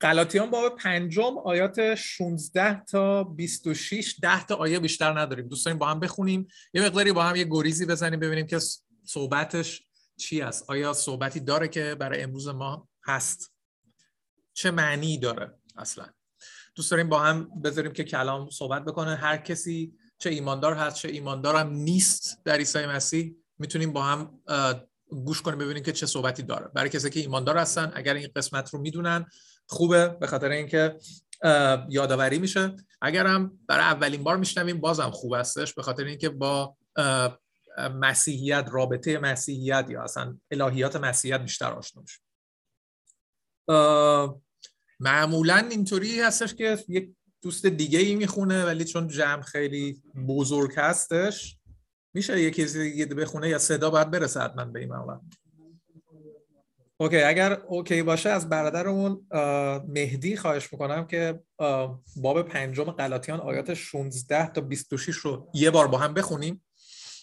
قلاتیان 0.00 0.50
باب 0.50 0.76
پنجم 0.76 1.38
آیات 1.38 1.94
16 1.94 2.84
تا 2.84 3.24
26 3.24 4.14
ده 4.22 4.46
تا 4.46 4.54
آیه 4.54 4.78
بیشتر 4.78 5.20
نداریم. 5.20 5.48
دوست 5.48 5.68
با 5.68 5.86
هم 5.86 6.00
بخونیم. 6.00 6.48
یه 6.74 6.82
مقداری 6.82 7.12
با 7.12 7.22
هم 7.22 7.36
یه 7.36 7.44
گریزی 7.44 7.86
بزنیم 7.86 8.20
ببینیم 8.20 8.46
که 8.46 8.58
صحبتش 9.04 9.82
چی 10.16 10.40
است. 10.40 10.70
آیا 10.70 10.92
صحبتی 10.92 11.40
داره 11.40 11.68
که 11.68 11.94
برای 11.94 12.22
امروز 12.22 12.48
ما 12.48 12.88
هست؟ 13.04 13.54
چه 14.54 14.70
معنی 14.70 15.18
داره 15.18 15.54
اصلا؟ 15.76 16.06
دوست 16.74 16.94
با 16.94 17.18
هم 17.18 17.60
بذاریم 17.62 17.92
که 17.92 18.04
کلام 18.04 18.50
صحبت 18.50 18.84
بکنه. 18.84 19.16
هر 19.16 19.36
کسی 19.36 19.94
چه 20.18 20.30
ایماندار 20.30 20.74
هست 20.74 20.96
چه 20.96 21.08
ایماندار 21.08 21.56
هم 21.56 21.70
نیست 21.70 22.44
در 22.44 22.56
عیسی 22.56 22.86
مسیح 22.86 23.36
می‌تونیم 23.58 23.92
با 23.92 24.02
هم 24.02 24.40
گوش 25.10 25.42
کنیم 25.42 25.58
ببینیم 25.58 25.82
که 25.82 25.92
چه 25.92 26.06
صحبتی 26.06 26.42
داره. 26.42 26.68
برای 26.74 26.88
کسی 26.88 27.10
که 27.10 27.20
ایماندار 27.20 27.56
هستن 27.56 27.92
اگر 27.94 28.14
این 28.14 28.28
قسمت 28.36 28.70
رو 28.70 28.80
می‌دونن 28.80 29.26
خوبه. 29.66 30.08
به 30.08 30.26
خاطر 30.26 30.50
اینکه 30.50 30.96
یادآوری 31.88 32.38
میشه. 32.38 32.76
اگر 33.00 33.26
هم 33.26 33.58
برای 33.68 33.84
اولین 33.84 34.22
بار 34.22 34.36
میشنویم 34.36 34.80
بازم 34.80 35.10
خوب 35.10 35.34
هستش. 35.34 35.74
به 35.74 35.82
خاطر 35.82 36.04
اینکه 36.04 36.28
با 36.28 36.76
مسیحیت 37.94 38.68
رابطه 38.70 39.18
مسیحیت 39.18 39.86
یا 39.90 40.02
اصلا 40.02 40.38
الهیات 40.50 40.96
مسیحیت 40.96 41.40
بیشتر 41.40 41.72
آشنا 41.72 42.02
میشه 42.02 42.20
معمولا 45.00 45.56
اینطوری 45.70 46.20
هستش 46.20 46.54
که 46.54 46.84
یک 46.88 47.10
دوست 47.42 47.66
دیگه 47.66 47.98
ای 47.98 48.14
می‌خونه 48.14 48.64
ولی 48.64 48.84
چون 48.84 49.08
جمع 49.08 49.42
خیلی 49.42 50.02
بزرگ 50.28 50.72
هستش 50.76 51.57
میشه 52.14 52.40
یکی 52.40 52.64
دیگه 52.64 53.06
بخونه 53.06 53.48
یا 53.48 53.58
صدا 53.58 53.90
باید 53.90 54.10
برسه 54.10 54.40
حتما 54.40 54.64
به 54.64 54.80
این 54.80 54.88
معمولا 54.88 55.20
اوکی 57.00 57.22
اگر 57.22 57.52
اوکی 57.52 58.02
باشه 58.02 58.28
از 58.28 58.48
برادرمون 58.48 59.26
مهدی 59.88 60.36
خواهش 60.36 60.72
می‌کنم 60.72 61.06
که 61.06 61.40
باب 62.16 62.42
پنجم 62.42 62.84
قلاتیان 62.84 63.40
آیات 63.40 63.74
16 63.74 64.52
تا 64.52 64.60
26 64.60 65.16
رو 65.16 65.50
یه 65.54 65.70
بار 65.70 65.88
با 65.88 65.98
هم 65.98 66.14
بخونیم 66.14 66.64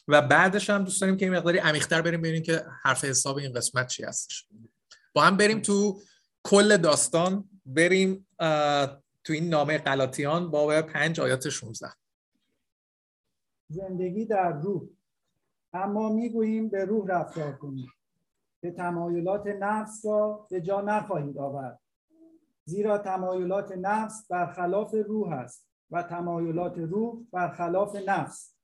و 0.08 0.22
بعدش 0.22 0.70
هم 0.70 0.84
دوست 0.84 1.02
داریم 1.02 1.18
که 1.18 1.26
این 1.26 1.36
مقداری 1.36 1.58
عمیق‌تر 1.58 2.02
بریم 2.02 2.22
ببینیم 2.22 2.44
که 2.44 2.66
حرف 2.84 3.06
حساب 3.06 3.38
این 3.38 3.54
قسمت 3.54 3.88
چی 3.88 4.04
هستش. 4.04 4.46
با 5.14 5.22
هم 5.22 5.38
بریم 5.38 5.62
تو 5.62 6.02
کل 6.44 6.78
داستان 6.78 7.50
بریم 7.66 8.28
تو 9.24 9.34
این 9.34 9.50
نامه 9.50 9.78
قلاتیان 9.78 10.52
باب 10.52 10.82
پنج 10.82 11.20
آیات 11.20 11.50
16 11.50 11.88
زندگی 13.68 14.26
در 14.26 14.52
روح. 14.52 14.88
اما 15.74 16.10
می‌گوییم 16.10 16.70
به 16.70 16.86
روح 16.86 17.08
رفتار 17.08 17.56
کنید 17.56 17.90
که 18.62 18.72
تمایلات 18.72 19.48
نفس 19.48 20.06
را 20.06 20.48
به 20.50 20.62
جا 20.62 20.82
نخواهید 20.82 21.38
آورد. 21.38 21.80
زیرا 22.66 22.98
تمایلات 22.98 23.72
نفس 23.72 24.28
برخلاف 24.28 24.96
روح 25.08 25.32
است 25.32 25.68
و 25.92 26.04
تمایلات 26.04 26.78
روح 26.78 27.24
برخلاف 27.32 27.96
نفس. 28.08 28.56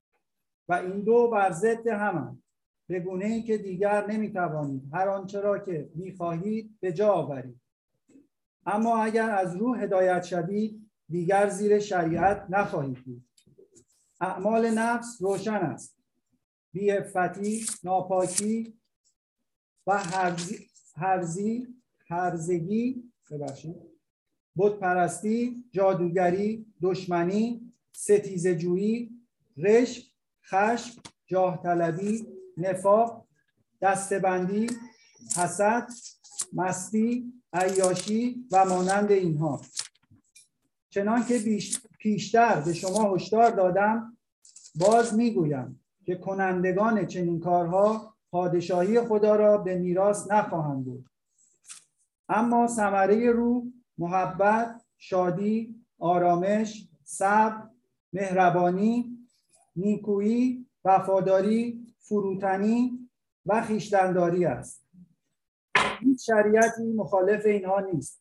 و 0.70 0.74
این 0.74 1.02
دو 1.02 1.28
بر 1.28 1.52
ضد 1.52 1.88
همند. 1.88 2.44
به 2.88 3.00
گونه 3.00 3.26
ای 3.26 3.42
که 3.42 3.58
دیگر 3.58 4.08
نمی‌توانید. 4.08 4.84
هر 4.94 5.10
آنچه 5.10 5.42
را 5.42 5.60
که 5.60 5.90
می‌خواهید 5.96 6.78
به 6.80 6.94
جا 6.94 7.14
آورید. 7.14 7.62
اما 8.66 8.98
اگر 8.98 9.30
از 9.30 9.56
روح 9.56 9.84
هدایت 9.84 10.24
شوید 10.24 10.92
دیگر 11.10 11.50
زیر 11.50 11.80
شریعت 11.80 12.46
نخواهید 12.50 13.06
بود. 13.06 13.24
اعمال 14.22 14.70
نفس 14.70 15.18
روشن 15.22 15.54
است. 15.54 15.98
بیعفتی 16.72 17.66
ناپاکی 17.84 18.74
و 19.88 19.98
هرزی 20.96 21.68
هرزگی 22.08 23.12
ببخشید 23.32 23.76
بود 24.56 24.80
پرستی 24.80 25.64
جادوگری 25.72 26.66
دشمنی 26.82 27.74
ستیز 27.92 28.48
جویی 28.48 29.10
رشق 29.58 30.04
خشم 30.46 31.02
جاه 31.28 31.64
طلبی 31.64 32.28
نفاق 32.58 33.28
دستبندی 33.82 34.68
حسد 35.38 35.90
مستی 36.54 37.34
عیاشی 37.54 38.48
و 38.52 38.66
مانند 38.66 39.12
اینها. 39.12 39.62
چنان 40.94 41.26
که 41.26 41.40
پیشتر 42.00 42.62
به 42.62 42.74
شما 42.74 43.16
هشدار 43.16 43.52
دادم 43.52 44.18
باز 44.76 45.14
می‌گویم 45.14 45.84
که 46.06 46.16
کنندگان 46.16 47.06
چنین 47.06 47.40
کارها 47.40 48.16
پادشاهی 48.32 49.02
خدا 49.02 49.36
را 49.36 49.58
به 49.58 49.78
میراث 49.78 50.32
نخواهند 50.32 50.86
بود 50.86 51.06
اما 52.30 52.68
ثمره 52.68 53.32
روح 53.32 53.64
محبت 53.98 54.82
شادی 54.98 55.76
آرامش 56.00 56.90
صبر 57.04 57.68
مهربانی 58.14 59.18
نیکویی 59.76 60.66
وفاداری 60.86 61.88
فروتنی 62.00 63.10
و 63.46 63.62
خیشتنداری 63.62 64.46
است. 64.46 64.86
هیچ 66.00 66.26
شریعتی 66.26 66.84
مخالف 66.84 67.46
اینها 67.46 67.80
نیست. 67.80 68.21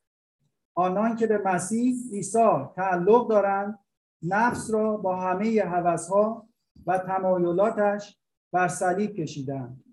آنان 0.75 1.17
که 1.17 1.27
به 1.27 1.39
مسیح 1.39 1.95
عیسی 2.13 2.69
تعلق 2.77 3.29
دارند 3.29 3.79
نفس 4.23 4.71
را 4.71 4.97
با 4.97 5.17
همه 5.17 5.63
هوسها 5.67 6.49
و 6.87 6.99
تمایلاتش 6.99 8.19
بر 8.53 8.69
صلیب 8.69 9.13
کشیدند. 9.13 9.85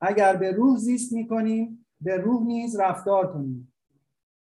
اگر 0.00 0.36
به 0.36 0.52
روح 0.52 0.78
زیست 0.78 1.12
می‌کنیم 1.12 1.86
به 2.00 2.16
روح 2.16 2.46
نیز 2.46 2.80
رفتار 2.80 3.32
کنیم. 3.32 3.72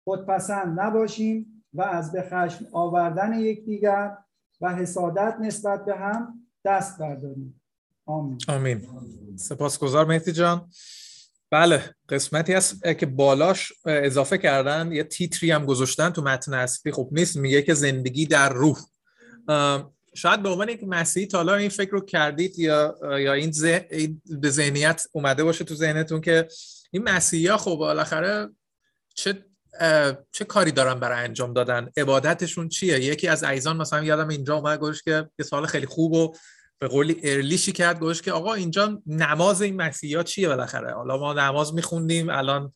خودپسند 0.03 0.79
نباشیم 0.79 1.63
و 1.73 1.81
از 1.81 2.11
به 2.11 2.21
خشم 2.21 2.65
آوردن 2.71 3.33
یکدیگر 3.39 4.17
و 4.61 4.75
حسادت 4.75 5.37
نسبت 5.41 5.85
به 5.85 5.95
هم 5.95 6.47
دست 6.65 6.99
برداریم. 6.99 7.61
آمین. 8.05 8.37
آمین. 8.47 8.81
سپاسگزار 9.35 10.05
مهدی 10.05 10.31
جان. 10.31 10.69
بله 11.51 11.95
قسمتی 12.09 12.53
هست 12.53 12.83
که 12.99 13.05
بالاش 13.05 13.73
اضافه 13.85 14.37
کردن 14.37 14.91
یه 14.91 15.03
تیتری 15.03 15.51
هم 15.51 15.65
گذاشتن 15.65 16.09
تو 16.09 16.21
متن 16.21 16.53
اصلی. 16.53 16.91
خب 16.91 17.09
نیست 17.11 17.37
میگه 17.37 17.61
که 17.61 17.73
زندگی 17.73 18.25
در 18.25 18.53
روح. 18.53 18.77
شاید 20.15 20.43
به 20.43 20.49
عنوان 20.49 20.69
یک 20.69 20.83
مسیحی 20.83 21.27
تا 21.27 21.55
این 21.55 21.69
فکر 21.69 21.91
رو 21.91 22.05
کردید 22.05 22.59
یا 22.59 22.95
یا 23.01 23.33
این 23.33 23.53
به 24.39 24.49
ذهنیت 24.49 25.03
اومده 25.11 25.43
باشه 25.43 25.63
تو 25.63 25.75
ذهنتون 25.75 26.21
که 26.21 26.47
این 26.91 27.03
مسیحی 27.03 27.47
ها 27.47 27.57
خب 27.57 27.75
بالاخره 27.75 28.49
چه 29.15 29.45
چه 30.31 30.45
کاری 30.45 30.71
دارن 30.71 30.99
برای 30.99 31.23
انجام 31.23 31.53
دادن؟ 31.53 31.89
عبادتشون 31.97 32.69
چیه؟ 32.69 32.99
یکی 32.99 33.27
از 33.27 33.43
عیزان 33.43 33.77
مثلا 33.77 34.03
یادم 34.03 34.27
اینجا 34.27 34.55
اومد 34.55 34.79
گوش 34.79 35.03
که 35.03 35.29
یه 35.39 35.45
سوال 35.45 35.65
خیلی 35.65 35.85
خوب 35.85 36.13
و 36.13 36.35
به 36.79 36.87
قولی 36.87 37.19
ارلیشی 37.23 37.71
کرد 37.71 37.99
گوش 37.99 38.21
که 38.21 38.31
آقا 38.31 38.53
اینجا 38.53 39.01
نماز 39.05 39.61
این 39.61 39.75
مسیحا 39.75 40.23
چیه 40.23 40.47
بالاخره؟ 40.47 40.93
حالا 40.93 41.17
ما 41.17 41.33
نماز 41.33 41.73
میخوندیم 41.73 42.29
الان 42.29 42.73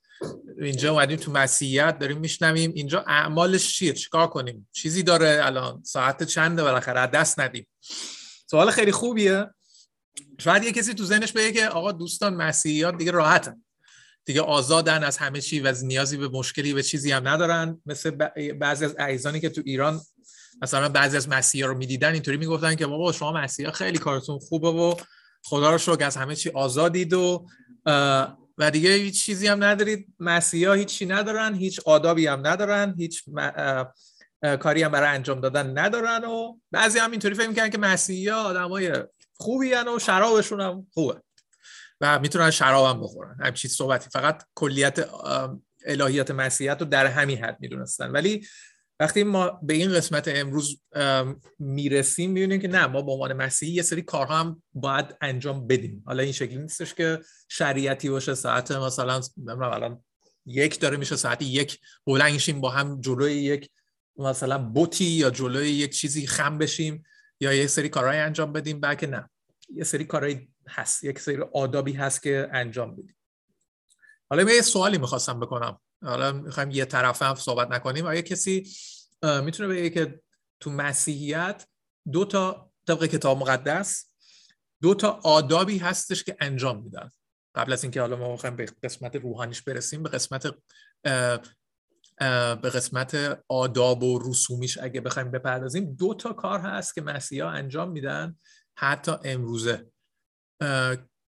اینجا 0.61 0.91
اومدیم 0.91 1.17
تو 1.17 1.31
مسیحیت 1.31 1.99
داریم 1.99 2.17
میشنویم. 2.17 2.71
اینجا 2.75 3.03
اعمالش 3.07 3.73
چیه؟ 3.73 3.93
چیکار 3.93 4.27
کنیم؟ 4.27 4.69
چیزی 4.71 5.03
داره 5.03 5.41
الان؟ 5.43 5.83
ساعت 5.83 6.23
چنده 6.23 6.63
بالاخره؟ 6.63 7.07
دست 7.07 7.39
ندیم. 7.39 7.67
سوال 8.45 8.71
خیلی 8.71 8.91
خوبیه. 8.91 9.47
شاید 10.37 10.63
یه 10.63 10.71
کسی 10.71 10.93
تو 10.93 11.05
ذهنش 11.05 11.31
بگه 11.31 11.51
که 11.51 11.67
آقا 11.67 11.91
دوستان 11.91 12.33
مسیحیات 12.33 12.97
دیگه 12.97 13.11
راحتن. 13.11 13.63
دیگه 14.25 14.41
آزادن 14.41 15.03
از 15.03 15.17
همه 15.17 15.41
چی 15.41 15.59
و 15.59 15.67
از 15.67 15.85
نیازی 15.85 16.17
به 16.17 16.27
مشکلی 16.27 16.73
به 16.73 16.83
چیزی 16.83 17.11
هم 17.11 17.27
ندارن. 17.27 17.81
مثل 17.85 18.11
بعضی 18.59 18.85
از 18.85 18.95
اعیزانی 18.99 19.39
که 19.39 19.49
تو 19.49 19.61
ایران 19.65 20.01
مثلا 20.61 20.89
بعضی 20.89 21.17
از 21.17 21.29
مسیحا 21.29 21.67
رو 21.67 21.77
می‌دیدن 21.77 22.13
اینطوری 22.13 22.37
می‌گفتن 22.37 22.75
که 22.75 22.87
بابا 22.87 23.11
شما 23.11 23.31
مسیحا 23.31 23.71
خیلی 23.71 23.97
کارتون 23.97 24.39
خوبه 24.39 24.67
و 24.67 24.95
خدا 25.43 25.71
رو 25.71 25.77
شکر 25.77 26.05
از 26.05 26.17
همه 26.17 26.35
چی 26.35 26.49
آزادید 26.49 27.13
و 27.13 27.47
و 28.57 28.71
دیگه 28.71 28.93
هیچ 28.93 29.25
چیزی 29.25 29.47
هم 29.47 29.63
ندارید. 29.63 30.07
مسیحا 30.19 30.73
هیچی 30.73 31.05
ندارن 31.05 31.55
هیچ 31.55 31.79
آدابی 31.85 32.27
هم 32.27 32.47
ندارن 32.47 32.95
هیچ 32.97 33.23
کاری 34.59 34.83
هم 34.83 34.91
برای 34.91 35.09
انجام 35.09 35.41
دادن 35.41 35.77
ندارن 35.77 36.25
و 36.25 36.57
بعضی 36.71 36.99
هم 36.99 37.11
اینطوری 37.11 37.35
فکر 37.35 37.47
می‌کنن 37.47 37.69
که 37.69 37.77
مسیحا 37.77 38.35
آدمای 38.35 38.93
خوبی 39.33 39.73
و 39.73 39.99
شرابشون 39.99 40.61
هم 40.61 40.87
خوبه 40.93 41.21
و 42.01 42.19
می‌تونن 42.19 42.51
شراب 42.51 42.95
هم 42.95 43.01
بخورن. 43.01 43.37
همچین 43.39 43.71
صحبتی. 43.71 44.09
فقط 44.09 44.43
کلیت 44.55 45.09
الهیات 45.85 46.31
مسیحیت 46.31 46.77
رو 46.79 46.85
در 46.85 47.07
همین 47.07 47.43
حد 47.43 47.57
می‌دونستن. 47.59 48.11
ولی 48.11 48.47
وقتی 49.01 49.23
ما 49.23 49.59
به 49.63 49.73
این 49.73 49.93
قسمت 49.93 50.27
امروز 50.27 50.81
می‌رسیم 51.59 52.31
می‌بینیم 52.31 52.59
که 52.59 52.67
نه 52.67 52.87
ما 52.87 53.01
به 53.01 53.11
عنوان 53.11 53.33
مسیحی 53.33 53.71
یه 53.71 53.81
سری 53.81 54.01
کارها 54.01 54.39
هم 54.39 54.63
باید 54.73 55.05
انجام 55.21 55.67
بدیم. 55.67 56.03
حالا 56.05 56.23
این 56.23 56.31
شکلی 56.31 56.57
نیستش 56.57 56.93
که 56.93 57.19
شریعتی 57.49 58.09
باشه 58.09 58.35
ساعت 58.35 58.71
مثلا 58.71 59.21
الان 59.47 60.03
یک 60.45 60.79
داره 60.79 60.97
میشه 60.97 61.15
ساعتی 61.15 61.45
یک 61.45 61.79
بلنگ 62.07 62.59
با 62.59 62.69
هم 62.69 63.01
جلوی 63.01 63.33
یک 63.33 63.69
مثلا 64.17 64.57
بوتی 64.57 65.05
یا 65.05 65.29
جلوی 65.29 65.69
یک 65.69 65.91
چیزی 65.91 66.27
خم 66.27 66.57
بشیم 66.57 67.03
یا 67.39 67.53
یه 67.53 67.67
سری 67.67 67.89
کارهای 67.89 68.17
انجام 68.17 68.53
بدیم 68.53 68.79
بلکه 68.79 69.07
نه. 69.07 69.29
یه 69.69 69.83
سری 69.83 70.05
کارهای 70.05 70.47
هست 70.69 71.03
یک 71.03 71.19
سری 71.19 71.37
آدابی 71.53 71.93
هست 71.93 72.23
که 72.23 72.49
انجام 72.53 72.95
بدیم. 72.95 73.17
حالا 74.29 74.43
من 74.43 74.53
یه 74.53 74.61
سوالی 74.61 74.97
می‌خواستم 74.97 75.39
بکنم. 75.39 75.79
حالا 76.03 76.31
می‌خوایم 76.31 76.71
یه 76.71 76.85
طرف 76.85 77.21
هم 77.21 77.35
صحبت 77.35 77.71
نکنیم. 77.71 78.05
آیا 78.05 78.21
کسی 78.21 78.67
می‌تونه 79.43 79.69
بگه 79.69 79.89
که 79.89 80.21
تو 80.59 80.69
مسیحیت 80.69 81.67
دو 82.11 82.25
تا 82.25 82.71
طبق 82.87 83.05
کتاب 83.05 83.37
مقدس 83.37 84.11
دو 84.81 84.93
تا 84.93 85.09
آدابی 85.23 85.77
هستش 85.77 86.23
که 86.23 86.37
انجام 86.39 86.83
میدن. 86.83 87.09
قبل 87.55 87.73
از 87.73 87.83
اینکه 87.83 88.01
حالا 88.01 88.15
ما 88.15 88.33
بخوایم 88.33 88.55
به 88.55 88.65
قسمت 88.83 89.15
روحانیش 89.15 89.61
برسیم 89.61 90.03
به 90.03 90.09
قسمت 90.09 90.55
به 92.61 92.69
قسمت 92.73 93.43
آداب 93.47 94.03
و 94.03 94.29
رسومیش 94.29 94.77
اگه 94.77 95.01
بخوایم 95.01 95.31
بپردازیم 95.31 95.93
دو 95.93 96.13
تا 96.13 96.33
کار 96.33 96.59
هست 96.59 96.95
که 96.95 97.01
مسیحا 97.01 97.49
انجام 97.49 97.91
میدن 97.91 98.35
حتی 98.77 99.11
امروزه. 99.23 99.91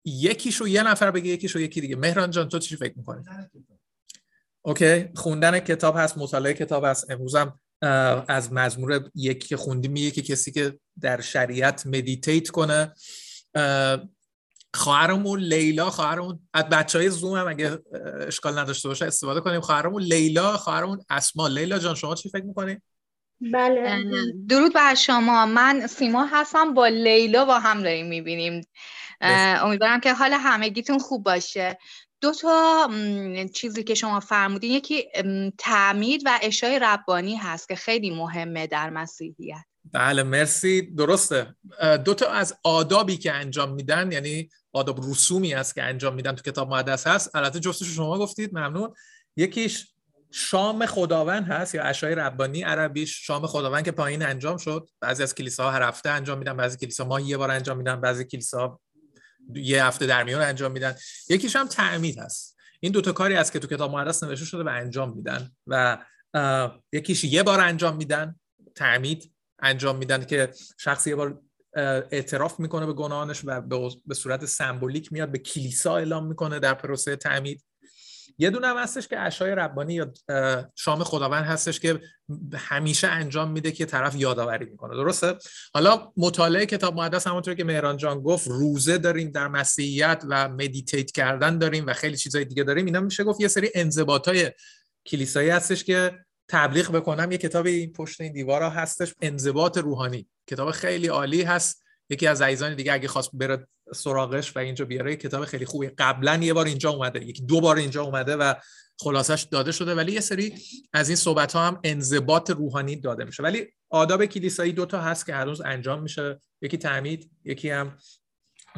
یکیشو 0.05 0.67
یه 0.67 0.83
نفر 0.83 1.11
بگه 1.11 1.27
یکیشو 1.27 1.59
یکی 1.59 1.81
دیگه. 1.81 1.95
مهران 1.95 2.31
جان 2.31 2.49
تو 2.49 2.59
چی 2.59 2.75
فکر 2.75 2.97
می‌کنی؟ 2.97 3.23
okay 4.65 5.09
خوندن 5.15 5.59
کتاب 5.59 5.97
هست 5.97 6.17
مطالعه 6.17 6.53
کتاب 6.53 6.85
هست. 6.85 7.11
امروزم 7.11 7.59
از 8.27 8.53
مزمور 8.53 9.09
یکی 9.15 9.47
که 9.47 9.57
خوندی 9.57 9.87
میگه 9.87 10.11
که 10.11 10.21
کسی 10.21 10.51
که 10.51 10.79
در 11.01 11.21
شریعت 11.21 11.87
meditate 11.87 12.49
کنه. 12.49 12.93
خواهرمون 14.73 15.39
لیلا 15.39 15.89
خواهرمون 15.89 16.39
از 16.53 16.63
بچه 16.63 16.99
های 16.99 17.09
زوم 17.09 17.37
هم 17.37 17.47
اگه 17.47 17.79
اشکال 18.27 18.59
نداشته 18.59 18.87
باشه 18.87 19.05
استفاده 19.05 19.41
کنیم. 19.41 19.61
خواهرمون 19.61 20.01
لیلا 20.01 20.57
خواهرمون 20.57 21.05
اسما. 21.09 21.47
لیلا 21.47 21.79
جان 21.79 21.95
شما 21.95 22.15
چی 22.15 22.29
فکر 22.29 22.43
می‌کنید؟ 22.43 22.81
بله. 23.53 24.03
درود 24.49 24.73
بر 24.73 24.95
شما. 24.95 25.45
من 25.45 25.87
سیما 25.87 26.25
هستم 26.25 26.73
با 26.73 26.87
لیلا 26.87 27.45
با 27.45 27.59
هم 27.59 27.83
داریم 27.83 28.07
می‌بینیم. 28.07 28.61
امیدوارم 29.21 29.99
که 29.99 30.13
حال 30.13 30.33
همگیتون 30.33 30.99
خوب 30.99 31.23
باشه. 31.23 31.77
دو 32.25 32.33
تا 32.33 32.89
چیزی 33.53 33.83
که 33.83 33.95
شما 33.95 34.19
فرمودین 34.19 34.71
یکی 34.71 35.03
تعمید 35.57 36.21
و 36.25 36.39
اشای 36.41 36.79
ربانی 36.79 37.35
هست 37.35 37.67
که 37.67 37.75
خیلی 37.75 38.11
مهمه 38.11 38.67
در 38.67 38.89
مسیحیت. 38.89 39.63
بله 39.91 40.23
مرسی. 40.23 40.81
درسته. 40.81 41.55
دو 42.05 42.13
تا 42.13 42.27
از 42.27 42.55
آدابی 42.63 43.17
که 43.17 43.31
انجام 43.31 43.73
میدن 43.73 44.11
یعنی 44.11 44.49
آداب 44.73 45.09
رسومی 45.09 45.53
است 45.53 45.75
که 45.75 45.83
انجام 45.83 46.15
میدن 46.15 46.35
تو 46.35 46.51
کتاب 46.51 46.69
مقدس 46.69 47.07
هست. 47.07 47.35
البته 47.35 47.59
جفتش 47.59 47.87
شما 47.87 48.19
گفتید 48.19 48.53
ممنون. 48.53 48.93
یکیش 49.37 49.87
شام 50.31 50.85
خداوند 50.85 51.47
هست 51.47 51.75
یا 51.75 51.83
اشای 51.83 52.15
ربانی 52.15 52.63
عربیش 52.63 53.25
شام 53.27 53.47
خداوند 53.47 53.85
که 53.85 53.91
پایین 53.91 54.25
انجام 54.25 54.57
شد. 54.57 54.89
بعضی 55.01 55.23
از 55.23 55.35
کلیساها 55.35 55.71
هر 55.71 55.83
هفته 55.83 56.09
انجام 56.09 56.37
میدن 56.37 56.57
بعضی 56.57 56.77
کلیسا 56.77 57.05
ما 57.05 57.19
یه 57.19 57.37
بار 57.37 57.51
انجام 57.51 57.77
میدن 57.77 58.01
بعضی 58.01 58.25
کلیسا 58.25 58.79
یه 59.53 59.85
هفته 59.85 60.05
در 60.05 60.23
میان 60.23 60.41
انجام 60.41 60.71
میدن. 60.71 60.95
یکیش 61.29 61.55
هم 61.55 61.67
تعمید 61.67 62.19
هست. 62.19 62.57
این 62.79 62.91
دوتا 62.91 63.11
کاری 63.11 63.35
است 63.35 63.53
که 63.53 63.59
تو 63.59 63.67
کتاب 63.67 63.91
مقدس 63.91 64.23
نوشته 64.23 64.45
شده 64.45 64.63
و 64.63 64.67
انجام 64.67 65.15
میدن 65.15 65.51
و 65.67 65.97
یکیش 66.91 67.23
یه 67.23 67.43
بار 67.43 67.59
انجام 67.59 67.95
میدن 67.95 68.35
تعمید 68.75 69.31
انجام 69.59 69.97
میدن 69.97 70.25
که 70.25 70.51
شخصی 70.77 71.09
یه 71.09 71.15
بار 71.15 71.41
اعتراف 72.11 72.59
می‌کنه 72.59 72.85
به 72.85 72.93
گناهانش 72.93 73.41
و 73.45 73.61
به 74.05 74.15
صورت 74.15 74.45
سمبولیک 74.45 75.13
میاد 75.13 75.31
به 75.31 75.37
کلیسا 75.37 75.97
اعلام 75.97 76.27
می‌کنه 76.27 76.59
در 76.59 76.73
پروسه 76.73 77.15
تعمید. 77.15 77.63
یه 78.37 78.49
دونه 78.49 78.67
هم 78.67 78.77
هستش 78.77 79.07
که 79.07 79.19
اشای 79.19 79.51
ربانی 79.51 79.93
یا 79.93 80.13
شام 80.75 81.03
خداوند 81.03 81.45
هستش 81.45 81.79
که 81.79 81.99
همیشه 82.55 83.07
انجام 83.07 83.51
میده 83.51 83.71
که 83.71 83.85
طرف 83.85 84.15
یادآوری 84.15 84.65
می‌کنه. 84.65 84.95
درسته؟ 84.95 85.35
حالا 85.73 86.11
مطالعه 86.17 86.65
کتاب 86.65 86.95
مقدس 86.95 87.27
همونطور 87.27 87.53
که 87.53 87.63
مهران 87.63 87.97
جان 87.97 88.21
گفت 88.21 88.47
روزه 88.47 88.97
داریم 88.97 89.31
در 89.31 89.47
مسیحیت 89.47 90.23
و 90.29 90.49
مدیتیت 90.49 91.11
کردن 91.11 91.57
داریم 91.57 91.85
و 91.87 91.93
خیلی 91.93 92.17
چیزای 92.17 92.45
دیگه 92.45 92.63
داریم. 92.63 92.85
اینا 92.85 92.99
میشه 92.99 93.23
گفت 93.23 93.41
یه 93.41 93.47
سری 93.47 93.71
انضباط 93.75 94.27
های 94.27 94.51
کلیسایی 95.05 95.49
هستش 95.49 95.83
که 95.83 96.19
تبلیغ 96.47 96.91
بکنم. 96.91 97.31
یه 97.31 97.37
کتاب 97.37 97.65
این 97.65 97.93
پشت 97.93 98.21
این 98.21 98.33
دیوارا 98.33 98.69
هستش 98.69 99.13
انضباط 99.21 99.77
روحانی. 99.77 100.27
کتاب 100.47 100.71
خیلی 100.71 101.07
عالی 101.07 101.41
هست. 101.41 101.84
یکی 102.09 102.27
از 102.27 102.41
عزیزان 102.41 102.75
دیگه 102.75 102.93
اگه 102.93 103.07
خواست 103.07 103.29
بره 103.33 103.67
سراغش 103.93 104.55
و 104.55 104.59
اینجا 104.59 104.85
بیاره 104.85 105.15
کتاب 105.15 105.45
خیلی 105.45 105.65
خوبی. 105.65 105.87
قبلا 105.87 106.35
یه 106.35 106.53
بار 106.53 106.65
اینجا 106.65 106.89
اومده 106.89 107.25
یکی 107.25 107.41
دو 107.41 107.61
بار 107.61 107.77
اینجا 107.77 108.03
اومده 108.03 108.35
و 108.35 108.53
خلاصش 108.99 109.41
داده 109.51 109.71
شده 109.71 109.95
ولی 109.95 110.11
یه 110.11 110.19
سری 110.19 110.53
از 110.93 111.09
این 111.09 111.15
صحبت 111.15 111.53
ها 111.53 111.67
هم 111.67 111.79
انضباط 111.83 112.49
روحانی 112.49 112.95
داده 112.95 113.25
میشه. 113.25 113.43
ولی 113.43 113.67
آداب 113.89 114.25
کلیسایی 114.25 114.73
دوتا 114.73 115.01
هست 115.01 115.25
که 115.25 115.33
هر 115.33 115.45
روز 115.45 115.61
انجام 115.61 116.01
میشه. 116.01 116.39
یکی 116.61 116.77
تعمید 116.77 117.31
یکی 117.43 117.69
هم 117.69 117.97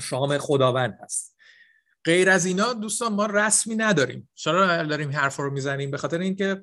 شام 0.01 0.37
خداوند 0.37 0.97
هست. 1.03 1.35
غیر 2.05 2.29
از 2.29 2.45
اینا 2.45 2.73
دوستان 2.73 3.13
ما 3.13 3.25
رسمی 3.25 3.75
نداریم. 3.75 4.29
چرا 4.35 4.83
داریم 4.83 5.11
حرف 5.11 5.35
رو 5.35 5.51
می‌زنیم؟ 5.51 5.91
به 5.91 5.97
خاطر 5.97 6.19
اینکه 6.19 6.61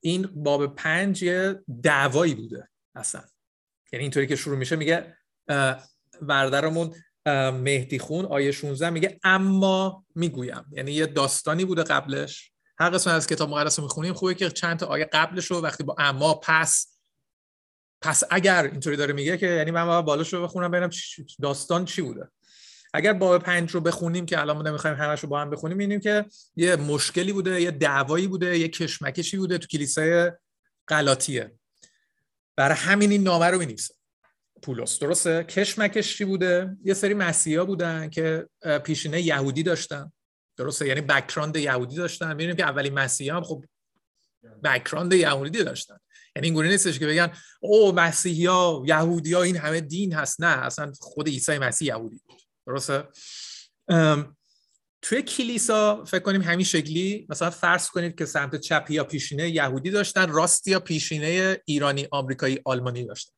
این 0.00 0.28
باب 0.34 0.74
پنج 0.74 1.22
یه 1.22 1.60
دعوایی 1.82 2.34
بوده 2.34 2.68
اصلا. 2.94 3.22
یعنی 3.92 4.02
اینطوری 4.02 4.26
که 4.26 4.36
شروع 4.36 4.58
میشه 4.58 4.76
میگه 4.76 5.16
بردرمون 6.26 6.94
مهدی 7.52 7.98
خون 7.98 8.24
آیه 8.24 8.52
16 8.52 8.90
میگه 8.90 9.20
اما 9.24 10.04
می‌گویم. 10.14 10.64
یعنی 10.72 10.92
یه 10.92 11.06
داستانی 11.06 11.64
بوده 11.64 11.82
قبلش. 11.82 12.52
هر 12.78 12.90
قسمت 12.90 13.14
از 13.14 13.26
کتاب 13.26 13.50
مقدس 13.50 13.78
رو 13.78 13.84
می‌خونیم 13.84 14.14
خوبه 14.14 14.34
که 14.34 14.50
چند 14.50 14.78
تا 14.78 14.86
آیه 14.86 15.04
قبلش 15.04 15.46
رو 15.46 15.60
وقتی 15.60 15.84
با 15.84 15.96
اما 15.98 16.34
پس 16.34 16.98
پس 18.00 18.22
اگر 18.30 18.64
اینطوری 18.64 18.96
داره 18.96 19.12
میگه 19.12 19.38
که 19.38 19.46
یعنی 19.46 19.70
من 19.70 19.86
باید 19.86 20.04
بالاش 20.04 20.32
رو 20.32 20.42
بخونم 20.42 20.70
ببینم 20.70 20.90
داستان 21.42 21.84
چی 21.84 22.02
بوده. 22.02 22.28
اگر 22.94 23.12
باب 23.12 23.42
پنج 23.42 23.70
رو 23.70 23.80
بخونیم 23.80 24.26
که 24.26 24.40
الان 24.40 24.68
نمی‌خوایم 24.68 24.96
همش 24.96 25.20
رو 25.20 25.28
با 25.28 25.40
هم 25.40 25.50
بخونیم 25.50 25.76
می‌بینیم 25.76 26.00
که 26.00 26.24
یه 26.56 26.76
مشکلی 26.76 27.32
بوده 27.32 27.62
یه 27.62 27.70
دعوایی 27.70 28.26
بوده 28.26 28.58
یه 28.58 28.68
کشمکشی 28.68 29.36
بوده 29.36 29.58
تو 29.58 29.66
کلیسای 29.66 30.32
غلاطیه. 30.88 31.52
برای 32.56 32.76
همین 32.76 33.10
این 33.10 33.22
نامه 33.22 33.46
رو 33.46 33.58
می‌نویسه. 33.58 33.94
پولس. 34.62 34.98
درسته؟ 34.98 35.44
کشمکش 35.44 36.16
چی 36.16 36.24
بوده. 36.24 36.76
یه 36.84 36.94
سری 36.94 37.14
مسیحا 37.14 37.64
بودن 37.64 38.10
که 38.10 38.48
پیشینه 38.84 39.20
یهودی 39.22 39.62
داشتن. 39.62 40.12
درسته؟ 40.56 40.88
یعنی 40.88 41.00
بکراند 41.00 41.56
یهودی 41.56 41.96
داشتن. 41.96 42.28
می‌بینیم 42.28 42.56
که 42.56 42.62
اولین 42.62 42.94
مسیحا 42.94 43.36
هم 43.36 43.42
خب 43.42 43.64
بکراند 44.64 45.12
یهودی 45.12 45.64
داشتن. 45.64 45.96
یعنی 46.36 46.46
اینگونه 46.46 46.68
نیستش 46.68 46.98
که 46.98 47.06
بگن 47.06 47.32
او 47.60 47.92
مسیحی 47.92 48.46
ها 48.46 48.82
یهودی 48.86 49.32
ها 49.32 49.42
این 49.42 49.56
همه 49.56 49.80
دین 49.80 50.12
هست. 50.12 50.40
نه 50.40 50.46
اصلا 50.46 50.92
خود 51.00 51.28
عیسی 51.28 51.58
مسیح 51.58 51.88
یهودی 51.88 52.20
بود. 52.26 52.40
درسته؟ 52.66 53.08
توی 55.02 55.22
کلیسا 55.22 56.04
فکر 56.04 56.22
کنیم 56.22 56.42
همین 56.42 56.64
شکلی 56.64 57.26
مثلا 57.28 57.50
فرض 57.50 57.88
کنید 57.88 58.18
که 58.18 58.24
سمت 58.24 58.56
چپی 58.56 58.94
یا 58.94 59.04
پیشینه 59.04 59.50
یهودی 59.50 59.90
داشتن 59.90 60.32
راستی 60.32 60.70
یا 60.70 60.80
پیشینه 60.80 61.60
ایرانی 61.64 62.08
آمریکایی 62.10 62.60
آلمانی 62.64 63.04
داشتن. 63.04 63.32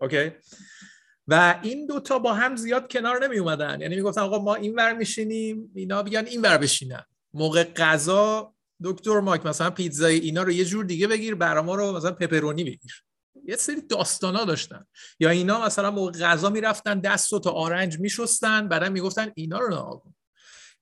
اوکی؟ 0.00 0.30
و 1.28 1.60
این 1.62 1.86
دوتا 1.86 2.18
با 2.18 2.34
هم 2.34 2.56
زیاد 2.56 2.92
کنار 2.92 3.24
نمی 3.24 3.38
اومدن 3.38 3.80
یعنی 3.80 3.96
می‌گفتن 3.96 4.20
آقا 4.20 4.38
ما 4.38 4.54
این 4.54 4.74
ور 4.74 4.92
میشینیم 4.92 5.70
اینا 5.74 6.02
بیان 6.02 6.26
این 6.26 6.40
ور 6.40 6.58
بشینن. 6.58 7.02
موقع 7.34 7.64
غذا 7.64 8.54
دکتر 8.84 9.20
مایک 9.20 9.46
مثلا 9.46 9.70
پیتزای 9.70 10.18
اینا 10.18 10.42
رو 10.42 10.50
یه 10.52 10.64
جور 10.64 10.84
دیگه 10.84 11.06
بگیر 11.06 11.34
برا 11.34 11.74
رو 11.74 11.92
مثلا 11.92 12.12
پپرونی 12.12 12.64
بگیر. 12.64 13.04
یه 13.44 13.56
سری 13.56 13.80
داستانا 13.80 14.44
داشتن. 14.44 14.86
یا 15.20 15.30
اینا 15.30 15.64
مثلا 15.64 15.90
موقع 15.90 16.12
غذا 16.12 16.50
می‌رفتن 16.50 17.00
دست 17.00 17.32
و 17.32 17.38
تا 17.38 17.50
آرنج 17.50 17.98
میشستن 17.98 18.68
بعدا 18.68 18.88
می‌گفتن 18.88 19.32
اینا 19.34 19.58
رو 19.58 19.68
نها 19.68 20.02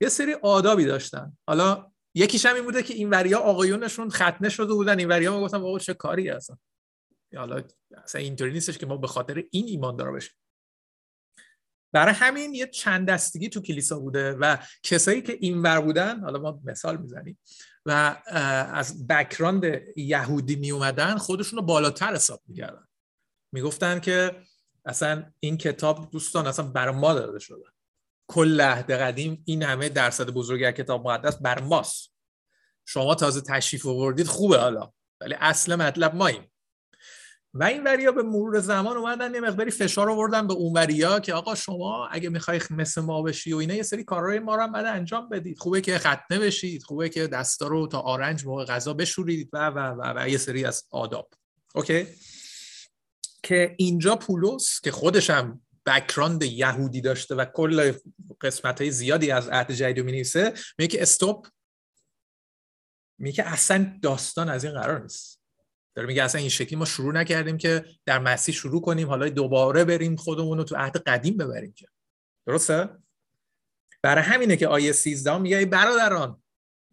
یه 0.01 0.09
سری 0.09 0.33
آدابی 0.33 0.85
داشتن. 0.85 1.37
حالا 1.47 1.91
یکیش 2.13 2.45
هم 2.45 2.55
این 2.55 2.63
بوده 2.63 2.83
که 2.83 2.93
این 2.93 3.09
وریا 3.09 3.39
آقایونشون 3.39 4.09
ختنه 4.09 4.49
شده 4.49 4.73
بودن. 4.73 4.99
این 4.99 5.07
وریا 5.07 5.37
می‌گفتن 5.37 5.57
آقا 5.57 5.79
چه 5.79 5.93
کاری 5.93 6.29
هستن؟ 6.29 6.57
حالا 7.35 7.63
اصلا 8.03 8.21
اینطوری 8.21 8.51
نیستش 8.51 8.77
که 8.77 8.85
ما 8.85 8.97
به 8.97 9.07
خاطر 9.07 9.43
این 9.51 9.65
ایمان 9.67 9.95
داره 9.95 10.11
باشیم 10.11 10.33
برای 11.93 12.13
همین 12.13 12.53
یه 12.53 12.67
چند 12.67 13.09
دستگی 13.09 13.49
تو 13.49 13.61
کلیسا 13.61 13.99
بوده 13.99 14.31
و 14.33 14.57
کسایی 14.83 15.21
که 15.21 15.37
اینور 15.41 15.81
بودن 15.81 16.19
حالا 16.19 16.39
ما 16.39 16.59
مثال 16.63 16.97
می‌زنیم 16.97 17.39
و 17.85 18.21
از 18.73 19.07
بکراند 19.07 19.63
یهودی 19.97 20.55
می 20.55 20.71
اومدن 20.71 21.17
خودشون 21.17 21.59
رو 21.59 21.65
بالاتر 21.65 22.13
حساب 22.13 22.41
می‌کردن. 22.47 22.87
می‌گفتن 23.53 23.99
که 23.99 24.41
اصلا 24.85 25.31
این 25.39 25.57
کتاب 25.57 26.11
دوستان 26.11 26.47
اصلا 26.47 26.65
بر 26.65 26.91
ما 26.91 27.13
داده 27.13 27.39
شده. 27.39 27.63
کل 28.27 28.61
عهد 28.61 28.91
قدیم 28.91 29.43
این 29.45 29.63
همه 29.63 29.89
درصد 29.89 30.29
بزرگی 30.29 30.71
کتاب 30.71 31.07
مقدس 31.07 31.37
بر 31.37 31.61
ماست. 31.61 32.13
شما 32.85 33.15
تازه 33.15 33.41
تشریف 33.41 33.85
آوردید 33.85 34.27
خوبه 34.27 34.57
حالا 34.57 34.91
ولی 35.21 35.35
اصل 35.39 35.75
مطلب 35.75 36.15
ماییم. 36.15 36.51
و 37.57 37.63
این 37.63 37.83
وریا 37.83 38.11
به 38.11 38.23
مرور 38.23 38.59
زمان 38.59 38.97
اومدن 38.97 39.33
یه 39.33 39.39
مقداری 39.39 39.71
فشار 39.71 40.09
آوردن 40.09 40.47
به 40.47 40.53
اون 40.53 40.73
وریا 40.73 41.19
که 41.19 41.33
آقا 41.33 41.55
شما 41.55 42.07
اگه 42.07 42.29
می‌خوای 42.29 42.61
مثل 42.69 43.01
ما 43.01 43.21
بشی 43.21 43.53
و 43.53 43.57
اینا 43.57 43.73
یه 43.73 43.83
سری 43.83 44.03
کارهای 44.03 44.39
ما 44.39 44.55
رو 44.55 44.61
هم 44.61 44.71
بعد 44.71 44.85
انجام 44.85 45.29
بدید. 45.29 45.59
خوبه 45.59 45.81
که 45.81 45.97
ختنه 45.97 46.39
بشید 46.39 46.83
خوبه 46.83 47.09
که 47.09 47.27
دستا 47.27 47.67
رو 47.67 47.87
تا 47.87 47.99
آرنج 47.99 48.45
موقع 48.45 48.65
غذا 48.65 48.93
بشورید 48.93 49.49
و 49.53 49.67
و 49.67 49.79
و, 49.79 50.13
و 50.15 50.29
یه 50.29 50.37
سری 50.37 50.65
از 50.65 50.83
آداب. 50.91 51.29
اوکی؟ 51.75 52.07
که 53.43 53.75
اینجا 53.77 54.15
پولس 54.15 54.81
که 54.81 54.91
خودش 54.91 55.29
هم 55.29 55.61
بکراند 55.85 56.43
یهودی 56.43 57.01
داشته 57.01 57.35
و 57.35 57.45
کل 57.45 57.93
قسمت 58.41 58.81
های 58.81 58.91
زیادی 58.91 59.31
از 59.31 59.49
عهد 59.49 59.71
جدید 59.71 60.05
می 60.05 60.11
میگه 60.11 60.87
که 60.87 61.01
استوب 61.01 61.47
میگه 63.19 63.43
اصلا 63.43 63.99
داستان 64.01 64.49
از 64.49 64.63
این 64.63 64.73
قرار 64.73 65.01
نیست. 65.01 65.44
داره 65.95 66.07
میگه 66.07 66.23
اصلا 66.23 66.41
این 66.41 66.49
شکلی 66.49 66.75
ما 66.75 66.85
شروع 66.85 67.13
نکردیم 67.13 67.57
که 67.57 67.85
در 68.05 68.19
مسیح 68.19 68.55
شروع 68.55 68.81
کنیم 68.81 69.07
حالا 69.07 69.29
دوباره 69.29 69.85
بریم 69.85 70.15
خودمون 70.15 70.57
رو 70.57 70.63
تو 70.63 70.75
عهد 70.75 70.97
قدیم 70.97 71.37
ببریم 71.37 71.73
که. 71.73 71.87
درسته؟ 72.47 72.89
برای 74.01 74.23
همینه 74.23 74.57
که 74.57 74.67
آیه 74.67 74.91
13 74.91 75.37
میگه 75.37 75.65
برادران 75.65 76.43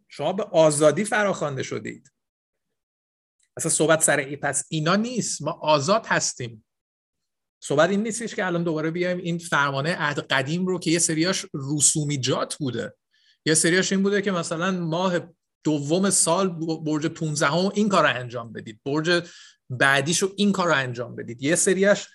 شما 0.09 0.33
به 0.33 0.43
آزادی 0.43 1.05
فراخوانده 1.05 1.63
شدید. 1.63 2.13
اصلا 3.57 3.71
صحبت 3.71 4.03
سر 4.03 4.17
ای 4.17 4.37
پس 4.37 4.65
اینا 4.69 4.97
نیست. 4.97 5.43
ما 5.43 5.51
آزاد 5.51 6.07
هستیم. 6.07 6.65
صحبت 7.63 7.91
این 7.91 8.03
نیستش 8.03 8.35
که 8.35 8.47
الان 8.47 8.65
دوباره 8.65 8.91
بیایم 8.91 9.19
این 9.19 9.39
فرمانه 9.39 9.97
عهد 9.97 10.19
قدیم 10.19 10.67
رو 10.67 10.79
که 10.79 10.91
یه 10.91 10.99
سریاش 10.99 11.47
رسومیجات 11.55 12.55
بوده. 12.55 12.97
یه 13.47 13.55
سریاش 13.55 13.93
این 13.93 14.03
بوده 14.03 14.23
که 14.23 14.33
مثلا 14.33 14.71
ماه 14.71 15.19
دوم 15.65 16.11
سال 16.11 16.49
برج 16.85 17.07
15 17.07 17.47
هم 17.47 17.71
این 17.75 17.89
کار 17.89 18.03
رو 18.03 18.17
انجام 18.17 18.53
بدید. 18.53 18.81
برج 18.85 19.29
بعدیشو 19.71 20.33
این 20.37 20.53
کار 20.53 20.67
رو 20.67 20.75
انجام 20.75 21.17
بدید. 21.17 21.43
یه 21.43 21.55
سریاش 21.55 22.09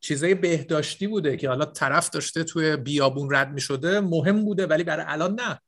چیزای 0.00 0.34
بهداشتی 0.34 1.06
بوده 1.06 1.36
که 1.36 1.48
حالا 1.48 1.64
طرف 1.64 2.10
داشته 2.10 2.44
توی 2.44 2.76
بیابون 2.76 3.34
رد 3.34 3.52
می 3.52 3.60
شده 3.60 4.00
مهم 4.00 4.44
بوده 4.44 4.66
ولی 4.66 4.84
برای 4.84 5.04
الان 5.08 5.40
نه. 5.40 5.60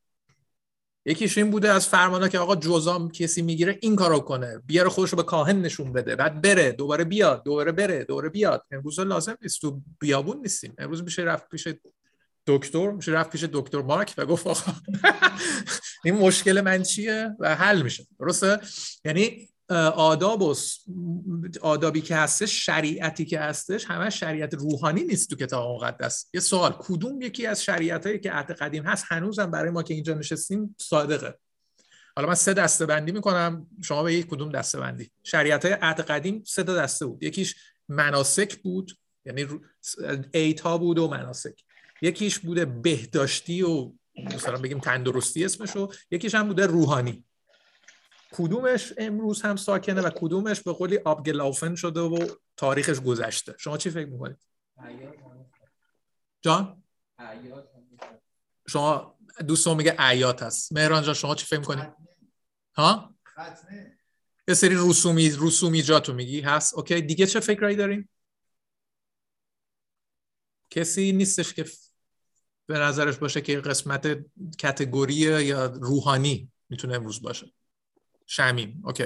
یکیش 1.06 1.38
این 1.38 1.50
بوده 1.50 1.70
از 1.70 1.88
فرمانا 1.88 2.28
که 2.28 2.38
آقا 2.38 2.56
جزام 2.56 3.10
کسی 3.10 3.42
می‌گیره 3.42 3.78
این 3.82 3.96
کارو 3.96 4.20
کنه. 4.20 4.58
بیاره 4.66 4.88
خودش 4.88 5.10
رو 5.10 5.16
به 5.16 5.22
کاهن 5.22 5.60
نشون 5.60 5.92
بده. 5.92 6.16
بعد 6.16 6.42
بره 6.42 6.72
دوباره 6.72 7.04
بیاد 7.04 7.44
دوباره 7.44 7.72
بره 7.72 8.04
دوباره 8.04 8.28
بیاد. 8.28 8.62
امروز 8.70 9.00
لازم 9.00 9.36
نیست. 9.42 9.60
تو 9.60 9.82
بیابون 10.00 10.40
نیستیم. 10.40 10.74
امروز 10.78 11.02
میشه 11.02 11.22
رفت 11.22 11.48
پیش 11.48 11.68
دکتر 12.46 12.90
میشه 12.90 13.12
رفت 13.12 13.30
پیش 13.30 13.44
دکتر 13.44 13.82
مارک 13.82 14.14
و 14.18 14.26
گفت 14.26 14.46
آقا 14.46 14.72
این 16.04 16.14
مشکل 16.14 16.60
من 16.60 16.82
چیه؟ 16.82 17.36
و 17.38 17.54
حل 17.54 17.82
میشه. 17.82 18.06
درسته؟ 18.20 18.60
یعنی 19.04 19.48
آداب 19.94 20.42
و 20.42 20.54
آدابی 21.60 22.00
که 22.00 22.16
هستش 22.16 22.66
شریعتی 22.66 23.24
که 23.24 23.40
هستش 23.40 23.84
همه 23.84 24.10
شریعت 24.10 24.54
روحانی 24.54 25.04
نیست 25.04 25.30
تو 25.30 25.36
کتاب 25.36 25.74
مقدس. 25.74 26.26
یه 26.34 26.40
سوال 26.40 26.76
کدوم 26.78 27.22
یکی 27.22 27.46
از 27.46 27.64
شریعت 27.64 28.06
هایی 28.06 28.18
که 28.18 28.32
عهد 28.32 28.50
قدیم 28.50 28.82
هست؟ 28.82 29.04
هنوزم 29.08 29.50
برای 29.50 29.70
ما 29.70 29.82
که 29.82 29.94
اینجا 29.94 30.14
نشستیم 30.14 30.76
صادقه. 30.78 31.38
حالا 32.16 32.28
من 32.28 32.34
سه 32.34 32.54
دسته 32.54 32.86
بندی 32.86 33.12
می‌کنم. 33.12 33.66
شما 33.82 34.02
به 34.02 34.14
یک 34.14 34.26
کدوم 34.26 34.52
دسته 34.52 34.80
بندی 34.80 35.10
شریعت 35.22 35.64
های 35.64 35.74
عهد 35.82 36.00
قدیم 36.00 36.42
سه 36.46 36.62
دسته 36.62 37.06
بود. 37.06 37.22
یکیش 37.22 37.54
مناسک 37.88 38.56
بود 38.56 38.98
یعنی 39.26 39.46
ایتا 40.32 40.78
بود 40.78 40.98
و 40.98 41.08
مناسک. 41.08 41.60
یکیش 42.04 42.38
بوده 42.38 42.64
بهداشتی 42.64 43.62
و 43.62 43.92
مثلا 44.16 44.58
بگیم 44.58 44.80
تندرستی 44.80 45.44
اسمشو 45.44 45.92
یکیش 46.10 46.34
هم 46.34 46.48
بوده 46.48 46.66
روحانی 46.66 47.24
کدومش 48.32 48.92
امروز 48.98 49.42
هم 49.42 49.56
ساکنه 49.56 50.00
و 50.00 50.10
کدومش 50.10 50.60
به 50.60 50.72
قولی 50.72 50.98
آبگلافن 50.98 51.74
شده 51.74 52.00
و 52.00 52.28
تاریخش 52.56 53.00
گذشته 53.00 53.54
شما 53.58 53.78
چی 53.78 53.90
فکر 53.90 54.06
می‌کنید؟ 54.06 54.36
جان؟ 56.42 56.82
شما 58.68 59.18
دوستان 59.48 59.76
میگه 59.76 59.94
عیات 59.98 60.42
هست 60.42 60.72
مهران 60.72 61.02
جان 61.02 61.14
شما 61.14 61.34
چی 61.34 61.46
فکر 61.46 61.58
می‌کنید؟ 61.58 61.92
ها؟ 62.74 63.14
یه 64.48 64.54
سری 64.54 64.74
رسومی 64.78 65.32
رسومی 65.38 65.82
جاتو 65.82 66.12
میگی 66.12 66.40
هست 66.40 66.74
okay 66.74 67.00
دیگه 67.00 67.26
چه 67.26 67.40
فکرایی 67.40 67.76
داریم؟ 67.76 68.08
کسی 70.70 71.12
نیستش 71.12 71.54
که 71.54 71.64
به 72.66 72.78
نظرش 72.78 73.16
باشه 73.16 73.40
که 73.40 73.60
قسمت 73.60 74.18
category 74.58 75.14
یا 75.14 75.66
روحانی 75.66 76.48
می‌تونه 76.68 76.94
امروز 76.94 77.22
باشه. 77.22 77.52
شمیم 78.26 78.82
okay. 78.84 79.04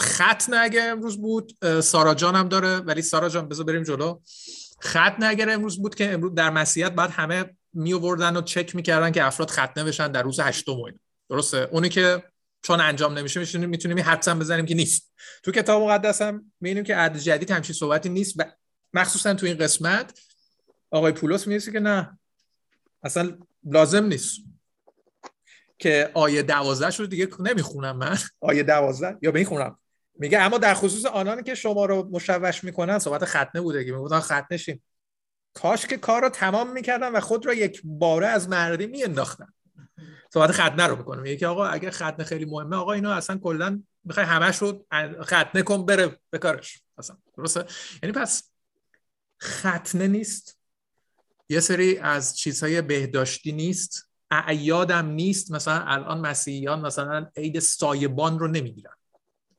ختنه 0.00 0.54
اگه 0.54 0.82
امروز 0.82 1.20
بود. 1.20 1.80
سارا 1.80 2.14
جان 2.14 2.36
هم 2.36 2.48
داره 2.48 2.76
ولی 2.76 3.02
سارا 3.02 3.28
جان 3.28 3.48
بذار 3.48 3.66
بریم 3.66 3.82
جلو. 3.82 4.20
ختنه 4.84 5.22
اگر 5.22 5.50
امروز 5.50 5.82
بود 5.82 5.94
که 5.94 6.12
امروز 6.12 6.34
در 6.34 6.50
مسیحیت 6.50 6.92
بعد 6.92 7.10
همه 7.10 7.56
می 7.72 7.94
آوردن 7.94 8.36
و 8.36 8.42
چک 8.42 8.76
می‌کردن 8.76 9.10
که 9.10 9.24
افراد 9.24 9.50
ختنه 9.50 9.84
بشن 9.84 10.12
در 10.12 10.22
روز 10.22 10.40
هشتم 10.40 10.76
درسته؟ 11.30 11.68
اونی 11.72 11.88
که 11.88 12.22
چون 12.62 12.80
انجام 12.80 13.18
نمیشه 13.18 13.40
می‌تونیم 13.40 13.68
می‌تونیم 13.68 14.00
حدسم 14.00 14.38
بزنیم 14.38 14.66
که 14.66 14.74
نیست. 14.74 15.12
تو 15.42 15.52
کتاب 15.52 15.82
مقدس 15.82 16.22
هم 16.22 16.52
می‌بینیم 16.60 16.84
که 16.84 16.96
عهد 16.96 17.18
جدید 17.18 17.50
همچین 17.50 17.74
صحبتی 17.74 18.08
نیست. 18.08 18.34
و 18.38 18.44
مخصوصا 18.94 19.34
تو 19.34 19.46
این 19.46 19.58
قسمت. 19.58 20.18
آقای 20.92 21.12
پولس 21.12 21.46
میگه 21.46 21.72
که 21.72 21.80
نه. 21.80 22.18
اصلا 23.02 23.38
لازم 23.64 24.04
نیست. 24.04 24.38
که 25.78 26.10
آیه 26.14 26.42
دوازده 26.42 26.96
رو 26.96 27.06
دیگه 27.06 27.28
نمی‌خونم 27.40 27.96
من. 27.96 28.18
آیه 28.40 28.62
دوازده؟ 28.62 29.18
یا 29.22 29.30
می‌خونم. 29.30 29.78
میگه 30.18 30.38
اما 30.40 30.58
در 30.58 30.74
خصوص 30.74 31.04
آنانی 31.04 31.42
که 31.42 31.54
شما 31.54 31.84
رو 31.86 32.08
مشوش 32.10 32.64
می‌کنن 32.64 32.98
صحبت 32.98 33.24
ختنه 33.24 33.60
بوده 33.60 33.84
که 33.84 33.92
می‌گفتن 33.92 34.20
ختنه 34.20 34.58
شیم 34.58 34.82
کاش 35.54 35.86
که 35.86 35.96
کار 35.96 36.22
رو 36.22 36.28
تمام 36.28 36.72
می‌کردن 36.72 37.12
و 37.12 37.20
خود 37.20 37.46
را 37.46 37.54
یک 37.54 37.80
باره 37.84 38.26
از 38.26 38.48
مردی 38.48 38.86
میانداختن. 38.86 39.52
صحبت 40.32 40.52
ختنه 40.52 40.86
رو 40.86 40.96
می‌کنه 40.96 41.22
میگه 41.22 41.36
که 41.36 41.46
آقا 41.46 41.66
اگه 41.66 41.90
ختنه 41.90 42.24
خیلی 42.24 42.44
مهمه 42.44 42.76
آقا 42.76 42.92
اینو 42.92 43.10
اصلا 43.10 43.38
کلا 43.38 43.82
می‌خوای 44.04 44.26
همش 44.26 44.58
رو 44.58 44.86
ختنه 45.22 45.62
کن 45.62 45.86
بره 45.86 46.18
به 46.30 46.38
کارش. 46.38 46.82
اصلا 46.98 47.16
درسته؟ 47.36 47.64
یعنی 48.02 48.12
پس 48.12 48.50
ختنه 49.42 50.08
نیست. 50.08 50.61
یه 51.52 51.60
سری 51.60 51.98
از 51.98 52.36
چیزهای 52.36 52.82
بهداشتی 52.82 53.52
نیست 53.52 54.08
اعیادم 54.30 55.06
نیست 55.06 55.50
مثلا 55.50 55.84
الان 55.86 56.20
مسیحیان 56.20 56.80
مثلا 56.80 57.26
عید 57.36 57.58
سایبان 57.58 58.38
رو 58.38 58.48
نمی‌گیرن. 58.48 58.92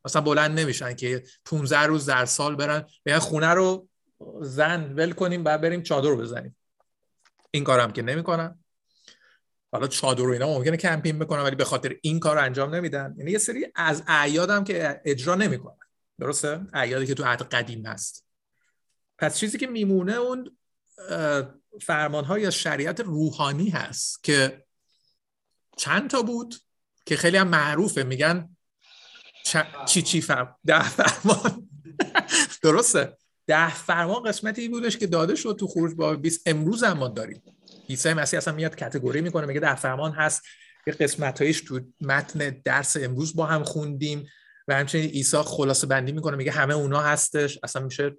مثلا 0.05 0.21
بلند 0.21 0.59
نمیشن 0.59 0.93
که 0.93 1.23
15 1.45 1.79
روز 1.79 2.05
در 2.05 2.25
سال 2.25 2.55
برن 2.55 2.85
بگن 3.05 3.19
خونه 3.19 3.47
رو 3.47 3.87
زن 4.41 4.93
ول 4.93 5.11
کنیم 5.11 5.43
بعد 5.43 5.61
بریم 5.61 5.81
چادر 5.81 6.15
بزنیم. 6.15 6.55
این 7.51 7.63
کارم 7.63 7.91
که 7.91 8.01
نمی‌کنن. 8.01 8.59
حالا 9.71 9.87
چادر 9.87 10.23
رو 10.23 10.31
اینا 10.31 10.47
ممکنه 10.47 10.77
کمپین 10.77 11.19
بکنن 11.19 11.41
ولی 11.41 11.55
به 11.55 11.65
خاطر 11.65 11.95
این 12.01 12.19
کار 12.19 12.37
انجام 12.37 12.75
نمیدن. 12.75 13.15
یعنی 13.17 13.31
یه 13.31 13.37
سری 13.37 13.67
از 13.75 14.03
اعیادم 14.07 14.63
که 14.63 15.01
اجرا 15.05 15.35
نمی‌کنن. 15.35 15.77
درسته؟ 16.19 16.61
اعیادی 16.73 17.05
که 17.05 17.13
تو 17.13 17.23
عهد 17.23 17.41
قدیم 17.41 17.85
هست. 17.85 18.25
پس 19.17 19.37
چیزی 19.37 19.57
که 19.57 19.67
میمونه 19.67 20.13
اون 20.13 20.57
فرمان 21.81 22.25
های 22.25 22.51
شریعت 22.51 22.99
روحانی 22.99 23.69
هست 23.69 24.23
که 24.23 24.63
چند 25.77 26.09
تا 26.09 26.21
بود 26.21 26.55
که 27.05 27.15
خیلی 27.15 27.37
هم 27.37 27.47
معروفه. 27.47 28.03
میگن 28.03 28.49
چی 29.87 30.01
چی 30.01 30.21
فرم 30.21 30.55
ده 30.65 30.89
فرمان. 30.89 31.69
درسته. 32.63 33.17
ده 33.47 33.73
فرمان 33.73 34.23
قسمتی 34.23 34.69
بودش 34.69 34.97
که 34.97 35.07
داده 35.07 35.35
شد 35.35 35.55
تو 35.59 35.67
خروج 35.67 35.93
با 35.95 36.15
20 36.15 36.41
امروز 36.45 36.83
هم 36.83 36.97
ما 36.97 37.07
داریم. 37.07 37.41
عیسی 37.89 38.13
مسیح 38.13 38.37
اصلا 38.37 38.53
میاد 38.53 38.75
کتگوری 38.75 39.21
می‌کنه 39.21 39.45
میگه 39.45 39.59
ده 39.59 39.75
فرمان 39.75 40.11
هست. 40.11 40.41
یه 40.87 40.93
قسمت 40.93 41.41
هایش 41.41 41.61
تو 41.61 41.79
متن 42.01 42.61
درس 42.65 42.97
امروز 42.97 43.35
با 43.35 43.45
هم 43.45 43.63
خوندیم 43.63 44.27
و 44.67 44.75
همچنین 44.75 45.09
عیسی 45.09 45.37
خلاصه 45.37 45.87
بندی 45.87 46.11
می‌کنه 46.11 46.37
میگه 46.37 46.51
همه 46.51 46.73
اونا 46.73 46.99
هستش. 46.99 47.59
اصلا 47.63 47.83
میشه 47.83 48.17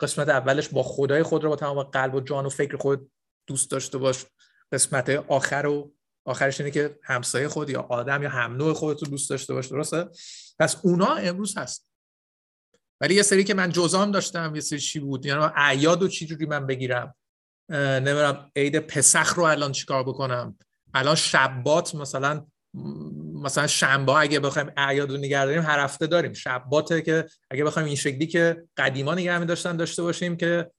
قسمت 0.00 0.28
اولش 0.28 0.68
با 0.68 0.82
خدای 0.82 1.22
خود 1.22 1.44
رو 1.44 1.50
با 1.50 1.56
تمام 1.56 1.82
قلب 1.82 2.14
و 2.14 2.20
جان 2.20 2.46
و 2.46 2.48
فکر 2.48 2.76
خود 2.76 3.10
دوست 3.46 3.70
داشته 3.70 3.98
باش. 3.98 4.24
قسمت 4.72 5.10
آخر 5.10 5.66
و 5.66 5.94
آخرش 6.24 6.60
اینه 6.60 6.70
که 6.70 6.98
همسایه 7.02 7.48
خود 7.48 7.70
یا 7.70 7.80
آدم 7.80 8.22
یا 8.22 8.28
هم 8.28 8.56
نوع 8.56 8.72
خودت 8.72 9.02
رو 9.02 9.08
دوست 9.08 9.30
داشته 9.30 9.54
باش 9.54 9.66
درسته؟ 9.66 10.08
پس 10.58 10.76
اونا 10.82 11.14
امروز 11.14 11.58
هست. 11.58 11.88
ولی 13.00 13.14
یه 13.14 13.22
سری 13.22 13.44
که 13.44 13.54
من 13.54 13.72
جزام 13.72 14.10
داشتم 14.10 14.54
یه 14.54 14.60
سری 14.60 14.78
چی 14.78 15.00
بود؟ 15.00 15.26
یعنی 15.26 15.44
اعیاد 15.56 16.02
و 16.02 16.08
چی 16.08 16.26
جوری 16.26 16.46
من 16.46 16.66
بگیرم؟ 16.66 17.14
نمی‌دونم 17.70 18.50
عید 18.56 18.78
پسخ 18.78 19.34
رو 19.34 19.44
الان 19.44 19.72
چیکار 19.72 20.02
بکنم؟ 20.02 20.58
الان 20.94 21.14
شبات 21.14 21.94
مثلا 21.94 22.46
مثلا 23.34 23.66
شنبه 23.66 24.12
اگه 24.12 24.40
بخوایم 24.40 24.70
اعیاد 24.76 25.10
رو 25.10 25.16
نگه 25.16 25.44
داریم 25.44 25.62
هر 25.62 25.78
هفته 25.78 26.06
داریم. 26.06 26.32
شباته 26.32 27.02
که 27.02 27.26
اگه 27.50 27.64
بخوایم 27.64 27.86
این 27.86 27.96
شکلی 27.96 28.26
که 28.26 28.64
قدیما 28.76 29.14
نگه 29.14 29.44
داشتن 29.44 29.76
داشته 29.76 30.02
باشیم 30.02 30.36
که 30.36 30.70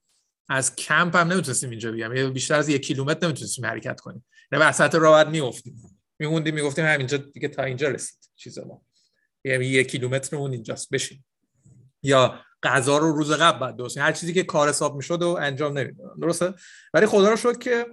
از 0.48 0.76
کمپ 0.76 1.16
هم 1.16 1.32
نمی‌تونستیم 1.32 1.70
اینجا 1.70 1.92
بیام. 1.92 2.32
بیشتر 2.32 2.54
از 2.54 2.68
یک 2.68 2.82
کیلومتر 2.82 3.26
نمی‌تونستیم 3.26 3.66
حرکت 3.66 4.00
کنیم. 4.00 4.24
نه 4.52 4.58
یعنی 4.58 4.70
وسط 4.70 4.96
بعد 4.96 5.28
میافتیم. 5.28 5.98
میموندیم 6.18 6.54
می‌گفتیم 6.54 6.84
همینجا 6.84 7.16
دیگه 7.16 7.48
تا 7.48 7.62
اینجا 7.62 7.88
رسید 7.88 8.18
چیز 8.36 8.58
ما 8.58 8.82
یعنی 9.44 9.66
یک 9.66 9.90
کیلومتر 9.90 10.36
اون 10.36 10.52
اینجاست. 10.52 10.90
بشین. 10.90 11.24
یا 12.02 12.40
غذا 12.66 12.98
رو 12.98 13.12
روز 13.12 13.32
قبل 13.32 13.58
بعد 13.58 13.76
درست 13.76 13.98
هر 13.98 14.12
چیزی 14.12 14.32
که 14.32 14.42
کار 14.42 14.68
حساب 14.68 14.96
می‌شد 14.96 15.22
و 15.22 15.28
انجام 15.28 15.78
نمی‌دادن 15.78 16.20
درسته؟ 16.20 16.54
ولی 16.94 17.06
خدا 17.06 17.30
رو 17.30 17.36
شد 17.36 17.58
که 17.58 17.86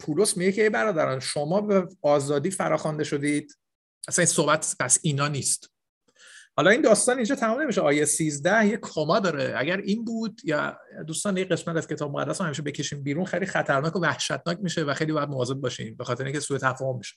پولس 0.00 0.36
میگه 0.36 0.52
که 0.52 0.62
ای 0.62 0.70
برادران 0.70 1.20
شما 1.20 1.60
به 1.60 1.88
آزادی 2.02 2.50
فراخوانده 2.50 3.04
شدید. 3.04 3.58
اصلا 4.08 4.22
این 4.22 4.32
صحبت 4.32 4.76
پس 4.80 4.98
اینا 5.02 5.28
نیست. 5.28 5.68
حالا 6.56 6.70
این 6.70 6.82
داستان 6.82 7.16
اینجا 7.16 7.34
تمام 7.34 7.60
نمیشه. 7.60 7.80
آیه 7.80 8.04
13 8.04 8.66
یه 8.66 8.78
کما 8.82 9.18
داره. 9.18 9.54
اگر 9.56 9.76
این 9.76 10.04
بود 10.04 10.40
یا 10.44 10.78
دوستان 11.06 11.36
یه 11.36 11.44
قسمت 11.44 11.76
از 11.76 11.86
کتاب 11.86 12.10
مقدس 12.10 12.40
رو 12.40 12.46
همیشه 12.46 12.62
بکشیم 12.62 13.02
بیرون 13.02 13.24
خیلی 13.24 13.46
خطرناک 13.46 13.96
و 13.96 14.00
وحشتناک 14.00 14.58
میشه 14.60 14.82
و 14.82 14.94
خیلی 14.94 15.12
باید 15.12 15.28
مواظب 15.28 15.54
باشیم 15.54 15.96
به 15.96 16.04
خاطر 16.04 16.24
اینکه 16.24 16.40
سوء 16.40 16.58
تفاهم 16.58 16.96
میشه. 16.98 17.16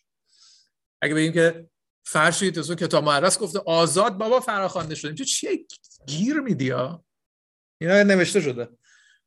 اگه 1.02 1.16
بگیم 1.16 1.34
که 1.34 1.68
فرشی 2.06 2.52
تو 2.52 2.76
کتاب 2.76 3.04
مقدس 3.04 3.40
گفته 3.40 3.60
آزاد 3.66 4.18
بابا 4.18 4.40
فراخوانده 4.40 4.96
شدیم. 4.96 5.16
تو 5.16 5.24
چیه؟ 5.24 5.66
گیر 6.08 6.40
میدی 6.40 6.74
اینا 7.82 8.04
نوشته 8.04 8.42
شده. 8.42 8.70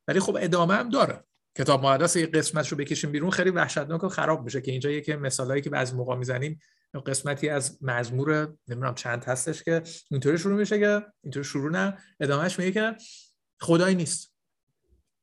ولی 0.09 0.21
خب 0.21 0.39
ادامه 0.41 0.75
هم 0.75 0.89
داره. 0.89 1.25
کتاب 1.59 1.87
مقدس 1.87 2.17
یه 2.17 2.27
قسمتش 2.27 2.69
رو 2.69 2.79
بکشیم 2.79 3.13
بیرون. 3.13 3.31
خیلی 3.31 3.51
وحشتناک 3.51 4.05
و 4.05 4.09
خراب 4.09 4.45
میشه 4.45 4.61
که 4.61 4.71
اینجا 4.71 4.91
یکی 4.91 5.17
مثالایی 5.17 5.63
که 5.63 5.71
بعضی 5.71 5.97
موقع 5.97 6.17
می‌زنیم 6.17 6.61
قسمتی 7.07 7.49
از 7.49 7.79
مزمور 7.81 8.55
نمی‌دونم 8.69 8.95
چند 8.95 9.25
هستش 9.25 9.63
که 9.63 9.83
اینطوری 10.11 10.39
شروع 10.39 10.59
میشه 10.59 10.79
که 10.79 11.07
اینطوری 11.23 11.45
شروع 11.45 11.71
نه 11.71 11.99
ادامهش 12.21 12.59
میگه 12.59 12.73
که 12.73 12.97
خدایی 13.61 13.95
نیست. 13.95 14.35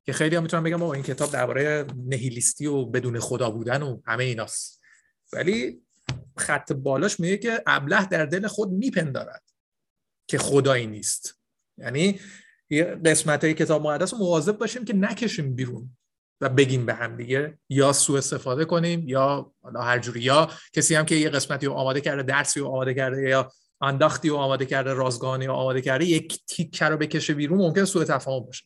که 0.06 0.14
خیلی 0.14 0.36
هم 0.36 0.44
می‌تونم 0.44 0.64
بگم 0.64 0.84
این 0.84 1.04
کتاب 1.04 1.32
درباره 1.32 1.88
نهیلیستی 1.96 2.66
و 2.66 2.86
بدون 2.86 3.20
خدا 3.20 3.50
بودن 3.50 3.82
و 3.82 4.02
همه 4.06 4.24
ایناست. 4.24 4.82
ولی 5.34 5.82
خط 6.38 6.72
بالاش 6.72 7.20
میگه 7.20 7.38
که 7.38 7.64
ابله 7.68 8.06
در 8.06 8.26
دل 8.26 8.48
خود 8.48 8.72
میپندارد 8.72 9.44
که 10.28 10.38
خدایی 10.38 10.88
نیست. 10.88 11.40
یعنی 11.78 12.20
قسمت 13.06 13.44
های 13.44 13.54
کتاب 13.54 13.88
مقدس 13.88 14.14
رو 14.14 14.20
مواظب 14.20 14.58
باشیم 14.58 14.86
که 14.86 14.94
نکشیم 14.94 15.56
بیرون 15.56 15.98
و 16.42 16.50
بگیم 16.50 16.86
به 16.86 16.94
هم 16.94 17.18
دیگه 17.18 17.58
یا 17.70 17.94
سوء 17.94 18.18
استفاده 18.18 18.66
کنیم 18.66 19.08
یا 19.08 19.54
هر 19.76 20.00
جوری 20.00 20.22
یا 20.22 20.50
کسی 20.74 20.96
هم 20.96 21.06
که 21.06 21.16
یه 21.16 21.30
قسمتی 21.30 21.66
رو 21.66 21.74
آماده 21.74 22.02
کرده 22.02 22.24
درسی 22.24 22.60
رو 22.60 22.68
آماده 22.68 22.94
کرده 22.94 23.30
یا 23.30 23.52
Andacht 23.82 24.24
ی 24.24 24.30
رو 24.30 24.36
آماده 24.36 24.66
کرده 24.66 24.94
رازگانی 24.94 25.46
رو 25.46 25.54
آماده 25.54 25.82
کرده 25.82 26.06
یک 26.06 26.46
تیکه 26.46 26.86
رو 26.86 26.98
بکشه 26.98 27.34
بیرون 27.34 27.58
ممکن 27.58 27.86
سوء 27.86 28.04
تفاهم 28.04 28.40
باشه. 28.40 28.66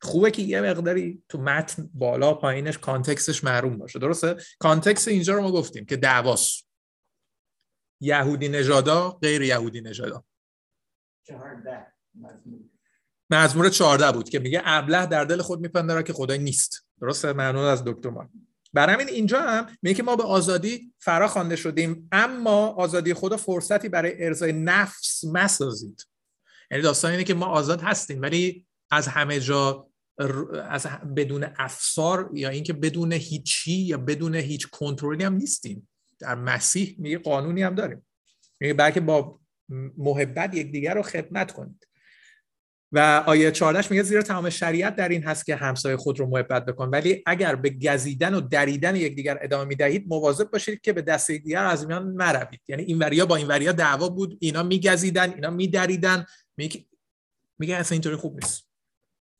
خوبه 0.00 0.30
که 0.30 0.42
یه 0.42 0.60
مقداری 0.60 1.22
تو 1.28 1.38
متن 1.38 1.90
بالا 1.94 2.34
پایینش 2.34 2.78
context 2.78 3.29
ش 3.29 3.44
معلوم 3.44 3.78
باشه. 3.78 3.98
درسته؟ 3.98 4.36
context 4.58 5.08
اینجا 5.08 5.34
رو 5.34 5.42
ما 5.42 5.52
گفتیم 5.52 5.84
که 5.84 5.96
دعواست. 5.96 6.68
یهودی 8.00 8.48
نژادا 8.48 9.10
غیر 9.10 9.42
یهودی 9.42 9.80
نژادا. 9.80 10.24
مزمور 13.30 13.68
14 13.68 14.12
بود 14.12 14.28
که 14.28 14.38
میگه 14.38 14.62
ابله 14.64 15.06
در 15.06 15.24
دل 15.24 15.42
خود 15.42 15.60
میپنداره 15.60 16.02
که 16.02 16.12
خدای 16.12 16.38
نیست. 16.38 16.86
درسته؟ 17.00 17.32
معنون 17.32 17.64
از 17.64 17.84
دکتر 17.84 18.10
ما 18.10 18.28
برای 18.72 18.94
همین 18.94 19.08
اینجا 19.08 19.40
هم 19.40 19.66
میگه 19.82 19.94
که 19.94 20.02
ما 20.02 20.16
به 20.16 20.22
آزادی 20.22 20.92
فرا 20.98 21.28
خوانده 21.28 21.56
شدیم 21.56 22.08
اما 22.12 22.66
آزادی 22.66 23.14
خدا 23.14 23.36
فرصتی 23.36 23.88
برای 23.88 24.24
ارزای 24.24 24.52
نفس 24.52 25.24
مسازید 25.24 26.06
یعنی 26.70 26.82
داستان 26.82 27.10
اینه 27.10 27.24
که 27.24 27.34
ما 27.34 27.46
آزاد 27.46 27.80
هستیم 27.80 28.22
ولی 28.22 28.66
از 28.90 29.08
همه 29.08 29.40
جا 29.40 29.88
از 30.68 30.86
بدون 31.16 31.46
افسار 31.58 32.30
یا 32.34 32.48
اینکه 32.48 32.72
بدون 32.72 33.12
هیچی 33.12 33.72
یا 33.72 33.98
بدون 33.98 34.34
هیچ 34.34 34.70
کنترلی 34.70 35.24
هم 35.24 35.34
نیستیم. 35.34 35.88
در 36.18 36.34
مسیح 36.34 36.96
میگه 36.98 37.18
قانونی 37.18 37.62
هم 37.62 37.74
داریم. 37.74 38.06
میگه 38.60 38.74
بلکه 38.74 39.00
با 39.00 39.40
محبت 39.98 40.54
یکدیگر 40.54 40.94
رو 40.94 41.02
خدمت 41.02 41.52
کنید. 41.52 41.87
و 42.92 43.24
آیه 43.26 43.50
14 43.50 43.90
میگه 43.90 44.02
زیرا 44.02 44.22
تمام 44.22 44.50
شریعت 44.50 44.96
در 44.96 45.08
این 45.08 45.24
هست 45.24 45.46
که 45.46 45.56
همسایه 45.56 45.96
خود 45.96 46.18
رو 46.18 46.26
محبت 46.26 46.64
بکن. 46.64 46.88
ولی 46.88 47.22
اگر 47.26 47.54
به 47.54 47.70
گزیدن 47.70 48.34
و 48.34 48.40
دریدن 48.40 48.96
یکدیگر 48.96 49.38
ادامه 49.40 49.64
می‌دهید 49.64 50.08
مواظب 50.08 50.50
باشید 50.50 50.80
که 50.80 50.92
به 50.92 51.02
دست 51.02 51.30
یکدیگر 51.30 51.64
از 51.64 51.86
میان 51.86 52.02
مروید 52.02 52.60
یعنی 52.68 52.82
این 52.82 52.98
وریا 52.98 53.26
با 53.26 53.36
این 53.36 53.46
وریا 53.46 53.72
دعوا 53.72 54.08
بود. 54.08 54.38
اینا 54.40 54.62
میگزیدن 54.62 55.34
اینا 55.34 55.50
میدریدن. 55.50 56.26
میگه 56.56 56.84
میگه 57.58 57.76
اصلا 57.76 57.94
اینطوری 57.94 58.16
خوب 58.16 58.34
نیست. 58.34 58.68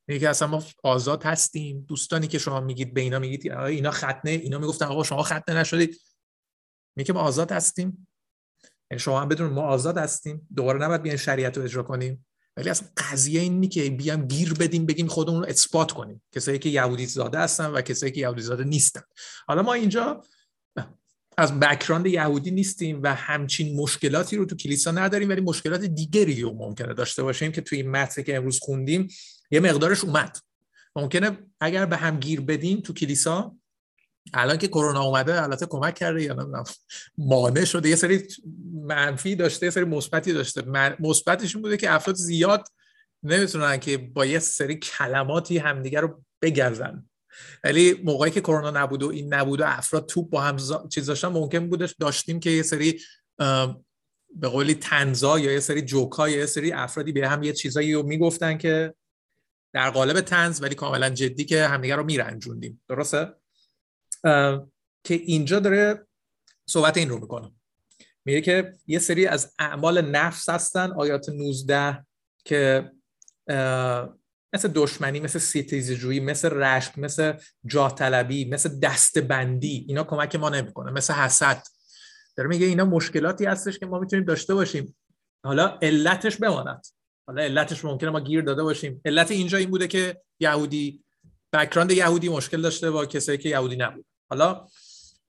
میگه 0.08 0.28
اصلا 0.28 0.48
ما 0.48 0.64
آزاد 0.82 1.22
هستیم. 1.22 1.84
دوستانی 1.88 2.26
که 2.26 2.38
شما 2.38 2.60
میگید 2.60 2.94
به 2.94 3.00
اینا 3.00 3.18
میگید 3.18 3.52
اینا 3.52 3.90
ختنه. 3.90 4.30
اینا 4.30 4.58
می‌گفتن 4.58 4.86
آقا 4.86 5.02
شما 5.02 5.22
ختنه 5.22 5.60
نشدید. 5.60 6.00
میگه 6.96 7.12
ما 7.12 7.20
آزاد 7.20 7.52
هستیم. 7.52 8.08
یعنی 8.90 8.98
شما 8.98 9.20
هم 9.20 9.28
بدون 9.28 9.50
ما 9.50 9.62
آزاد 9.62 9.98
هستیم. 9.98 10.48
دوباره 10.56 10.78
نباید 10.78 11.02
بیاین 11.02 11.18
شریعت 11.18 11.56
رو 11.56 11.62
اجرا 11.62 11.82
کنیم. 11.82 12.26
ولی 12.58 12.70
اصلا 12.70 12.88
قضیه 12.96 13.40
اینی 13.40 13.68
که 13.68 13.90
بیام 13.90 14.26
گیر 14.26 14.54
بدیم 14.54 14.86
بگیم 14.86 15.06
خودمون 15.06 15.42
رو 15.42 15.48
اثبات 15.48 15.92
کنیم. 15.92 16.22
کسایی 16.32 16.58
که 16.58 16.68
یهودی 16.68 17.06
زاده 17.06 17.38
هستن 17.38 17.66
و 17.66 17.80
کسایی 17.80 18.12
که 18.12 18.20
یهودی 18.20 18.42
زاده 18.42 18.64
نیستن. 18.64 19.02
حالا 19.46 19.62
ما 19.62 19.72
اینجا 19.72 20.22
از 21.36 21.60
بکراند 21.60 22.06
یهودی 22.06 22.50
نیستیم 22.50 23.00
و 23.02 23.14
همچین 23.14 23.76
مشکلاتی 23.76 24.36
رو 24.36 24.44
تو 24.44 24.56
کلیسا 24.56 24.90
نداریم 24.90 25.28
ولی 25.28 25.40
مشکلات 25.40 25.80
دیگری 25.80 26.42
رو 26.42 26.54
ممکنه 26.54 26.94
داشته 26.94 27.22
باشیم 27.22 27.52
که 27.52 27.60
توی 27.60 27.78
این 27.78 27.90
متن 27.90 28.22
که 28.22 28.36
امروز 28.36 28.58
خوندیم 28.58 29.08
یه 29.50 29.60
مقدارش 29.60 30.04
اومد. 30.04 30.38
ممکنه 30.96 31.38
اگر 31.60 31.86
به 31.86 31.96
هم 31.96 32.20
گیر 32.20 32.40
بدیم 32.40 32.80
تو 32.80 32.92
کلیسا 32.92 33.56
الان 34.34 34.58
که 34.58 34.68
کرونا 34.68 35.02
اومده 35.02 35.42
البته 35.42 35.66
کمک 35.66 35.94
کرده 35.94 36.22
یا 36.22 36.34
نمی‌دونم 36.34 36.64
مانع 37.18 37.64
شده. 37.64 37.88
یه 37.88 37.96
سری 37.96 38.22
منفی 38.74 39.36
داشته 39.36 39.66
یه 39.66 39.70
سری 39.70 39.84
مثبتی 39.84 40.32
داشته. 40.32 40.62
مثبتش 41.00 41.56
بوده 41.56 41.76
که 41.76 41.90
افراد 41.90 42.16
زیاد 42.16 42.68
نمی‌تونن 43.22 43.76
که 43.76 43.98
با 43.98 44.26
یه 44.26 44.38
سری 44.38 44.76
کلماتی 44.76 45.58
همدیگه 45.58 46.00
رو 46.00 46.22
بگردن 46.42 47.04
ولی 47.64 48.00
موقعی 48.04 48.30
که 48.30 48.40
کرونا 48.40 48.70
نبود 48.70 49.02
و 49.02 49.08
این 49.08 49.34
نبود 49.34 49.60
و 49.60 49.64
افراد 49.66 50.06
توپ 50.06 50.30
با 50.30 50.40
هم 50.40 50.56
چیز 50.88 51.06
داشتن 51.06 51.28
ممکن 51.28 51.68
بودش 51.68 51.94
داشتیم 52.00 52.40
که 52.40 52.50
یه 52.50 52.62
سری 52.62 53.00
به 54.34 54.48
قولی 54.48 54.74
تنزا 54.74 55.38
یا 55.38 55.52
یه 55.52 55.60
سری 55.60 55.82
جوکا 55.82 56.28
یا 56.28 56.36
یه 56.36 56.46
سری 56.46 56.72
افرادی 56.72 57.12
به 57.12 57.28
هم 57.28 57.42
یه 57.42 57.52
چیزایی 57.52 57.94
رو 57.94 58.02
می‌گفتن 58.02 58.58
که 58.58 58.94
در 59.72 59.90
قالب 59.90 60.20
تنز 60.20 60.62
ولی 60.62 60.74
کاملا 60.74 61.10
جدی 61.10 61.44
که 61.44 61.66
همدیگه 61.66 61.96
رو 61.96 62.04
میرنجوندیم. 62.04 62.82
درسته؟ 62.88 63.34
که 65.04 65.14
اینجا 65.14 65.60
داره 65.60 66.06
صحبت 66.68 66.96
این 66.96 67.08
رو 67.08 67.18
می‌کنه. 67.18 67.52
میگه 68.24 68.40
که 68.40 68.72
یه 68.86 68.98
سری 68.98 69.26
از 69.26 69.54
اعمال 69.58 70.00
نفس 70.00 70.48
هستن 70.48 70.92
آیات 70.92 71.28
19 71.28 72.06
که 72.44 72.92
مثل 74.52 74.68
دشمنی 74.74 75.20
مثل 75.20 75.38
سیتیزجویی 75.38 76.20
مثل 76.20 76.50
رشک 76.50 76.98
مثل 76.98 77.32
جاه 77.66 77.94
طلبی 77.94 78.44
مثل 78.44 78.78
دستبندی 78.80 79.84
اینا 79.88 80.04
کمک 80.04 80.36
ما 80.36 80.48
نمی‌کنه 80.48 80.90
مثل 80.90 81.14
حسد. 81.14 81.62
داره 82.36 82.48
میگه 82.48 82.66
اینا 82.66 82.84
مشکلاتی 82.84 83.44
هستش 83.44 83.78
که 83.78 83.86
ما 83.86 83.98
می‌تونیم 83.98 84.24
داشته 84.24 84.54
باشیم. 84.54 84.96
حالا 85.44 85.78
علتش 85.82 86.36
بماند. 86.36 86.86
حالا 87.26 87.42
علتش 87.42 87.84
ممکنه 87.84 88.10
ما 88.10 88.20
گیر 88.20 88.42
داده 88.42 88.62
باشیم. 88.62 89.00
علت 89.04 89.30
اینجا 89.30 89.58
این 89.58 89.70
بوده 89.70 89.88
که 89.88 90.20
یهودی 90.40 91.04
بکراند 91.52 91.90
یهودی 91.90 92.28
مشکل 92.28 92.62
داشته 92.62 92.90
با 92.90 93.06
کسایی 93.06 93.38
که 93.38 93.48
یهودی 93.48 93.76
نبود. 93.76 94.06
حالا 94.30 94.66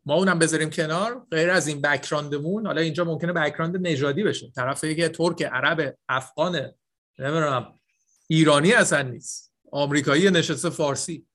ما 0.06 0.16
اونم 0.16 0.40
بذاریم 0.40 0.70
کنار 0.70 1.28
غیر 1.32 1.50
از 1.50 1.68
این 1.68 1.82
بکراندمون 1.82 2.66
حالا 2.66 2.82
اینجا 2.82 3.04
ممکنه 3.04 3.34
بکراند 3.34 3.88
نژادی 3.88 4.24
بشه. 4.24 4.52
طرف 4.56 4.86
که 4.86 5.10
ترک 5.10 5.44
عرب 5.44 5.98
افغان 6.10 6.72
نمی‌دونم 7.20 7.74
ایرانی 8.28 8.74
اصلا 8.74 9.02
نیست. 9.02 9.54
آمریکایی 9.72 10.32
نشسته 10.32 10.70
فارسی. 10.70 11.28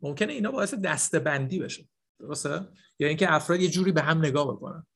ممکنه 0.00 0.32
اینا 0.32 0.50
باعث 0.50 0.74
دستبندی 0.74 1.58
بشه. 1.58 1.88
درسته؟ 2.20 2.68
یا 2.98 3.08
اینکه 3.08 3.32
افراد 3.32 3.60
یه 3.60 3.68
جوری 3.68 3.92
به 3.92 4.02
هم 4.02 4.18
نگاه 4.18 4.46
بکنن. 4.46 4.86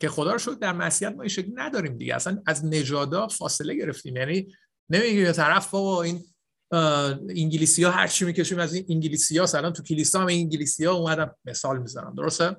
که 0.00 0.08
خدا 0.08 0.32
رو 0.32 0.38
شد 0.38 0.58
در 0.58 0.72
مسیحیت 0.72 1.16
ما 1.16 1.22
این 1.22 1.28
شکلی 1.28 1.52
نداریم 1.54 1.96
دیگه. 1.96 2.14
اصلا 2.14 2.42
از 2.46 2.64
نژادا 2.64 3.28
فاصله 3.28 3.74
گرفتیم. 3.74 4.16
یعنی 4.16 4.54
نمیگه 4.90 5.32
طرف 5.32 5.70
بابا 5.70 6.02
این 6.02 6.24
انگلیسی 6.72 7.84
ها 7.84 7.90
هر 7.90 8.06
چی 8.06 8.24
می‌کشیم 8.24 8.58
از 8.58 8.74
این 8.74 8.86
انگلیسی 8.88 9.38
ها 9.38 9.46
سلام 9.46 9.72
تو 9.72 9.82
کلیسا 9.82 10.20
هم 10.20 10.26
انگلیسی 10.26 10.84
ها 10.84 10.92
اومدم 10.92 11.36
مثال 11.44 11.78
می‌زنم 11.78 12.14
درسته؟ 12.14 12.56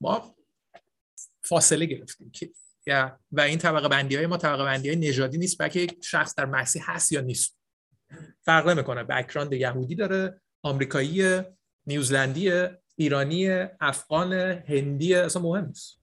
ما 0.00 0.34
فاصله 1.42 1.86
گرفتیم 1.86 2.30
که 2.30 2.50
و 3.32 3.40
این 3.40 3.58
طبقه 3.58 3.88
بندی 3.88 4.16
های 4.16 4.26
ما 4.26 4.36
طبقه 4.36 4.64
بندی 4.64 4.88
های 4.88 4.98
نژادی 4.98 5.38
نیست 5.38 5.58
بلکه 5.58 5.80
یک 5.80 6.04
شخص 6.04 6.34
در 6.34 6.44
مسیح 6.44 6.82
هست 6.86 7.12
یا 7.12 7.20
نیست. 7.20 7.56
فرق 8.42 8.68
نمی‌کنه. 8.68 9.04
بکراند 9.04 9.52
یهودی 9.52 9.94
داره 9.94 10.40
آمریکایی 10.62 11.42
نیوزلندی 11.86 12.52
ایرانی 12.96 13.48
افغان 13.80 14.32
هندی 14.68 15.14
اصلا 15.14 15.42
مهم 15.42 15.64
نیست. 15.64 16.00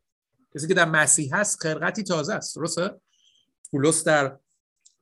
کسی 0.56 0.67
که 0.67 0.74
در 0.74 0.86
مسیح 0.86 1.36
هست 1.36 1.62
خلقتی 1.62 2.04
تازه 2.04 2.34
است 2.34 2.56
درسته؟ 2.56 2.91
پولس 3.72 4.04
در 4.04 4.38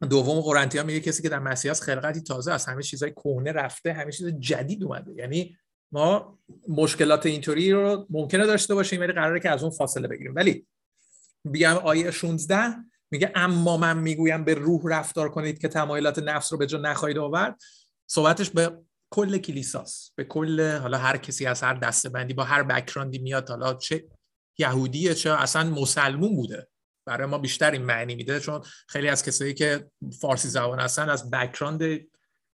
دوم 0.05 0.41
قرنتیان 0.41 0.85
میگه 0.85 0.99
کسی 0.99 1.23
که 1.23 1.29
در 1.29 1.39
مسیح 1.39 1.71
است 1.71 1.83
خلقتی 1.83 2.21
تازه 2.21 2.51
است. 2.51 2.69
همه 2.69 2.83
چیزای 2.83 3.11
کهنه 3.11 3.51
رفته 3.51 3.93
همه 3.93 4.11
چیز 4.11 4.27
جدید 4.27 4.83
اومده. 4.83 5.13
یعنی 5.13 5.57
ما 5.91 6.39
مشکلات 6.67 7.25
اینطوری 7.25 7.71
رو 7.71 8.07
ممکنه 8.09 8.45
داشته 8.45 8.75
باشیم 8.75 9.01
ولی 9.01 9.13
قراره 9.13 9.39
که 9.39 9.49
از 9.49 9.63
اون 9.63 9.71
فاصله 9.71 10.07
بگیریم. 10.07 10.35
ولی 10.35 10.67
بیام 11.45 11.77
آیه 11.77 12.11
16 12.11 12.75
میگه 13.11 13.31
اما 13.35 13.77
من 13.77 13.97
می‌گویم 13.97 14.43
به 14.43 14.53
روح 14.53 14.81
رفتار 14.85 15.29
کنید 15.29 15.59
که 15.59 15.67
تمایلات 15.67 16.19
نفس 16.19 16.53
رو 16.53 16.59
به 16.59 16.67
جا 16.67 16.77
نخواهید 16.77 17.17
آورد. 17.17 17.61
صحبتش 18.07 18.49
به 18.49 18.71
کل 19.09 19.37
کلیساس 19.37 20.11
به 20.15 20.23
کل 20.23 20.77
حالا 20.77 20.97
هر 20.97 21.17
کسی 21.17 21.45
از 21.45 21.61
هر 21.61 21.73
دسته 21.73 22.09
بندی 22.09 22.33
با 22.33 22.43
هر 22.43 22.63
بکراندی 22.63 23.19
میاد 23.19 23.49
حالا 23.49 23.73
چه 23.73 24.07
یهودیه 24.57 25.13
چه 25.13 25.31
اصلا 25.31 25.69
مسلمون 25.69 26.35
بوده. 26.35 26.67
برای 27.05 27.27
ما 27.27 27.37
بیشتر 27.37 27.71
این 27.71 27.81
معنی 27.81 28.15
میده 28.15 28.39
چون 28.39 28.61
خیلی 28.87 29.07
از 29.07 29.23
کسایی 29.23 29.53
که 29.53 29.89
فارسی 30.21 30.47
زبان 30.47 30.79
هستن 30.79 31.09
از 31.09 31.29
بکراند 31.29 31.81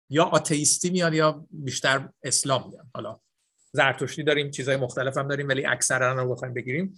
یا 0.10 0.24
آتئیستی 0.24 0.90
میاد 0.90 1.14
یا 1.14 1.48
بیشتر 1.50 2.10
اسلام 2.24 2.70
میاد 2.70 2.86
حالا 2.94 3.20
زرتشتی 3.72 4.24
داریم 4.24 4.52
چیزهای 4.52 4.78
مختلف 4.78 5.18
هم 5.18 5.28
داریم 5.28 5.48
ولی 5.48 5.66
اکثرا 5.66 6.14
رو 6.14 6.34
بخوایم 6.34 6.54
بگیریم. 6.54 6.96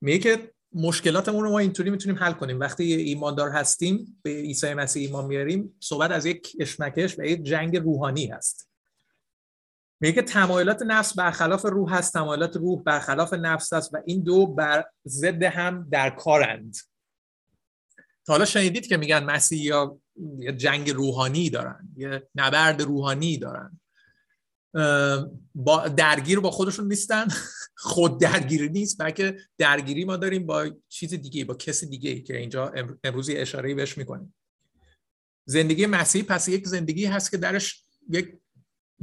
میگه 0.00 0.18
که 0.18 0.52
مشکلاتمون 0.72 1.44
رو 1.44 1.50
ما 1.50 1.58
اینطوری 1.58 1.90
می‌تونیم 1.90 2.18
حل 2.18 2.32
کنیم. 2.32 2.60
وقتی 2.60 2.92
ایماندار 2.94 3.50
هستیم 3.50 4.20
به 4.22 4.30
عیسی 4.30 4.74
مسیح 4.74 5.06
ایمان 5.06 5.26
میاریم 5.26 5.76
صحبت 5.80 6.10
از 6.10 6.26
یک 6.26 6.56
کشمکش 6.60 7.18
و 7.18 7.24
یک 7.24 7.42
جنگ 7.42 7.76
روحانی 7.76 8.26
هست. 8.26 8.68
میگه 10.00 10.22
تمایلات 10.22 10.82
نفس 10.82 11.14
برخلاف 11.14 11.64
روح 11.64 11.94
هست 11.94 12.12
تمایلات 12.12 12.56
روح 12.56 12.82
برخلاف 12.82 13.34
نفس 13.34 13.72
است 13.72 13.94
و 13.94 13.98
این 14.06 14.22
دو 14.22 14.46
بر 14.46 14.84
ضد 15.06 15.42
هم 15.42 15.88
در 15.90 16.10
کارند. 16.10 16.76
تا 18.26 18.32
حالا 18.32 18.44
شنیدید 18.44 18.86
که 18.86 18.96
میگن 18.96 19.24
مسیح 19.24 19.62
یا 19.62 20.00
جنگ 20.56 20.90
روحانی 20.90 21.50
دارن 21.50 21.88
یه 21.96 22.28
نبرد 22.34 22.82
روحانی 22.82 23.38
دارن. 23.38 23.80
با 25.54 25.88
درگیر 25.88 26.40
با 26.40 26.50
خودشون 26.50 26.88
نیستن. 26.88 27.28
خود 27.76 28.20
درگیری 28.20 28.68
نیست 28.68 29.02
بلکه 29.02 29.36
درگیری 29.58 30.04
ما 30.04 30.16
داریم 30.16 30.46
با 30.46 30.70
چیز 30.88 31.14
دیگه 31.14 31.44
با 31.44 31.54
کسی 31.54 31.86
دیگه 31.86 32.20
که 32.20 32.36
اینجا 32.36 32.72
امروزی 33.04 33.36
اشاره 33.36 33.74
بهش 33.74 33.98
می‌کنیم. 33.98 34.34
زندگی 35.44 35.86
مسیحی 35.86 36.24
پس 36.24 36.48
یک 36.48 36.66
زندگی 36.66 37.04
هست 37.04 37.30
که 37.30 37.36
درش 37.36 37.84
یک 38.10 38.38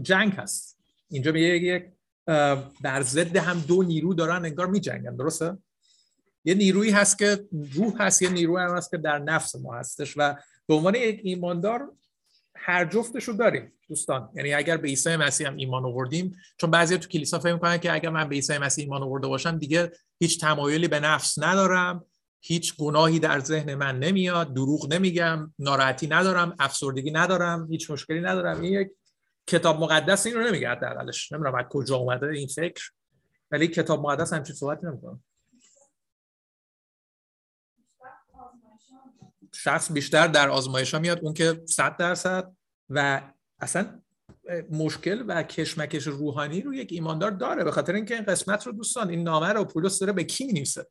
جنگ 0.01 0.33
هست. 0.33 0.72
اینجا 1.13 1.31
میگه 1.31 1.47
یک 1.47 1.85
در 2.83 3.01
ضد 3.01 3.35
هم 3.35 3.59
دو 3.59 3.83
نیرو 3.83 4.13
دارن 4.13 4.45
انگار 4.45 4.67
میجنگن 4.67 5.15
درسته؟ 5.15 5.57
یه 6.45 6.53
نیرویی 6.53 6.91
هست 6.91 7.17
که 7.17 7.45
روح 7.73 8.01
هست 8.01 8.21
یه 8.21 8.29
نیروی 8.29 8.61
هم 8.61 8.77
هست 8.77 8.91
که 8.91 8.97
در 8.97 9.19
نفس 9.19 9.55
ما 9.55 9.75
هستش 9.75 10.13
و 10.17 10.35
به 10.67 10.73
عنوان 10.73 10.95
یک 10.95 11.21
ایماندار 11.23 11.91
هر 12.55 12.85
جفتش 12.85 13.23
رو 13.23 13.33
داریم 13.33 13.73
دوستان. 13.89 14.29
یعنی 14.35 14.53
اگر 14.53 14.77
به 14.77 14.87
عیسی 14.87 15.15
مسیح 15.15 15.47
هم 15.47 15.57
ایمان 15.57 15.85
آوردیم 15.85 16.35
چون 16.57 16.71
بعضی 16.71 16.97
تو 16.97 17.07
کلیسا 17.07 17.39
فکر 17.39 17.53
می‌کنن 17.53 17.77
که 17.77 17.93
اگر 17.93 18.09
من 18.09 18.29
به 18.29 18.35
عیسی 18.35 18.57
مسیح 18.57 18.83
ایمان 18.83 19.03
آورده 19.03 19.27
باشم 19.27 19.57
دیگه 19.57 19.91
هیچ 20.19 20.41
تمایلی 20.41 20.87
به 20.87 20.99
نفس 20.99 21.39
ندارم 21.39 22.05
هیچ 22.41 22.77
گناهی 22.77 23.19
در 23.19 23.39
ذهن 23.39 23.75
من 23.75 23.99
نمیاد 23.99 24.53
دروغ 24.53 24.93
نمیگم 24.93 25.53
ناراحتی 25.59 26.07
ندارم 26.07 26.55
افسردگی 26.59 27.11
ندارم 27.11 27.67
هیچ 27.71 27.91
مشکلی 27.91 28.21
ندارم. 28.21 28.61
این 28.61 28.73
یک 28.73 28.87
کتاب 29.47 29.79
مقدس 29.79 30.25
این 30.25 30.35
رو 30.35 30.43
نمیگه 30.43 30.69
حداقلش. 30.69 31.31
نمی‌دونم 31.31 31.55
از 31.55 31.65
کجا 31.69 31.95
اومده 31.95 32.27
این 32.27 32.47
فکر 32.47 32.91
ولی 33.51 33.67
کتاب 33.67 33.99
مقدس 33.99 34.33
همچین 34.33 34.55
صحبتی 34.55 34.87
نمی‌کنه. 34.87 35.19
شخص 39.55 39.91
بیشتر 39.91 40.27
در 40.27 40.49
آزمایش 40.49 40.93
ها 40.93 40.99
میاد 40.99 41.19
اون 41.23 41.33
که 41.33 41.63
صد 41.65 41.97
درصد 41.97 42.55
و 42.89 43.21
اصلا 43.59 44.01
مشکل 44.71 45.23
و 45.27 45.43
کشمکش 45.43 46.07
روحانی 46.07 46.61
رو 46.61 46.73
یک 46.73 46.91
ایماندار 46.91 47.31
داره 47.31 47.63
به 47.63 47.71
خاطر 47.71 47.93
اینکه 47.93 48.15
این 48.15 48.23
قسمت 48.23 48.67
رو 48.67 48.71
دوستان 48.71 49.09
این 49.09 49.23
نامه 49.23 49.53
رو 49.53 49.65
پولس 49.65 49.99
داره 49.99 50.13
به 50.13 50.23
کی 50.23 50.45
می‌نویسه؟ 50.45 50.87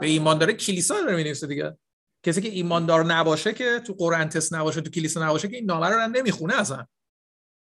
به 0.00 0.06
ایماندار 0.06 0.52
کلیسا 0.52 1.00
داره 1.00 1.16
می‌نویسه 1.16 1.46
دیگه. 1.46 1.78
کسی 2.24 2.40
که 2.40 2.48
ایماندار 2.48 3.04
نباشه 3.04 3.52
که 3.52 3.80
تو 3.86 3.92
قرآن 3.92 4.28
تست 4.28 4.54
نباشه 4.54 4.80
تو 4.80 4.90
کلیسا 4.90 5.26
نباشه 5.26 5.48
که 5.48 5.56
این 5.56 5.64
نامه 5.64 5.86
رو 5.86 6.06
نمی‌خونه 6.06 6.60
اصلا 6.60 6.86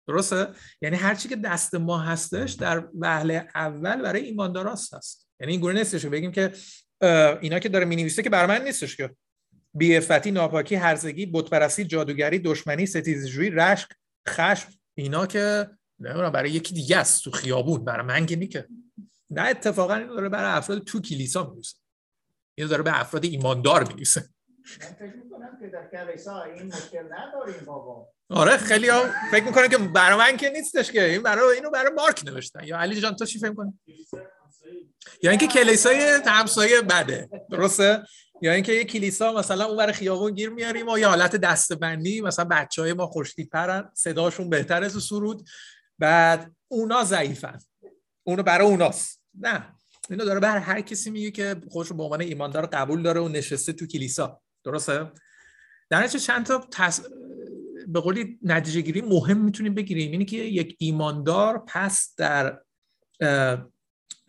درسته؟ 0.08 0.47
یعنی 0.82 0.95
هر 0.95 1.15
چی 1.15 1.30
که 1.30 1.36
دست 1.36 1.76
ما 1.76 1.99
هستش 1.99 2.52
در 2.52 2.88
وهله 2.99 3.47
اول 3.56 4.02
برای 4.02 4.26
ایمانداراست 4.26 4.93
هست 4.93 5.28
یعنی 5.39 5.52
این 5.52 5.62
گونه 5.62 5.80
نیستش 5.80 6.06
بگیم 6.06 6.32
که 6.32 6.54
اینا 7.41 7.60
که 7.60 7.69
داره 7.69 7.86
می‌نویسه 7.86 8.23
که 8.23 8.30
برای 8.30 8.60
من 8.60 8.65
نیستش 8.65 8.97
که. 8.97 9.15
بیعفتی 9.76 10.32
ناپاکی 10.32 10.76
هرزگی 10.76 11.26
بتپرستی 11.26 11.86
جادوگری 11.86 12.39
دشمنی 12.39 12.86
ستیزجویی 12.86 13.49
رشک 13.49 13.89
خشم 14.30 14.69
اینا 14.93 15.26
که 15.26 15.69
نمی‌دونم 15.99 16.30
برای 16.30 16.52
یکی 16.52 16.73
دیگه 16.73 16.97
است 16.97 17.23
تو 17.23 17.32
خیابون 17.32 17.86
برای 17.86 18.06
من 18.06 18.26
که 18.26 18.67
نه 19.30 19.41
اتفاقا 19.41 19.95
این 19.95 20.08
داره 20.08 20.30
برای 20.30 20.58
افراد 20.58 20.84
تو 20.84 21.02
کلیسا 21.02 21.43
می‌نویسه. 21.43 21.78
این 22.56 22.67
داره 22.67 22.84
به 22.84 22.99
افراد 22.99 23.26
ایماندار 23.26 23.84
می‌نویسه 26.54 27.69
آره 28.30 28.58
خیلی 28.58 28.89
ها 28.89 29.04
فکر 29.32 29.43
می‌کنه 29.43 29.67
که 29.67 29.78
برای 29.78 30.17
من 30.17 30.38
که 30.38 30.49
نیستش 30.49 30.91
که 30.91 31.06
این 31.06 31.23
برای 31.23 31.56
اینو 31.56 31.69
برای 31.69 31.91
مارک 31.93 32.23
نوشتن. 32.26 32.63
یا 32.63 32.80
علی 32.80 33.02
جان 33.02 33.15
تو 33.15 33.26
چی 33.26 33.39
فکر 33.39 33.54
کنی 33.54 33.80
یا 35.23 35.30
اینکه 35.30 35.47
کلیسای 35.47 36.21
همسایه 36.26 36.82
بده 36.82 37.30
درسته؟ 37.52 38.04
یا 38.41 38.54
اینکه 38.54 38.73
یه 38.73 38.84
کلیسا 38.84 39.34
مثلا 39.34 39.65
اون 39.65 39.78
برای 39.78 39.93
خیابون 39.93 40.32
گیر 40.32 40.49
میاریم 40.49 40.88
و 40.89 40.99
یه 40.99 41.08
حالت 41.08 41.36
دستبندی 41.36 42.21
مثلا 42.21 42.45
بچه 42.45 42.82
های 42.82 42.93
ما 42.93 43.08
خوشتی 43.08 43.45
پرن 43.45 43.91
صداشون 43.93 44.49
بهتر 44.49 44.84
از 44.84 45.04
سرود. 45.04 45.49
بعد 45.99 46.52
اونا 46.67 47.04
ضعیفن. 47.04 47.60
اونو 48.23 48.43
برای 48.43 48.67
اوناست. 48.67 49.21
نه. 49.39 49.76
اینو 50.10 50.26
داره 50.26 50.39
بر 50.39 50.58
هر 50.58 50.82
کسی 50.82 51.10
میگه 51.10 51.32
که 51.32 51.56
خودش 51.69 51.93
به 51.93 52.04
عنوان 52.04 52.21
ایماندار 52.21 52.65
قبول 52.65 53.02
داره 53.02 53.21
و 53.21 53.28
نشسته 53.28 53.73
تو 53.73 53.88
کلیسا. 53.88 54.41
درسته؟ 54.63 55.12
در 55.89 56.08
چند 56.08 56.45
تا 56.45 56.67
به 57.88 57.99
قولی 57.99 58.39
نتیجه 58.41 58.82
گیری 58.82 59.02
مهم 59.02 59.38
می‌تونیم 59.38 59.73
بگیریم. 59.73 60.12
اینه 60.12 60.26
که 60.26 60.38
یک 60.38 60.76
ایماندار 60.80 61.63
پس 61.67 62.13
در 62.17 62.60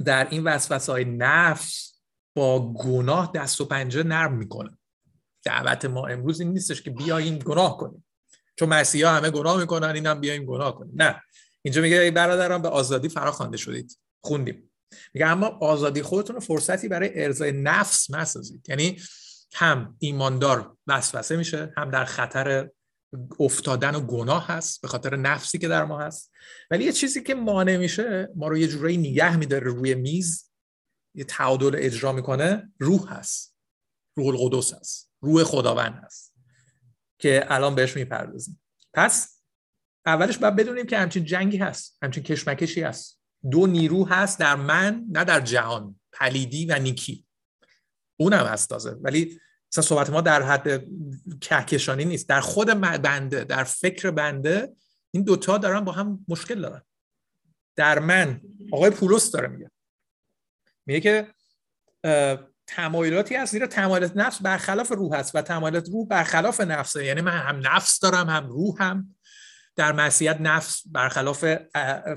در 0.05 0.29
این 0.31 0.44
وسوسه 0.44 0.92
های 0.92 1.05
نفس 1.05 2.01
با 2.37 2.73
گناه 2.73 3.33
دست 3.35 3.61
و 3.61 3.64
پنجه 3.64 4.03
نرم 4.03 4.37
می‌کنه. 4.37 4.79
دعوت 5.44 5.85
ما 5.85 6.07
امروز 6.07 6.40
این 6.40 6.53
نیستش 6.53 6.83
که 6.83 6.90
بیاییم 6.90 7.38
گناه 7.38 7.77
کنیم. 7.77 8.05
چون 8.59 8.68
مسیحا 8.68 9.11
همه 9.11 9.31
گناه 9.31 9.61
می‌کنن 9.61 9.88
این 9.88 10.07
هم 10.07 10.20
بیاییم 10.20 10.44
گناه 10.44 10.75
کنیم. 10.75 10.92
نه. 10.94 11.23
اینجا 11.62 11.83
میگه 11.83 12.01
ای 12.01 12.11
برادران 12.11 12.62
به 12.62 12.68
آزادی 12.68 13.09
فراخوانده 13.09 13.57
شدید. 13.57 13.99
خوندیم. 14.20 14.70
میگه 15.14 15.27
اما 15.27 15.47
آزادی 15.47 16.03
خودتون 16.03 16.35
رو 16.35 16.40
فرصتی 16.40 16.88
برای 16.88 17.25
ارزای 17.25 17.53
نفس 17.53 18.11
مسازید 18.11 18.68
یعنی 18.68 18.99
هم 19.55 19.97
ایماندار 19.99 20.77
وسوسه 20.87 21.37
میشه 21.37 21.73
هم 21.77 21.90
در 21.90 22.05
خطر 22.05 22.71
افتادن 23.40 23.95
و 23.95 24.01
گناه 24.01 24.47
هست 24.47 24.81
به 24.83 24.88
خاطر 24.88 25.17
نفسی 25.17 25.59
که 25.59 25.69
در 25.69 25.85
ما 25.85 26.01
هست. 26.01 26.33
ولی 26.71 26.85
یه 26.85 26.93
چیزی 26.93 27.23
که 27.23 27.35
مانع 27.35 27.77
میشه 27.77 28.29
ما 28.37 28.49
رو 28.49 28.59
یه 28.59 28.69
جورایی 28.69 28.97
نگه 28.97 29.37
میداره 29.37 29.64
روی 29.64 29.95
میز 29.95 30.51
یه 31.14 31.25
تعادل 31.25 31.77
اجرا 31.79 32.12
می‌کنه 32.12 32.73
روح 32.79 33.12
هست. 33.12 33.57
روح 34.17 34.29
القدس 34.29 34.75
هست. 34.75 35.11
روح 35.21 35.45
خداوند 35.45 36.01
هست. 36.05 36.35
که 37.19 37.45
الان 37.49 37.75
بهش 37.75 37.97
می‌پردازیم. 37.97 38.61
پس 38.95 39.40
اولش 40.07 40.38
باید 40.38 40.57
بدونیم 40.57 40.87
که 40.87 40.99
همچین 40.99 41.25
جنگی 41.25 41.57
هست 41.57 41.99
همچین 42.03 42.23
کشمکشی 42.23 42.83
هست. 42.83 43.21
دو 43.51 43.67
نیرو 43.67 44.07
هست 44.07 44.38
در 44.38 44.57
من 44.57 45.05
نه 45.11 45.25
در 45.25 45.40
جهان. 45.40 46.01
پلیدی 46.12 46.67
و 46.67 46.79
نیکی. 46.79 47.27
اونم 48.16 48.46
هست 48.46 48.68
تازه. 48.68 48.90
ولی 48.90 49.40
مثلا 49.72 49.85
صحبت 49.85 50.11
ما 50.11 50.20
در 50.20 50.42
حد 50.42 50.85
کهکشانی 51.40 52.05
نیست. 52.05 52.29
در 52.29 52.40
خود 52.40 52.66
بنده 53.03 53.44
در 53.44 53.64
فکر 53.64 54.11
بنده 54.11 54.72
این 55.11 55.22
دوتا 55.22 55.59
دارن 55.59 55.81
با 55.81 55.92
هم 55.92 56.24
مشکل 56.29 56.61
دارن. 56.61 56.83
در 57.77 57.98
من 57.98 58.40
آقای 58.72 58.90
پولس 58.90 59.31
داره 59.31 59.48
میگه. 59.48 59.70
میگه 60.87 61.00
که 61.00 61.35
تمایلاتی 62.66 63.35
هست 63.35 63.53
زیرا 63.53 63.66
تمایلات 63.66 64.16
نفس 64.16 64.42
برخلاف 64.42 64.92
روح 64.92 65.16
هست 65.16 65.35
و 65.35 65.42
تمایلات 65.42 65.88
روح 65.88 66.07
برخلاف 66.09 66.61
نفسه. 66.61 67.05
یعنی 67.05 67.20
من 67.20 67.38
هم 67.38 67.61
نفس 67.64 68.00
دارم 68.00 68.31
هم 68.31 68.46
روح 68.46 68.83
هم. 68.83 69.14
در 69.77 69.92
مسیحیت 69.92 70.40
نفس 70.40 70.83
برخلاف 70.87 71.44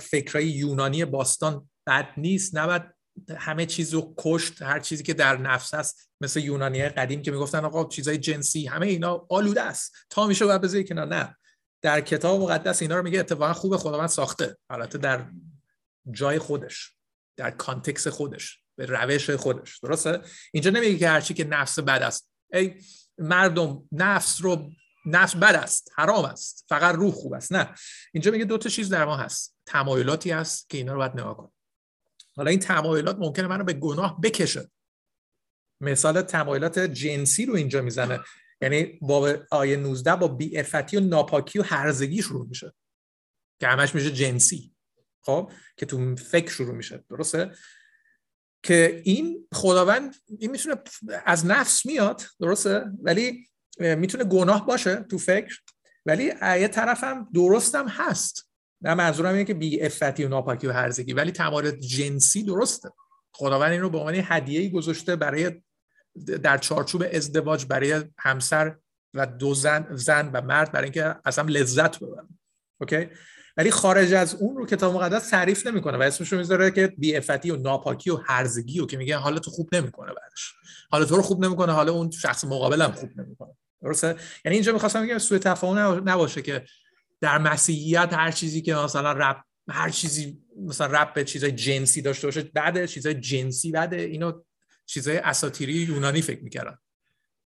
فکرهای 0.01 0.47
یونانی 0.47 1.05
باستان 1.05 1.69
بد 1.87 2.07
نیست. 2.17 2.57
نباید 2.57 2.96
همه 3.37 3.65
چیز 3.65 3.93
رو 3.93 4.13
کشت 4.17 4.61
هر 4.61 4.79
چیزی 4.79 5.03
که 5.03 5.13
در 5.13 5.37
نفس 5.37 5.73
هست 5.73 6.11
مثل 6.21 6.39
یونانی 6.39 6.89
قدیم 6.89 7.21
که 7.21 7.31
می‌گفتن 7.31 7.65
آقا 7.65 7.85
چیزای 7.85 8.17
جنسی 8.17 8.65
همه 8.65 8.87
اینا 8.87 9.25
آلوده 9.29 9.61
است. 9.61 9.95
تا 10.09 10.27
میشه 10.27 10.45
باید 10.45 10.61
بذاری 10.61 10.83
کنار. 10.83 11.05
نه. 11.05 11.35
در 11.81 12.01
کتاب 12.01 12.41
مقدس 12.41 12.81
اینا 12.81 12.97
رو 12.97 13.03
میگه 13.03 13.19
اتفاقا 13.19 13.53
خوب 13.53 13.77
خداوند 13.77 14.09
ساخته. 14.09 14.57
البته 14.69 14.97
در 14.97 15.25
جای 16.11 16.39
خودش 16.39 16.93
در 17.37 17.51
کانتکس 17.51 18.07
خودش 18.07 18.59
به 18.77 18.85
روش 18.85 19.29
خودش. 19.29 19.79
درسته؟ 19.79 20.21
اینجا 20.53 20.71
نمیگه 20.71 20.97
که 20.97 21.09
هرچی 21.09 21.33
که 21.33 21.43
نفس 21.43 21.79
بد 21.79 22.03
است. 22.03 22.31
ای 22.53 22.81
مردم 23.17 23.83
نفس 23.91 24.41
رو 24.41 24.71
نفس 25.05 25.35
بد 25.35 25.55
است 25.55 25.91
حرام 25.95 26.25
است 26.25 26.65
فقط 26.69 26.95
روح 26.95 27.11
خوب 27.11 27.33
است. 27.33 27.53
نه. 27.53 27.73
اینجا 28.13 28.31
میگه 28.31 28.45
دو 28.45 28.57
تا 28.57 28.69
چیز 28.69 28.89
در 28.89 29.05
ما 29.05 29.17
هست. 29.17 29.55
تمایلاتی 29.65 30.31
هست 30.31 30.69
که 30.69 30.77
اینا 30.77 30.93
رو 30.93 30.99
باید 30.99 31.11
نگاه 31.11 31.37
کن 31.37 31.51
حالا 32.37 32.49
این 32.49 32.59
تمایلات 32.59 33.17
ممکنه 33.19 33.47
منو 33.47 33.63
به 33.63 33.73
گناه 33.73 34.21
بکشه. 34.21 34.71
مثال 35.81 36.21
تمایلات 36.21 36.79
جنسی 36.79 37.45
رو 37.45 37.55
اینجا 37.55 37.81
می‌زنه. 37.81 38.19
یعنی 38.61 38.99
با 39.01 39.37
آیه 39.51 39.77
19 39.77 40.15
با 40.15 40.27
بیعفتی 40.27 40.97
و 40.97 40.99
ناپاکی 40.99 41.59
و 41.59 41.63
هرزگی 41.63 42.21
شروع 42.21 42.47
میشه. 42.47 42.73
که 43.61 43.67
همش 43.67 43.95
میشه 43.95 44.11
جنسی 44.11 44.75
خب؟ 45.21 45.51
که 45.77 45.85
تو 45.85 46.15
فکر 46.15 46.51
شروع 46.51 46.75
میشه. 46.75 47.03
درسته؟ 47.09 47.51
که 48.63 49.01
این 49.05 49.47
خداوند 49.53 50.15
این 50.39 50.51
می‌تونه 50.51 50.75
از 51.25 51.45
نفس 51.45 51.85
میاد. 51.85 52.23
درسته؟ 52.39 52.85
ولی 53.03 53.49
می‌تونه 53.79 54.23
گناه 54.23 54.65
باشه 54.65 54.95
تو 54.95 55.17
فکر. 55.17 55.59
ولی 56.05 56.23
یه 56.41 56.67
طرف 56.67 57.03
هم 57.03 57.29
درست 57.33 57.75
هم 57.75 57.87
هست. 57.87 58.49
نه 58.81 58.93
منظورم 58.93 59.33
اینه 59.33 59.43
که 59.43 59.53
بی 59.53 59.81
افتی 59.81 60.23
و 60.23 60.29
ناپاکی 60.29 60.67
و 60.67 60.71
هرزگی. 60.71 61.13
ولی 61.13 61.31
تمایلات 61.31 61.75
جنسی 61.75 62.43
درسته. 62.43 62.89
خداوند 63.31 63.71
این 63.71 63.81
رو 63.81 63.89
به 63.89 63.97
عنوان 63.97 64.15
هدیه‌ای 64.23 64.71
گذاشته 64.71 65.15
برای 65.15 65.61
در 66.43 66.57
چارچوب 66.57 67.03
ازدواج 67.13 67.65
برای 67.65 68.03
همسر 68.19 68.75
و 69.13 69.25
دو 69.25 69.53
زن 69.53 69.87
زن 69.91 70.31
و 70.33 70.41
مرد 70.41 70.71
برای 70.71 70.83
اینکه 70.83 71.15
اصلا 71.25 71.45
لذت 71.49 71.99
ببرن. 71.99 72.27
اوکی؟ 72.81 73.09
ولی 73.57 73.71
خارج 73.71 74.13
از 74.13 74.35
اون 74.35 74.55
رو 74.55 74.65
کتاب 74.65 74.95
مقدس 74.95 75.29
تعریف 75.29 75.67
نمی‌کنه 75.67 75.97
و 75.97 76.01
اسمش 76.01 76.31
رو 76.31 76.37
می‌ذاره 76.37 76.71
که 76.71 76.87
بی‌عفتی 76.97 77.51
و 77.51 77.55
ناپاکی 77.55 78.09
و 78.09 78.15
هرزگی 78.15 78.79
و 78.79 78.85
که 78.85 78.97
میگه 78.97 79.17
حالت 79.17 79.45
خوب 79.45 79.75
نمی‌کنه 79.75 80.13
بعدش 80.13 80.53
حالا 80.91 81.05
تو 81.05 81.15
رو 81.15 81.21
خوب 81.21 81.45
نمی‌کنه 81.45 81.73
حالا 81.73 81.91
اون 81.91 82.11
شخص 82.11 82.43
مقابلم 82.43 82.91
خوب 82.91 83.09
نمی‌کنه. 83.19 83.53
درسته؟ 83.81 84.07
یعنی 84.45 84.55
اینجا 84.55 84.73
می‌خواستم 84.73 85.03
بگم 85.03 85.17
سوء 85.17 85.37
تفاهم 85.37 86.09
نباشه 86.09 86.41
که 86.41 86.65
در 87.21 87.37
مسیحیت 87.37 88.13
هر 88.13 88.31
چیزی 88.31 88.61
که 88.61 88.75
مثلا 88.75 89.11
رب 89.11 89.43
هر 89.69 89.89
چیزی 89.89 90.43
مثلا 90.57 90.87
رب 90.87 91.13
به 91.13 91.23
چیزای 91.23 91.51
جنسی 91.51 92.01
داشته 92.01 92.27
باشه 92.27 92.41
بعد 92.41 92.85
چیزای 92.85 93.13
جنسی 93.13 93.71
بعد 93.71 93.93
اینو 93.93 94.41
چیزای 94.85 95.17
اساطیری 95.17 95.73
یونانی 95.73 96.21
فکر 96.21 96.43
می‌کردن. 96.43 96.77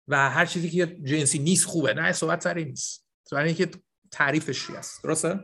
و 0.08 0.29
هر 0.29 0.45
چیزی 0.45 0.69
که 0.69 0.86
جنسی 0.86 1.39
نیست 1.39 1.65
خوبه. 1.65 1.93
نه 1.93 2.12
صحبت 2.12 2.43
سر 2.43 2.53
نیست. 2.53 3.05
سر 3.23 3.38
اینکه 3.38 3.69
تعریفش 4.12 4.67
چی 4.67 4.75
است؟ 4.75 5.03
درسته؟ 5.03 5.39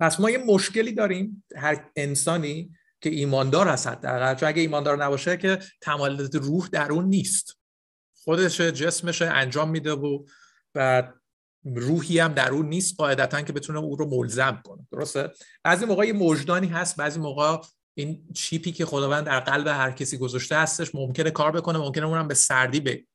پس 0.00 0.20
ما 0.20 0.30
یه 0.30 0.38
مشکلی 0.38 0.92
داریم 0.92 1.44
هر 1.56 1.90
انسانی 1.96 2.72
که 3.00 3.10
ایماندار 3.10 3.68
هست 3.68 3.86
حداقل. 3.86 4.34
چون 4.34 4.48
اگه 4.48 4.60
ایماندار 4.60 5.04
نباشه 5.04 5.36
که 5.36 5.58
تمایلات 5.80 6.34
روح 6.34 6.68
در 6.68 6.92
اون 6.92 7.04
نیست. 7.04 7.58
خودش 8.24 8.60
جسمش 8.60 9.22
انجام 9.22 9.70
میده 9.70 9.92
و 9.92 10.24
بعد 10.74 11.14
روحی 11.64 12.18
هم 12.18 12.32
در 12.32 12.50
اون 12.50 12.68
نیست 12.68 12.96
قاعدتا 12.98 13.42
که 13.42 13.52
بتونه 13.52 13.78
او 13.78 13.96
رو 13.96 14.06
ملزم 14.06 14.62
کنه. 14.64 14.86
درسته؟ 14.92 15.30
بعضی 15.64 15.84
موقع 15.84 16.06
یه 16.06 16.12
مجدانی 16.12 16.66
هست 16.66 16.96
بعضی 16.96 17.20
موقع 17.20 17.56
این 17.94 18.28
چیپی 18.34 18.72
که 18.72 18.86
خداوند 18.86 19.26
در 19.26 19.40
قلب 19.40 19.66
هر 19.66 19.90
کسی 19.90 20.18
گذاشته 20.18 20.56
هستش 20.56 20.94
ممکنه 20.94 21.30
کار 21.30 21.52
بکنه 21.52 21.78
ممکنه 21.78 22.06
اونم 22.06 22.28
به 22.28 22.34
سردی 22.34 23.06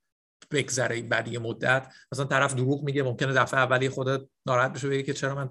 بگذره 0.51 1.01
بعد 1.01 1.27
یه 1.27 1.39
مدت. 1.39 1.93
مثلا 2.11 2.25
طرف 2.25 2.55
دروغ 2.55 2.83
میگه 2.83 3.03
ممکنه 3.03 3.33
دفعه 3.33 3.59
اولی 3.59 3.89
خودت 3.89 4.21
ناراحت 4.45 4.73
بشه 4.73 4.89
بگه 4.89 5.03
که 5.03 5.13
چرا 5.13 5.35
من 5.35 5.49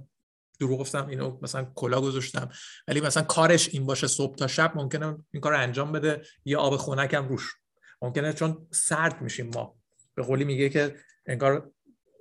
دروغ 0.60 0.80
گفتم 0.80 1.06
اینو 1.06 1.38
مثلا 1.42 1.64
کلا 1.74 2.00
گذاشتم. 2.00 2.48
ولی 2.88 3.00
مثلا 3.00 3.22
کارش 3.22 3.68
این 3.68 3.86
باشه 3.86 4.06
صبح 4.06 4.36
تا 4.36 4.46
شب 4.46 4.72
ممکنه 4.74 5.18
این 5.32 5.40
کار 5.40 5.54
انجام 5.54 5.92
بده 5.92 6.22
یه 6.44 6.56
آب 6.56 6.76
خنکم 6.76 7.28
روش. 7.28 7.54
ممکنه 8.02 8.32
چون 8.32 8.66
سرد 8.70 9.22
میشیم 9.22 9.50
ما. 9.54 9.76
به 10.14 10.22
قولی 10.22 10.44
میگه 10.44 10.68
که 10.68 10.96
انگار 11.26 11.72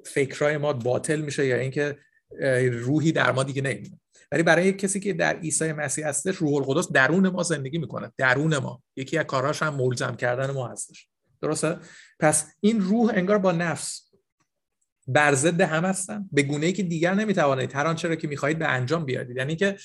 فکرای 0.06 0.58
ما 0.58 0.74
باطل 0.74 1.22
میشه 1.22 1.46
یا 1.46 1.56
اینکه 1.56 1.98
روحی 2.72 3.12
در 3.12 3.32
ما 3.32 3.44
دیگه 3.44 3.62
نمیمونه. 3.62 4.00
ولی 4.32 4.44
برای 4.44 4.74
کسی 4.74 5.00
که 5.00 5.14
در 5.14 5.40
عیسی 5.40 5.72
مسیح 5.72 6.08
هستش 6.08 6.36
روح 6.36 6.54
القدس 6.54 6.92
درون 6.92 7.30
ما 7.30 7.44
زندگی 7.44 7.78
می‌کنه 7.78 8.12
درون 8.18 8.58
ما. 8.58 8.84
یکی 8.96 9.18
از 9.18 9.26
کاراش 9.26 9.64
هم 9.64 9.76
ملزم 9.76 10.16
کردن 10.16 10.52
ما 10.52 10.68
هستش. 10.68 11.08
درسته؟ 11.42 11.78
پس 12.20 12.46
این 12.60 12.82
روح 12.82 13.12
انگار 13.16 13.38
با 13.38 13.52
نفس 13.52 14.12
بر 15.08 15.34
ضد 15.34 15.62
هم 15.62 15.86
هستن. 15.86 16.30
به 16.32 16.44
گونه 16.44 16.66
ای 16.66 16.74
که 16.74 16.84
دیگر 16.84 17.14
نمی‌توانید. 17.14 17.76
هر 17.76 17.88
آنچه 17.88 18.08
را 18.08 18.16
که 18.16 18.28
می‌خواهید 18.28 18.60
به 18.60 18.68
انجام 18.68 19.06
بیارید. 19.06 19.38
یعنی 19.38 19.56
که 19.56 19.78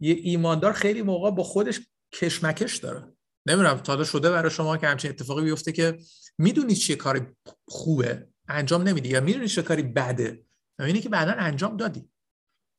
یه 0.00 0.14
ایماندار 0.14 0.72
خیلی 0.72 1.02
موقع 1.02 1.30
با 1.30 1.42
خودش 1.42 1.80
کشمکش 2.12 2.76
داره. 2.76 3.04
نمی‌دونم 3.46 3.76
تا 3.76 4.04
شده 4.04 4.30
برای 4.30 4.50
شما 4.50 4.76
که 4.76 4.86
همچین 4.86 5.10
اتفاقی 5.10 5.44
بیفته 5.44 5.72
که 5.72 5.98
می‌دونید 6.38 6.76
چیه 6.76 6.96
کاری 6.96 7.20
خوبه. 7.68 8.26
انجام 8.52 8.82
نمیدی 8.82 9.08
یا 9.08 9.20
می‌دونید 9.20 9.48
چه 9.48 9.62
کاری 9.62 9.82
بده؟ 9.82 10.44
اینه 10.80 11.00
که 11.00 11.08
بعدا 11.08 11.32
انجام 11.32 11.76
دادی. 11.76 12.08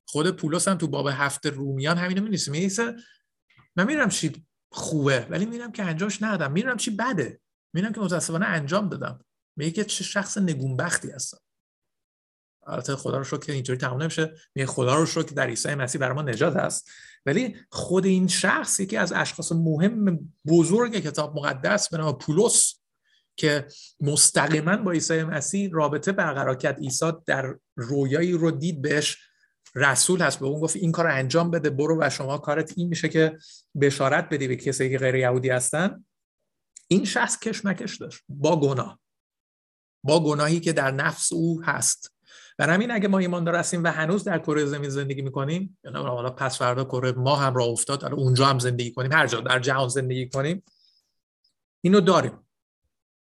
خود 0.08 0.30
پولس 0.30 0.68
هم 0.68 0.78
تو 0.78 0.88
باب 0.88 1.08
هفته 1.12 1.50
رومیان 1.50 1.98
همینو 1.98 2.22
می‌نویسه. 2.22 2.52
می‌نویسه 2.52 2.96
من 3.76 3.86
می‌دونم 3.86 4.10
چی 4.10 4.46
خوبه 4.72 5.28
ولی 5.30 5.46
می‌دونم 5.46 5.72
که 5.72 5.84
انجامش 5.84 6.22
ندادم. 6.22 6.52
می‌دونم 6.52 6.78
چی 6.78 6.92
بده. 6.92 7.40
می‌دونم 7.74 7.94
که 7.94 8.02
متاسفانه 8.02 8.46
انجام 8.46 8.90
دادم. 8.90 9.26
میگه 9.58 9.72
که 9.72 9.84
چه 9.84 10.04
شخص 10.04 10.38
نگونبختی 10.38 11.12
هستم. 11.12 11.38
البته 12.68 12.96
خدا 12.96 13.18
رو 13.18 13.24
شکر 13.24 13.38
که 13.38 13.54
اینطوری 13.54 13.78
تمام 13.78 14.02
نمیشه. 14.02 14.34
میگه 14.56 14.66
خدا 14.66 14.96
رو 14.96 15.06
شکر 15.06 15.24
که 15.24 15.36
در 15.36 15.48
عیسی 15.48 15.76
مسیح 15.76 16.02
برای 16.02 16.16
ما 16.16 16.22
نجات 16.22 16.56
هست. 16.56 16.90
ولی 17.26 17.56
خود 17.70 18.06
این 18.06 18.28
شخص 18.28 18.80
یکی 18.80 18.98
از 18.98 19.14
اشخاص 19.14 19.52
مهم 19.52 20.34
بزرگ 20.48 20.96
کتاب 20.96 21.36
مقدس 21.36 21.90
به 21.90 21.98
نام 21.98 22.18
پولس 22.18 22.83
که 23.36 23.68
مستقیما 24.02 24.78
با 24.78 24.92
عیسی 24.92 25.24
مسیح 25.24 25.70
رابطه 25.74 26.12
برقرار 26.12 26.56
کرد. 26.56 26.80
عیسی 26.80 27.12
در 27.26 27.56
رویایی 27.76 28.32
رو 28.32 28.52
دید 28.52 28.82
بهش 28.82 29.18
رسول 29.76 30.22
هست. 30.22 30.40
به 30.40 30.46
اون 30.46 30.62
گفت 30.62 30.76
این 30.76 30.92
کار 30.92 31.08
انجام 31.08 31.52
بده 31.52 31.70
برو 31.70 31.98
و 32.02 32.10
شما 32.10 32.38
کارت 32.38 32.74
این 32.78 32.88
میشه 32.88 33.10
که 33.10 33.38
بشارت 33.82 34.30
بدی 34.30 34.48
به 34.48 34.56
کسی 34.56 34.90
که 34.90 34.98
غیر 34.98 35.16
یهودی 35.16 35.50
هستن. 35.50 36.06
این 36.88 37.06
شخص 37.06 37.40
کشمکش 37.40 37.98
داشت. 37.98 38.24
با 38.30 38.60
گناه. 38.60 39.00
با 40.04 40.24
گناهی 40.24 40.60
که 40.60 40.74
در 40.74 40.92
نفس 40.92 41.34
او 41.34 41.62
هست. 41.64 42.14
و 42.60 42.68
همین 42.68 42.92
اگه 42.92 43.08
ما 43.08 43.18
ایماندار 43.18 43.56
هستیم 43.56 43.84
و 43.84 43.88
هنوز 43.88 44.24
در 44.24 44.40
کره 44.40 44.66
زمین 44.66 44.90
زندگی 44.90 45.22
می‌کنیم 45.22 45.78
یعنی 45.84 45.98
حالا 45.98 46.30
پس 46.30 46.58
فردا 46.58 46.84
کره 46.84 47.12
ما 47.12 47.36
هم 47.36 47.56
راه 47.56 47.68
افتاد 47.68 48.06
اونجا 48.06 48.46
هم 48.46 48.60
زندگی 48.60 48.92
کنیم 48.92 49.12
هر 49.12 49.28
جا 49.28 49.40
در 49.40 49.60
جهان 49.60 49.88
زندگی 49.88 50.30
کنیم 50.30 50.64
اینو 51.82 52.02
داریم. 52.02 52.48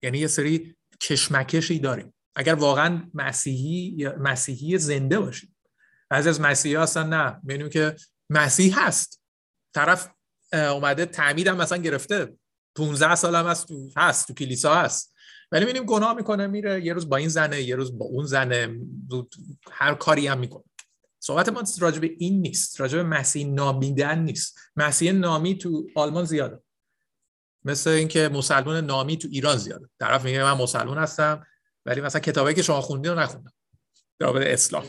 یعنی 0.04 0.18
یه 0.18 0.28
سری 0.28 0.76
کشمکشی 1.02 1.80
داریم. 1.80 2.14
اگر 2.36 2.54
واقعا 2.54 3.10
مسیحی 3.14 4.08
مسیحی 4.08 4.78
زنده 4.78 5.20
باشیم. 5.20 5.56
بعضی 6.10 6.30
از 6.30 6.42
مسیحی 6.42 6.76
هستن 6.76 7.10
نه. 7.10 7.40
می‌بینیم 7.44 7.70
که 7.70 7.96
مسیح 8.30 8.80
هست. 8.80 9.22
طرف 9.74 10.10
اومده 10.54 11.06
تعمید 11.06 11.48
هم 11.48 11.58
مثلا 11.58 11.78
گرفته. 11.78 12.34
15 12.76 13.16
سال 13.16 13.36
هم 13.36 13.48
هست 13.48 13.68
تو 13.68 13.90
هست 13.98 14.28
تو 14.28 14.34
کلیسا 14.34 14.76
هست. 14.76 15.14
ولی 15.52 15.66
می‌بینیم 15.66 15.86
گناه 15.86 16.16
می‌کنه 16.16 16.48
میره 16.48 16.86
یه 16.86 16.94
روز 16.94 17.10
با 17.10 17.18
این 17.18 17.30
زنه 17.30 17.62
یه 17.62 17.76
روز 17.76 17.98
با 17.98 18.06
اون 18.06 18.26
زنه. 18.26 18.80
هر 19.72 19.94
کاری 19.94 20.28
هم 20.28 20.40
می‌کنه. 20.40 20.64
صحبت 21.20 21.50
ما 21.50 21.64
راجع 21.80 22.00
به 22.00 22.12
این 22.20 22.42
نیست. 22.42 22.82
راجع 22.82 22.98
به 22.98 23.04
مسیح 23.04 23.48
نامیدن 23.48 24.20
نیست. 24.20 24.58
مسیح 24.76 25.12
نامی 25.12 25.58
تو 25.58 25.88
آلمان 25.96 26.26
زیاده. 26.26 26.60
مثل 27.66 27.90
اینکه 27.90 28.30
مسلمان 28.30 28.86
نامی 28.86 29.18
تو 29.18 29.28
ایران 29.32 29.58
زیاده. 29.58 29.90
طرف 30.00 30.26
میگه 30.26 30.44
من 30.44 30.54
مسلمان 30.54 30.98
هستم 30.98 31.46
ولی 31.86 32.02
مثلا 32.02 32.22
کتابی 32.22 32.54
که 32.54 32.62
شما 32.62 32.82
خوندین 32.82 33.12
رو 33.12 33.20
نخوندم. 33.20 33.54
در 34.20 34.28
رابطه 34.28 34.54
اسلام. 34.54 34.84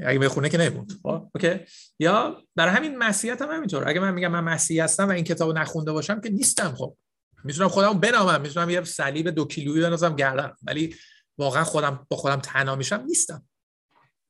اگه 0.00 0.18
بخونه 0.18 0.48
که 0.48 0.58
نموند 0.58 0.92
خب، 1.02 1.30
اوکی. 1.34 1.60
یا 1.98 2.42
در 2.56 2.68
همین 2.68 2.98
مسیحیت 2.98 3.42
هم 3.42 3.50
همینطور. 3.50 3.88
اگه 3.88 4.00
من 4.00 4.14
میگم 4.14 4.28
من 4.32 4.40
مسیحی 4.40 4.80
هستم 4.80 5.08
و 5.08 5.10
این 5.10 5.24
کتاب 5.24 5.58
نخونده 5.58 5.92
باشم 5.92 6.20
که 6.20 6.28
نیستم 6.28 6.74
خب. 6.74 6.96
می‌تونم 7.44 7.68
خودم 7.68 8.00
بنامم 8.00 8.40
می‌تونم 8.40 8.70
یه 8.70 8.84
صلیب 8.84 9.30
دو 9.30 9.44
کیلویی 9.44 9.82
بنازم 9.82 10.16
گردن. 10.16 10.52
ولی 10.62 10.96
واقعا 11.38 11.64
خودم 11.64 12.06
با 12.10 12.16
خودم 12.16 12.40
تنها 12.40 12.76
میشم 12.76 13.04
نیستم. 13.06 13.48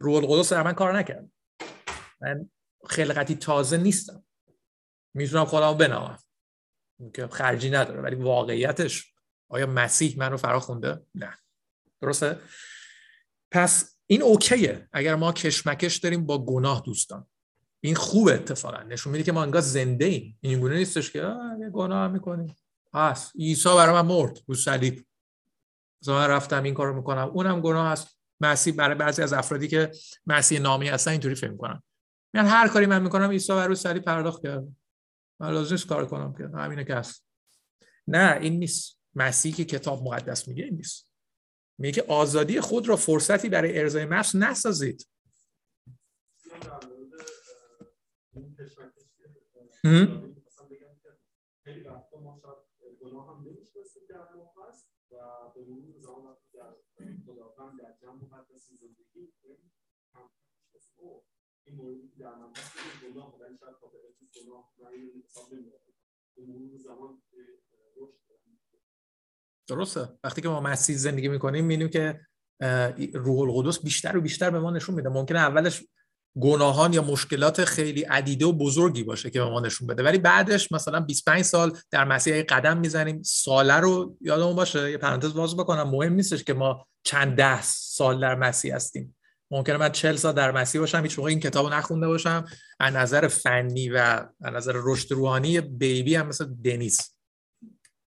روح 0.00 0.16
القدس 0.16 0.52
در 0.52 0.62
من 0.62 0.72
کار 0.72 0.98
نکرد 0.98 1.28
من 2.20 2.50
خلقتی 2.86 3.34
تازه 3.34 3.76
نیستم. 3.76 4.24
می‌تونم 5.14 5.44
خودم 5.44 5.72
بنامم. 5.72 6.18
که 7.10 7.26
خرجی 7.26 7.70
نداره 7.70 8.00
ولی 8.00 8.16
واقعیتش 8.16 9.14
آیا 9.48 9.66
مسیح 9.66 10.18
من 10.18 10.30
رو 10.30 10.36
فرا 10.36 10.60
خونده؟ 10.60 11.06
نه. 11.14 11.38
درسته؟ 12.00 12.38
پس 13.50 13.98
این 14.06 14.22
اوکیه. 14.22 14.88
اگر 14.92 15.14
ما 15.14 15.32
کشمکش 15.32 15.96
داریم 15.96 16.26
با 16.26 16.44
گناه 16.44 16.82
دوستان. 16.86 17.26
این 17.80 17.94
خوبه 17.94 18.34
اتفاقا. 18.34 18.82
نشون 18.82 19.12
میده 19.12 19.24
که 19.24 19.32
ما 19.32 19.42
انگار 19.42 19.60
زنده 19.60 20.04
ایم. 20.04 20.38
این 20.40 20.60
گونه 20.60 20.74
نیستش 20.74 21.10
که 21.10 21.34
گناه 21.72 22.08
می‌کنیم. 22.08 22.56
هست 22.94 23.36
عیسی 23.36 23.68
برای 23.68 23.94
من 23.94 24.06
مرد. 24.06 24.38
رو 24.46 24.54
صلیب. 24.54 25.06
من 26.06 26.28
رفتم 26.28 26.62
این 26.62 26.74
کارو 26.74 26.96
می‌کنم. 26.96 27.28
اونم 27.28 27.60
گناه 27.60 27.92
هست. 27.92 28.18
مسیح 28.40 28.74
برای 28.74 28.94
بعضی 28.94 29.22
از 29.22 29.32
افرادی 29.32 29.68
که 29.68 29.90
مسیح 30.26 30.60
نامی 30.60 30.88
هستن 30.88 31.10
اینطوری 31.10 31.34
فکر 31.34 31.50
می‌کنن. 31.50 31.82
میان 32.34 32.46
هر 32.46 32.68
کاری 32.68 32.86
من 32.86 33.02
می‌کنم 33.02 33.30
عیسی 33.30 33.52
برای 33.52 33.74
صلیب 33.74 34.02
پرداخت 34.02 34.42
کرد 34.42 34.64
من 35.40 35.50
لازم 35.50 35.88
کار 35.88 36.06
کنم 36.06 36.32
که 36.32 36.44
همینه 36.44 36.84
که 36.84 36.94
هست. 36.94 37.26
نه 38.06 38.38
این 38.40 38.58
نیست. 38.58 39.00
مسیح 39.14 39.54
که 39.54 39.64
کتاب 39.64 40.02
مقدس 40.02 40.48
میگه 40.48 40.64
این 40.64 40.74
نیست. 40.74 41.10
میگه 41.78 42.04
آزادی 42.08 42.60
خود 42.60 42.88
را 42.88 42.96
فرصتی 42.96 43.48
برای 43.48 43.78
ارزای 43.78 44.04
نفس 44.04 44.34
نسازید. 44.34 45.08
درسته. 69.68 70.08
وقتی 70.24 70.42
که 70.42 70.48
ما 70.48 70.60
مسیح 70.60 70.96
زندگی 70.96 71.28
می‌کنیم 71.28 71.64
می‌بینیم 71.64 71.88
که 71.88 72.20
روح 73.14 73.40
القدس 73.40 73.82
بیشتر 73.82 74.16
و 74.16 74.20
بیشتر 74.20 74.50
به 74.50 74.60
ما 74.60 74.70
نشون 74.70 74.94
میده. 74.94 75.08
ممکنه 75.08 75.38
اولش 75.38 75.84
گناهان 76.40 76.92
یا 76.92 77.02
مشکلات 77.02 77.64
خیلی 77.64 78.02
عدیده 78.02 78.46
و 78.46 78.52
بزرگی 78.52 79.02
باشه 79.02 79.30
که 79.30 79.38
به 79.38 79.50
ما 79.50 79.60
نشون 79.60 79.88
بده. 79.88 80.02
ولی 80.02 80.18
بعدش 80.18 80.72
مثلا 80.72 81.00
25 81.00 81.42
سال 81.42 81.78
در 81.90 82.04
مسیح 82.04 82.42
قدم 82.42 82.78
می‌زنیم 82.78 83.22
ساله 83.22 83.74
رو 83.74 84.16
یادمون 84.20 84.56
باشه. 84.56 84.90
یه 84.90 84.98
پرانتز 84.98 85.34
باز 85.34 85.56
بکنم. 85.56 85.90
مهم 85.90 86.12
نیستش 86.12 86.44
که 86.44 86.54
ما 86.54 86.86
چند 87.02 87.36
ده 87.36 87.62
سال 87.62 88.20
در 88.20 88.34
مسیح 88.34 88.74
هستیم. 88.74 89.16
ممکنه 89.54 89.76
من 89.76 89.92
40 89.92 90.16
سال 90.16 90.32
در 90.32 90.50
مسیح 90.50 90.80
باشم 90.80 91.02
هیچ 91.02 91.18
موقع 91.18 91.30
این 91.30 91.40
کتاب 91.40 91.72
نخونده 91.72 92.06
باشم. 92.06 92.44
از 92.80 92.94
نظر 92.94 93.28
فنی 93.28 93.88
و 93.88 93.96
از 94.42 94.54
نظر 94.54 94.72
رشد 94.74 95.12
روحانی 95.12 95.60
بیبی 95.60 96.14
هم 96.14 96.26
مثل 96.26 96.54
دنیس. 96.64 97.14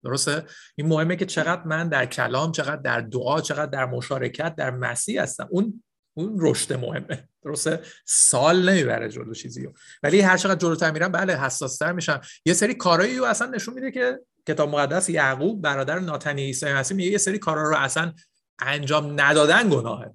درسته؟ 0.05 0.45
این 0.75 0.87
مهمه 0.87 1.17
که 1.17 1.27
چقدر 1.27 1.65
من 1.65 1.89
در 1.89 2.07
کلام 2.07 2.53
چقدر 2.53 2.77
در 2.77 3.01
دعا 3.01 3.41
چقدر 3.41 3.67
در 3.67 3.87
مشارکت 3.87 4.55
در 4.55 4.71
مسیح 4.71 5.23
هستم. 5.23 5.49
اون 5.51 5.83
اون 6.17 6.37
رشد 6.39 6.73
مهمه. 6.73 7.29
درسته؟ 7.43 7.81
سال 8.07 8.71
نمی‌بره 8.71 9.09
جلو 9.09 9.35
چیزی 9.35 9.69
ولی 10.03 10.21
هر 10.21 10.37
چقدر 10.37 10.59
جلوتر 10.59 10.91
میرم 10.91 11.13
بله 11.13 11.41
حساستر 11.41 11.93
میشم. 11.93 12.21
یه 12.47 12.55
سری 12.55 12.75
کارایی 12.75 13.19
رو 13.19 13.25
اصلا 13.25 13.51
نشون 13.51 13.75
میده 13.75 13.91
که 13.91 14.21
کتاب 14.49 14.69
مقدس 14.69 15.09
یعقوب 15.09 15.63
برادر 15.63 15.99
ناتنی 15.99 16.43
عیسی 16.43 16.73
مسیح 16.73 16.97
میگه 16.97 17.11
یه 17.11 17.19
سری 17.19 17.39
کارا 17.39 17.71
رو 17.71 17.77
اصلا 17.77 18.13
انجام 18.59 19.21
ندادن 19.21 19.69
گناهه. 19.69 20.15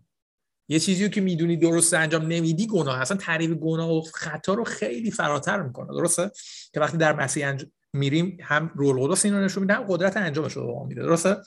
یه 0.70 0.80
چیزی 0.80 1.10
که 1.10 1.22
می‌دونی 1.22 1.58
درست 1.58 1.94
انجام 1.94 2.28
نمیدی 2.28 2.68
گناه. 2.68 3.02
اصلا 3.02 3.18
تعریف 3.18 3.52
گناه 3.52 3.92
و 3.92 4.02
خطا 4.02 4.54
رو 4.54 4.64
خیلی 4.64 5.12
فراتر 5.12 5.62
می‌کنه. 5.62 5.88
درسته؟ 5.88 6.32
که 6.74 6.80
وقتی 6.80 6.98
در 6.98 7.14
مسیح 7.14 7.48
انج... 7.48 7.66
میریم 7.94 8.38
هم 8.42 8.72
رول 8.76 9.08
قدس 9.08 9.26
این 9.26 9.34
رو 9.34 9.44
نشون 9.44 9.64
میده 9.64 9.74
هم 9.74 9.86
قدرت 9.88 10.18
انجامش 10.18 10.54
رو 10.54 10.86
میده. 10.88 11.02
درسته؟ 11.02 11.38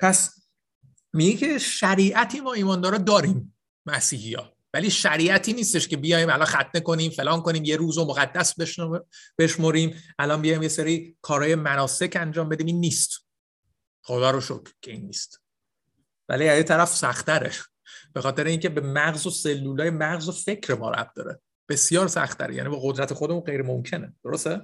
پس 0.00 0.34
میگه 1.12 1.36
که 1.36 1.58
شریعتی 1.58 2.40
ما 2.40 2.52
ایماندارا 2.52 2.98
داریم 2.98 3.56
مسیحی 3.86 4.34
ها 4.34 4.56
ولی 4.74 4.90
شریعتی 4.90 5.52
نیستش 5.52 5.88
که 5.88 5.96
بیایم 5.96 6.30
الان 6.30 6.46
ختنه 6.46 6.80
کنیم 6.80 7.10
فلان 7.10 7.42
کنیم 7.42 7.64
یه 7.64 7.76
روز 7.76 7.98
و 7.98 8.04
مقدس 8.04 8.54
بشمریم 9.38 10.02
الان 10.18 10.42
بیایم 10.42 10.62
یه 10.62 10.68
سری 10.68 11.16
کارهای 11.22 11.54
مناسک 11.54 12.16
انجام 12.20 12.48
بدیم. 12.48 12.66
این 12.66 12.80
نیست. 12.80 13.26
خدا 14.02 14.30
رو 14.30 14.40
شکر 14.40 14.72
که 14.82 14.90
این 14.90 15.06
نیست. 15.06 15.40
ولی 16.28 16.44
یه 16.44 16.62
طرف 16.62 16.96
سختره. 16.96 17.52
به 18.12 18.20
خاطر 18.20 18.44
اینکه 18.44 18.68
به 18.68 18.80
مغز 18.80 19.26
و 19.26 19.30
سلولای 19.30 19.90
مغز 19.90 20.28
و 20.28 20.32
فکر 20.32 20.74
ما 20.74 20.90
ربط 20.90 21.14
داره. 21.16 21.40
بسیار 21.68 22.08
سختره 22.08 22.54
یعنی 22.54 22.68
با 22.68 22.80
قدرت 22.82 23.14
خودمون 23.14 23.40
غیر 23.40 23.62
ممکنه. 23.62 24.14
درسته؟ 24.24 24.60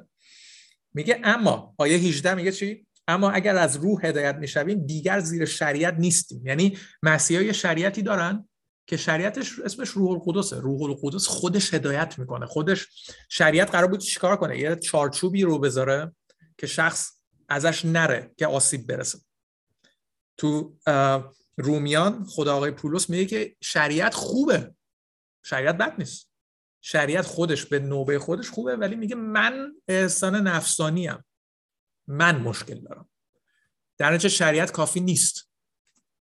میگه 0.94 1.20
اما 1.24 1.74
آیه 1.78 1.96
18 1.96 2.35
میگه 2.35 2.52
چی؟ 2.52 2.87
اما 3.09 3.30
اگر 3.30 3.56
از 3.56 3.76
روح 3.76 4.06
هدایت 4.06 4.35
می‌شویم 4.37 4.87
دیگر 4.87 5.20
زیر 5.20 5.44
شریعت 5.44 5.94
نیستیم. 5.94 6.46
یعنی 6.46 6.78
مسیحا 7.02 7.52
شریعتی 7.52 8.02
دارن 8.02 8.48
که 8.87 8.96
شریعتش 8.96 9.59
اسمش 9.59 9.88
روح 9.88 10.11
القدسه 10.11 10.61
روح 10.61 10.82
القدس 10.82 11.26
خودش 11.26 11.74
هدایت 11.74 12.18
می‌کنه. 12.18 12.46
خودش 12.46 12.88
شریعت 13.28 13.70
قرار 13.70 13.87
بود 13.87 14.00
چیکار 14.00 14.37
کنه؟ 14.37 14.59
یه 14.59 14.76
چارچوبی 14.76 15.42
رو 15.42 15.59
بذاره 15.59 16.12
که 16.59 16.66
شخص 16.66 17.12
ازش 17.48 17.85
نره 17.85 18.30
که 18.37 18.46
آسیب 18.46 18.87
برسه. 18.87 19.18
تو 20.37 20.76
رومیان 21.56 22.24
خدا 22.24 22.56
آقای 22.56 22.70
پولس 22.70 23.10
میگه 23.10 23.26
که 23.26 23.56
شریعت 23.60 24.14
خوبه. 24.14 24.74
شریعت 25.44 25.76
بد 25.76 25.94
نیست. 25.98 26.30
شریعت 26.80 27.26
خودش 27.26 27.66
به 27.66 27.78
نوبه 27.78 28.18
خودش 28.18 28.50
خوبه 28.50 28.76
ولی 28.76 28.96
میگه 28.96 29.16
من 29.16 29.72
احسان 29.88 30.36
نفسانیم 30.36 31.24
من 32.08 32.38
مشکل 32.38 32.80
دارم. 32.80 33.08
در 33.98 34.12
نتیجه 34.12 34.28
شریعت 34.28 34.72
کافی 34.72 35.00
نیست. 35.00 35.50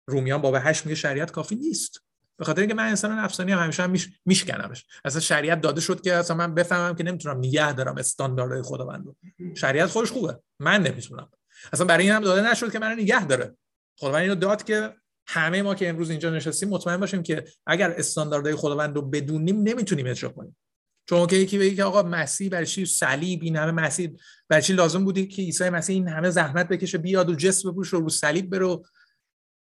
رومیان 0.07 0.41
باب 0.41 0.55
هشت 0.59 0.85
میگه 0.85 0.95
شریعت 0.95 1.31
کافی 1.31 1.55
نیست. 1.55 2.01
به 2.37 2.45
خاطر 2.45 2.61
اینکه 2.61 2.75
من 2.75 2.87
انسان 2.87 3.11
نفسانی 3.11 3.51
هم 3.51 3.59
همیشه 3.59 3.83
هم 3.83 3.89
میش... 3.89 4.09
میشکنمش. 4.25 4.85
اصلا 5.05 5.19
شریعت 5.21 5.61
داده 5.61 5.81
شد 5.81 6.01
که 6.01 6.13
اصلا 6.13 6.37
من 6.37 6.55
بفهمم 6.55 6.95
که 6.95 7.03
نمی‌تونم 7.03 7.37
نگه 7.37 7.73
دارم 7.73 7.97
استانداردهای 7.97 8.61
خداوند 8.61 9.15
شریعت 9.55 9.89
خودش 9.89 10.11
خوبه. 10.11 10.39
من 10.59 10.83
نمی‌تونم. 10.83 11.29
اصلا 11.73 11.85
برای 11.85 12.03
این 12.03 12.13
هم 12.13 12.23
داده 12.23 12.51
نشد 12.51 12.71
که 12.71 12.79
من 12.79 12.91
نگه 12.91 13.25
داره. 13.25 13.57
خداوند 13.99 14.21
اینو 14.21 14.35
داد 14.35 14.63
که 14.63 14.95
همه 15.27 15.61
ما 15.61 15.75
که 15.75 15.89
امروز 15.89 16.09
اینجا 16.09 16.29
نشستیم 16.29 16.69
مطمئن 16.69 16.97
باشیم 16.97 17.23
که 17.23 17.45
اگر 17.67 17.91
استانداردهای 17.91 18.55
خداوند 18.55 18.95
رو 18.95 19.01
بدونیم 19.01 19.61
نمی‌تونیم 19.61 20.07
اجرا 20.07 20.29
کنیم. 20.29 20.57
چون 21.09 21.27
که 21.27 21.35
یکی 21.35 21.57
بگه 21.57 21.75
که 21.75 21.83
آقا 21.83 22.03
مسیح 22.03 22.49
برای 22.49 22.65
چی 22.65 22.85
صلیب 22.85 23.39
این 23.43 23.55
همه 23.55 23.71
مسیح 23.71 24.17
برای 24.49 24.63
چی 24.63 24.73
لازم 24.73 25.05
بودی 25.05 25.27
که 25.27 25.41
عیسی 25.41 25.69
مسیح 25.69 25.95
این 25.95 26.07
همه 26.07 26.29
زحمت 26.29 26.67
بکشه 26.67 26.97
بیاد 26.97 27.29
و 27.29 27.35
جسم 27.35 27.71
بپوش 27.71 27.89
رو 27.89 28.09
صلیب 28.09 28.49
بره 28.49 28.79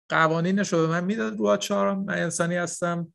قوانینش 0.08 0.72
رو 0.72 0.78
به 0.78 0.86
من 0.86 1.04
می‌داد 1.04 1.38
رو 1.38 1.56
چهارم 1.56 2.04
من 2.04 2.18
انسانی 2.18 2.56
هستم. 2.56 3.14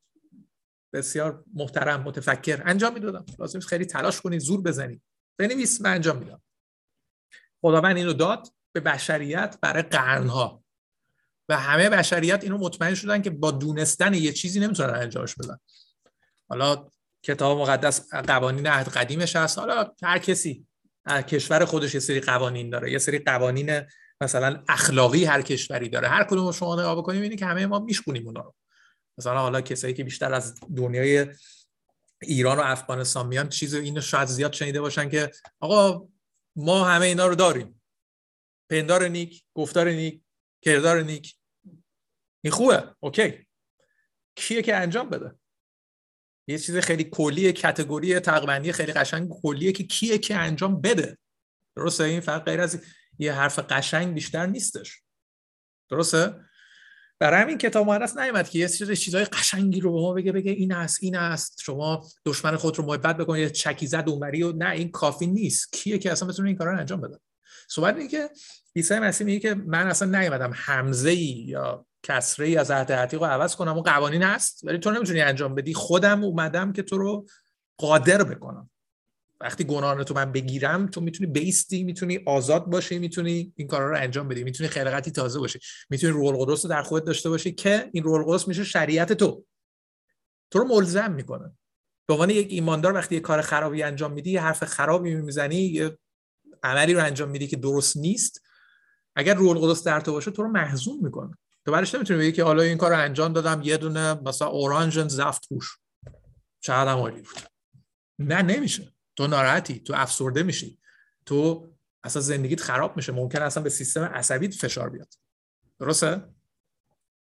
بسیار 0.93 1.43
محترم 1.53 2.01
متفکر. 2.03 2.61
انجام 2.65 2.93
می‌دادم. 2.93 3.25
لازم 3.39 3.59
خیلی 3.59 3.85
تلاش 3.85 4.21
کنید 4.21 4.39
زور 4.39 4.61
بزنید 4.61 5.01
بنویس 5.39 5.81
من 5.81 5.93
انجام 5.93 6.17
میدم. 6.17 6.41
خداوند 7.61 7.97
اینو 7.97 8.13
داد 8.13 8.47
به 8.75 8.79
بشریت 8.79 9.57
برای 9.61 9.83
قرنها. 9.83 10.60
و 11.51 11.57
همه 11.57 11.89
بشریت 11.89 12.43
اینو 12.43 12.57
مطمئن 12.57 12.95
شدن 12.95 13.21
که 13.21 13.29
با 13.29 13.51
دونستن 13.51 14.13
یه 14.13 14.31
چیزی 14.31 14.59
نمی‌تونن 14.59 14.89
انجامش 14.89 15.35
بدن. 15.35 15.57
حالا 16.49 16.87
کتاب 17.23 17.57
مقدس 17.57 18.13
قوانین 18.13 18.67
عهد 18.67 18.87
قدیمش 18.87 19.35
هست. 19.35 19.59
حالا 19.59 19.93
هر 20.03 20.19
کسی 20.19 20.65
هر 21.05 21.21
کشور 21.21 21.65
خودش 21.65 21.93
یه 21.93 21.99
سری 21.99 22.19
قوانین 22.19 22.69
داره. 22.69 22.91
یه 22.91 22.97
سری 22.97 23.19
قوانین 23.19 23.81
مثلا 24.21 24.63
اخلاقی 24.69 25.25
هر 25.25 25.41
کشوری 25.41 25.89
داره. 25.89 26.07
هر 26.07 26.23
کدوم 26.23 26.51
شما 26.51 26.75
نگاه 26.75 26.95
بکنیم 26.95 27.21
اینه 27.21 27.35
که 27.35 27.45
همه 27.45 27.65
ما 27.65 27.79
میشکونیم 27.79 28.25
اونا 28.25 28.41
رو. 28.41 28.55
مثلا 29.17 29.39
حالا 29.39 29.61
کسایی 29.61 29.93
که 29.93 30.03
بیشتر 30.03 30.33
از 30.33 30.55
دنیای 30.75 31.27
ایران 32.21 32.57
و 32.57 32.61
افغانستان 32.61 33.27
میان 33.27 33.49
چیز 33.49 33.73
اینو 33.73 34.01
شاید 34.01 34.27
زیاد 34.27 34.53
شنیده 34.53 34.81
باشن 34.81 35.09
که 35.09 35.31
آقا 35.59 36.07
ما 36.55 36.85
همه 36.85 37.05
اینا 37.05 37.27
رو 37.27 37.35
داریم. 37.35 37.81
پندار 38.69 39.07
نیک 39.07 39.43
گفتار 39.53 39.89
نیک 39.89 40.21
کردار 40.61 41.01
نیک. 41.01 41.35
این 42.41 42.53
خوبه. 42.53 42.95
اوکی. 42.99 43.47
کیه 44.35 44.61
که 44.61 44.75
انجام 44.75 45.09
بده؟ 45.09 45.35
یه 46.47 46.57
چیز 46.57 46.77
خیلی 46.77 47.03
کلی 47.03 47.53
کتگوری 47.53 48.19
تقریبا 48.19 48.71
خیلی 48.71 48.93
قشنگ 48.93 49.29
کلیه 49.29 49.71
که 49.71 49.83
کیه 49.83 50.17
که 50.17 50.35
انجام 50.35 50.81
بده. 50.81 51.17
درسته؟ 51.75 52.03
این 52.03 52.19
فرق 52.19 52.45
غیر 52.45 52.61
از 52.61 52.81
یه 53.19 53.33
حرف 53.33 53.59
قشنگ 53.59 54.13
بیشتر 54.13 54.45
نیستش. 54.45 55.01
درسته؟ 55.89 56.35
برای 57.19 57.41
همین 57.41 57.57
کتاب 57.57 57.87
مقدس 57.87 58.17
نیومد 58.17 58.49
که 58.49 58.59
یه 58.59 58.67
سری 58.67 58.95
چیزای 58.95 59.25
قشنگی 59.25 59.79
رو 59.79 59.93
به 59.93 59.99
ما 59.99 60.13
بگه 60.13 60.31
بگه 60.31 60.51
این 60.51 60.73
است 60.73 61.03
این 61.03 61.15
است. 61.15 61.61
شما 61.61 62.07
دشمن 62.25 62.55
خود 62.55 62.77
رو 62.77 62.85
محبت 62.85 63.17
بکنید 63.17 63.51
چکی 63.51 63.87
زد 63.87 64.07
و 64.07 64.19
نه 64.57 64.69
این 64.69 64.91
کافی 64.91 65.27
نیست. 65.27 65.73
کیه 65.73 65.97
که 65.97 66.11
اصلا 66.11 66.27
بتونه 66.27 66.47
این 66.47 66.57
کارا 66.57 66.77
انجام 66.77 67.01
بده؟ 67.01 67.19
صحبت 67.69 67.95
اینه 67.95 68.09
که 68.09 68.29
عیسی 68.75 68.99
مسیح 68.99 69.25
میگه 69.25 69.39
که 69.39 69.53
من 69.53 69.87
اصلا 69.87 70.19
نیومدم 70.19 70.51
حمزه 70.55 71.09
ای 71.09 71.45
یا 71.47 71.85
کسره 72.03 72.59
از 72.59 72.71
عهد 72.71 72.91
عتیق 72.91 73.19
رو 73.19 73.25
عوض 73.25 73.55
کنم. 73.55 73.77
و 73.77 73.81
قوانین 73.81 74.23
هست 74.23 74.61
ولی 74.63 74.77
تو 74.77 74.91
نمی‌تونی 74.91 75.21
انجام 75.21 75.55
بدی. 75.55 75.73
خودم 75.73 76.23
اومدم 76.23 76.73
که 76.73 76.83
تو 76.83 76.97
رو 76.97 77.25
قادر 77.77 78.23
بکنم. 78.23 78.69
وقتی 79.41 79.63
گناهان 79.63 80.03
تو 80.03 80.13
من 80.13 80.31
بگیرم 80.31 80.87
تو 80.87 81.01
می‌تونی 81.01 81.31
بیستی 81.31 81.83
می‌تونی 81.83 82.19
آزاد 82.25 82.65
باشی 82.65 82.99
می‌تونی 82.99 83.53
این 83.55 83.67
کارا 83.67 83.89
رو 83.89 83.97
انجام 83.97 84.27
بدی. 84.27 84.43
می‌تونی 84.43 84.69
خلقتی 84.69 85.11
تازه 85.11 85.39
باشی. 85.39 85.59
می‌تونی 85.89 86.13
روح 86.13 86.27
القدس 86.27 86.65
رو 86.65 86.69
در 86.69 86.81
خودت 86.81 87.05
داشته 87.05 87.29
باشی 87.29 87.51
که 87.51 87.89
این 87.93 88.03
روح 88.03 88.19
القدس 88.19 88.47
میشه 88.47 88.63
شریعت 88.63 89.13
تو. 89.13 89.45
تو 90.51 90.59
رو 90.59 90.67
ملزم 90.67 91.11
می‌کنه. 91.11 91.51
به 92.07 92.13
عنوان 92.13 92.29
یک 92.29 92.47
ایماندار 92.49 92.93
وقتی 92.93 93.15
یه 93.15 93.21
کار 93.21 93.41
خرابی 93.41 93.83
انجام 93.83 94.11
میدی 94.13 94.31
یه 94.31 94.41
حرف 94.41 94.63
خرابی 94.63 95.15
می‌زنی 95.15 95.55
یه 95.55 95.97
عملی 96.63 96.93
رو 96.93 97.03
انجام 97.03 97.29
میدی 97.29 97.47
که 97.47 97.57
درست 97.57 97.97
نیست. 97.97 98.41
اگر 99.15 99.33
روح 99.33 99.49
القدس 99.49 99.83
در 99.83 100.01
تو 100.01 100.11
باشه 100.11 100.31
تو 100.31 100.43
رو 100.43 100.49
محزون 100.49 100.99
می‌کنه. 101.01 101.37
تو 101.65 101.71
برش 101.71 101.95
نمی‌تونی 101.95 102.19
بگی 102.19 102.31
که 102.31 102.43
حالا 102.43 102.63
این 102.63 102.77
کار 102.77 102.91
رو 102.91 102.97
انجام 102.97 103.33
دادم 103.33 103.61
یه 103.63 103.77
دونه 103.77 104.13
مثلا 104.13 104.47
اورانژ 104.47 104.99
زفت 104.99 105.49
پوش. 105.49 105.77
چقدر 106.59 106.91
عالی 106.91 107.21
بود. 107.21 107.39
نه 108.19 108.41
نمیشه. 108.41 108.93
تو 109.15 109.27
ناراحتی 109.27 109.79
تو 109.79 109.93
افسرده 109.95 110.43
میشی. 110.43 110.79
تو 111.25 111.71
اصلا 112.03 112.21
زندگیت 112.21 112.61
خراب 112.61 112.95
میشه. 112.97 113.11
ممکن 113.11 113.41
اصلا 113.41 113.63
به 113.63 113.69
سیستم 113.69 114.01
عصبیت 114.01 114.53
فشار 114.53 114.89
بیاد. 114.89 115.13
درسته؟ 115.79 116.23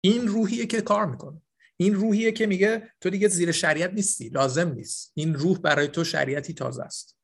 این 0.01 0.29
روحیه 0.29 0.67
که 0.67 0.81
کار 0.81 1.07
می‌کنه. 1.07 1.43
این 1.77 1.95
روحیه 1.95 2.33
که 2.33 2.47
میگه 2.47 2.93
تو 3.01 3.11
دیگه 3.11 3.29
زیر 3.29 3.53
شریعت 3.53 3.91
نیستی 3.91 4.29
لازم 4.29 4.69
نیست. 4.69 5.13
این 5.15 5.35
روح 5.35 5.59
برای 5.59 5.89
تو 5.89 6.05
شریعتی 6.05 6.55
تازه 6.55 6.83
است. 6.83 7.19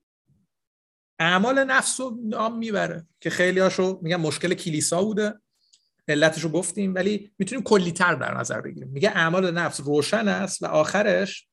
اعمال 1.19 1.65
نفس 1.65 2.01
رو 2.01 2.19
نام 2.25 2.59
می‌بره 2.59 3.07
که 3.21 3.31
خیلی 3.31 3.61
هاشو 3.61 4.01
میگن 4.03 4.17
مشکل 4.17 4.55
کلیسا 4.55 5.05
بوده. 5.05 5.41
علتش 6.11 6.43
رو 6.43 6.51
گفتیم 6.51 6.95
ولی 6.95 7.33
می‌تونیم 7.39 7.65
کلیتر 7.65 8.15
در 8.15 8.39
نظر 8.39 8.61
بگیریم. 8.61 8.89
میگه 8.89 9.11
اعمال 9.11 9.51
نفس 9.51 9.81
روشن 9.81 10.29
است 10.29 10.63
و 10.63 10.67
آخرش 10.67 11.49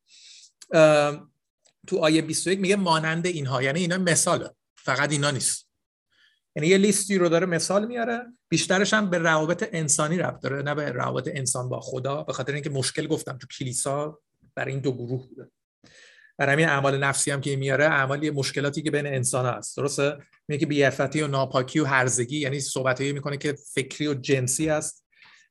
تو 1.87 1.97
آیه 1.99 2.21
21 2.21 2.59
میگه 2.59 2.75
مانند 2.75 3.25
اینها. 3.25 3.63
یعنی 3.63 3.79
اینا 3.79 3.97
مثاله. 3.97 4.49
فقط 4.75 5.11
اینا 5.11 5.31
نیست. 5.31 5.67
یعنی 6.55 6.67
یه 6.67 6.77
لیستی 6.77 7.17
رو 7.17 7.29
داره 7.29 7.45
مثال 7.45 7.87
میاره 7.87 8.25
بیشترش 8.49 8.93
هم 8.93 9.09
به 9.09 9.17
روابط 9.17 9.69
انسانی 9.71 10.17
رفت 10.17 10.41
داره 10.41 10.61
نه 10.61 10.75
به 10.75 10.91
روابط 10.91 11.29
انسان 11.33 11.69
با 11.69 11.79
خدا 11.79 12.23
به 12.23 12.33
خاطر 12.33 12.53
اینکه 12.53 12.69
مشکل 12.69 13.07
گفتم 13.07 13.37
تو 13.37 13.47
کلیسا 13.47 14.19
برای 14.55 14.71
این 14.71 14.81
دو 14.81 14.91
گروه 14.91 15.27
بوده. 15.27 15.51
برای 16.38 16.53
همین 16.53 16.69
اعمال 16.69 16.97
نفسی 16.97 17.31
هم 17.31 17.41
که 17.41 17.55
میاره 17.55 17.85
اعمال 17.85 18.29
مشکلاتی 18.29 18.81
که 18.81 18.91
بین 18.91 19.07
انسان 19.07 19.45
هست. 19.45 19.77
درسته؟ 19.77 20.17
میگه 20.47 20.59
که 20.59 20.65
بیعفتی 20.65 21.21
و 21.21 21.27
ناپاکی 21.27 21.79
و 21.79 21.85
هرزگی 21.85 22.39
یعنی 22.39 22.59
صحبتایی 22.59 23.13
می‌کنه 23.13 23.38
که 23.38 23.55
فکری 23.73 24.07
و 24.07 24.13
جنسی 24.13 24.69
است 24.69 25.03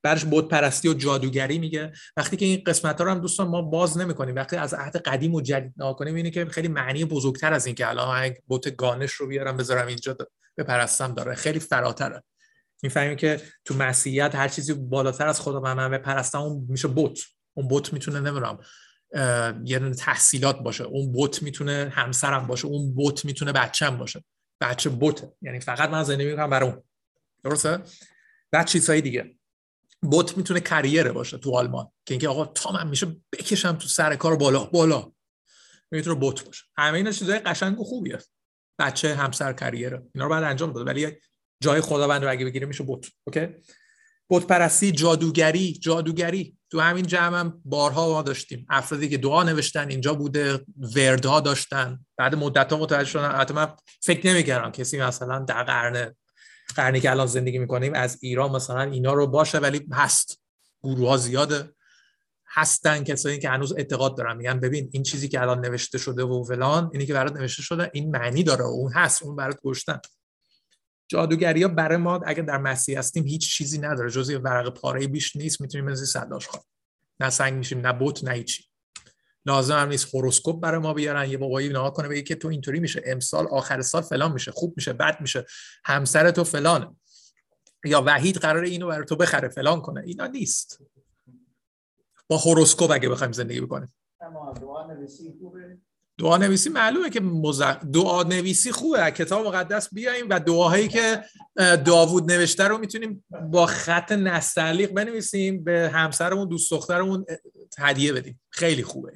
برش 0.02 0.24
بود 0.24 0.48
پرستی 0.48 0.88
و 0.88 0.94
جادوگری 0.94 1.58
میگه. 1.58 1.92
وقتی 2.16 2.36
که 2.36 2.44
این 2.44 2.62
قسمت 2.66 2.98
ها 2.98 3.04
رو 3.04 3.10
هم 3.10 3.20
دوستان 3.20 3.48
ما 3.48 3.62
باز 3.62 3.98
نمی‌کنیم 3.98 4.34
وقتی 4.34 4.56
از 4.56 4.74
عهد 4.74 4.96
قدیم 4.96 5.34
و 5.34 5.40
جدید 5.40 5.72
نگاه 5.76 5.96
کنیم 5.96 6.14
اینه 6.14 6.30
که 6.30 6.44
خیلی 6.44 6.68
معنی 6.68 7.04
بزرگتر 7.04 7.52
از 7.52 7.66
این 7.66 7.74
که 7.74 7.88
الان 7.88 8.34
بوت 8.46 8.76
گانش 8.76 9.12
رو 9.12 9.26
بیارم 9.26 9.56
بذارم 9.56 9.86
اینجا 9.86 10.16
بپرستم 10.58 11.14
داره. 11.14 11.34
خیلی 11.34 11.60
فراتره. 11.60 12.22
می‌فهمیم 12.82 13.16
که 13.16 13.40
تو 13.64 13.74
مسیحیت 13.74 14.34
هر 14.34 14.48
چیزی 14.48 14.72
بالاتر 14.74 15.26
از 15.26 15.40
خدا 15.40 15.60
من 15.60 15.90
بپرستم 15.90 16.40
اون 16.40 16.66
میشه 16.68 16.88
بوت 16.88 17.20
اون 17.54 17.68
بوت 17.68 17.92
می‌تونه 17.92 18.20
نمی‌دونم 18.20 18.58
یه 19.64 19.90
تحصیلات 19.98 20.58
باشه. 20.58 20.84
اون 20.84 21.12
بوت 21.12 21.42
می‌تونه 21.42 21.92
همسرم 21.94 22.46
باشه 22.46 22.66
اون 22.66 22.94
بوت 22.94 23.24
می‌تونه 23.24 23.52
بچم 23.52 23.98
باشه. 23.98 24.24
بچه 24.60 24.90
بوت 24.90 25.28
یعنی 25.42 25.60
فقط 25.60 25.90
من 25.90 26.02
زندگی 26.02 26.30
می‌کنم 26.30 26.50
برای 26.50 26.70
اون. 26.70 26.82
درسته؟ 27.44 27.82
بعد 28.50 28.66
چیزهای 28.66 29.00
دیگه. 29.00 29.36
بوت 30.02 30.36
می‌تونه 30.36 30.60
کریره 30.60 31.12
باشه 31.12 31.38
تو 31.38 31.56
آلمان. 31.56 31.84
که 32.06 32.14
اینکه 32.14 32.28
آقا 32.28 32.44
تا 32.44 32.72
من 32.72 32.88
میشه 32.88 33.16
بکشم 33.32 33.72
تو 33.72 33.88
سر 33.88 34.16
کار 34.16 34.36
بالا 34.36 34.64
بالا. 34.64 35.12
می‌تونه 35.90 36.20
بوت 36.20 36.44
باشه. 36.44 36.64
همه 36.76 36.96
اینا 36.96 37.10
چیزای 37.10 37.38
قشنگ 37.38 37.80
و 37.80 37.84
خوبیه. 37.84 38.18
بچه 38.78 39.14
همسر 39.14 39.52
کریره. 39.52 40.02
اینا 40.14 40.24
رو 40.24 40.30
بعد 40.30 40.44
انجام 40.44 40.72
بده. 40.72 40.84
ولی 40.84 41.12
جای 41.62 41.80
خداوند 41.80 42.24
رو 42.24 42.30
اگه 42.30 42.44
بگیره 42.44 42.66
میشه 42.66 42.84
بوت 42.84 43.06
اوکی؟ 43.24 43.48
بت 44.30 44.46
پرستی 44.46 44.92
جادوگری. 44.92 45.72
جادوگری. 45.72 46.55
تو 46.70 46.80
همین 46.80 47.06
جمع 47.06 47.38
هم 47.38 47.60
بارها 47.64 48.12
ما 48.12 48.22
داشتیم. 48.22 48.66
افرادی 48.70 49.08
که 49.08 49.18
دعا 49.18 49.42
نوشتن 49.42 49.88
اینجا 49.88 50.14
بوده 50.14 50.64
وردها 50.96 51.40
داشتن. 51.40 52.06
بعد 52.16 52.34
مدت 52.34 52.72
ها 52.72 52.78
متوجه 52.78 53.10
شدن. 53.10 53.30
حتی 53.30 53.54
من 53.54 53.68
فکر 54.02 54.26
نمی‌کردم 54.26 54.70
کسی 54.70 55.00
مثلا 55.00 55.38
در 55.38 55.62
قرن 55.62 56.14
قرنی 56.76 57.00
که 57.00 57.10
الان 57.10 57.26
زندگی 57.26 57.58
می‌کنیم 57.58 57.94
از 57.94 58.18
ایران 58.22 58.50
مثلا 58.50 58.82
اینا 58.82 59.12
رو 59.12 59.26
باشه 59.26 59.58
ولی 59.58 59.86
هست. 59.92 60.42
گروه 60.82 61.08
ها 61.08 61.16
زیاده. 61.16 61.72
هستن 62.48 63.04
کسایی 63.04 63.38
که 63.38 63.48
هنوز 63.48 63.72
اعتقاد 63.72 64.16
دارن. 64.16 64.36
میگن 64.36 64.60
ببین 64.60 64.90
این 64.92 65.02
چیزی 65.02 65.28
که 65.28 65.40
الان 65.40 65.60
نوشته 65.60 65.98
شده 65.98 66.24
و 66.24 66.44
فلان 66.44 66.90
اینی 66.92 67.06
که 67.06 67.14
برات 67.14 67.36
نوشته 67.36 67.62
شده 67.62 67.90
این 67.94 68.10
معنی 68.10 68.42
داره 68.42 68.64
اون 68.64 68.92
هست. 68.92 69.22
اون 69.22 69.36
برات 69.36 69.58
گشتن 69.64 70.00
جادوگری 71.08 71.62
ها 71.62 71.68
برای 71.68 71.96
ما 71.96 72.20
اگر 72.26 72.42
در 72.42 72.58
مسیح 72.58 72.98
هستیم 72.98 73.24
هیچ 73.24 73.50
چیزی 73.56 73.78
نداره. 73.78 74.10
جز 74.10 74.30
یه 74.30 74.38
ورق 74.38 74.74
پاره 74.74 75.06
بیش 75.06 75.36
نیست 75.36 75.60
می‌تونیم 75.60 75.88
از 75.88 76.00
صداش 76.00 76.46
خواهد 76.46 76.66
نه 77.20 77.30
سنگ 77.30 77.54
میشیم 77.54 77.86
نه 77.86 77.92
بوت 77.92 78.24
نه 78.24 78.30
هیچی. 78.30 78.64
لازم 79.46 79.78
هم 79.78 79.88
نیست 79.88 80.14
هوروسکوپ 80.14 80.60
برای 80.60 80.80
ما 80.80 80.94
بیارن 80.94 81.30
یه 81.30 81.38
بابایی 81.38 81.68
نها 81.68 81.90
کنه 81.90 82.08
بگه 82.08 82.22
که 82.22 82.34
تو 82.34 82.48
اینطوری 82.48 82.80
میشه. 82.80 83.02
امسال 83.06 83.46
آخر 83.46 83.82
سال 83.82 84.02
فلان 84.02 84.32
میشه 84.32 84.50
خوب 84.50 84.74
میشه 84.76 84.92
بد 84.92 85.20
میشه. 85.20 85.46
همسر 85.84 86.30
تو 86.30 86.44
فلانه. 86.44 86.96
یا 87.84 88.02
وحید 88.06 88.36
قرار 88.36 88.64
اینو 88.64 88.86
برای 88.86 89.04
تو 89.04 89.16
بخره 89.16 89.48
فلان 89.48 89.80
کنه. 89.80 90.02
اینا 90.06 90.26
نیست. 90.26 90.82
با 92.28 92.36
هوروسکوپ 92.36 92.90
اگه 92.90 93.08
بخوایم 93.08 93.32
زندگی 93.32 93.60
بکنیم. 93.60 93.94
دعا 96.18 96.36
نویسی 96.36 96.70
معلومه 96.70 97.10
که 97.10 97.20
دعا 97.92 98.22
نویسی 98.22 98.72
خوبه. 98.72 99.10
کتاب 99.10 99.46
مقدس 99.46 99.94
بیایم 99.94 100.26
و 100.30 100.40
دعاهایی 100.40 100.88
که 100.88 101.24
داوود 101.84 102.32
نوشته 102.32 102.64
رو 102.64 102.78
می‌تونیم 102.78 103.24
با 103.50 103.66
خط 103.66 104.12
نستعلیق 104.12 104.90
بنویسیم 104.90 105.64
به 105.64 105.90
همسرمون 105.94 106.48
دوست 106.48 106.70
دخترمون 106.70 107.24
هدیه 107.78 108.12
بدیم. 108.12 108.40
خیلی 108.50 108.82
خوبه. 108.82 109.12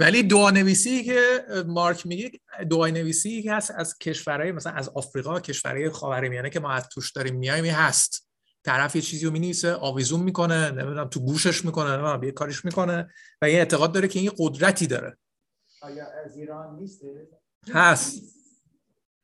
ولی 0.00 0.22
دعا 0.22 0.50
نویسی 0.50 1.04
که 1.04 1.44
مارک 1.66 2.06
میگه 2.06 2.30
دعا 2.70 2.86
نویسی 2.86 3.42
که 3.42 3.52
هست 3.52 3.70
از 3.76 3.98
کشورهای 3.98 4.52
مثلا 4.52 4.72
از 4.72 4.88
آفریقا 4.88 5.40
کشورهای 5.40 5.90
خاورمیانه 5.90 6.50
که 6.50 6.60
ما 6.60 6.72
از 6.72 6.88
توش 6.88 7.12
داریم 7.12 7.34
میایم 7.36 7.64
هست. 7.64 8.28
طرف 8.64 8.96
یه 8.96 9.02
چیزی 9.02 9.26
رو 9.26 9.32
می‌نویسه 9.32 9.74
آویزون 9.74 10.20
می‌کنه 10.20 10.70
نمی‌دونم 10.70 11.08
تو 11.08 11.20
گوشش 11.20 11.64
می‌کنه 11.64 11.90
نمی‌دونم 11.90 12.24
یه 12.24 12.32
کاریش 12.32 12.64
می‌کنه 12.64 13.08
و 13.42 13.50
یه 13.50 13.58
اعتقاد 13.58 13.92
داره 13.92 14.08
که 14.08 14.18
این 14.18 14.30
قدرتی 14.38 14.86
داره. 14.86 15.16
آیا 15.82 16.06
از 16.24 16.36
ایران 16.36 16.76
نیست؟ 16.76 17.02
هست. 17.72 18.22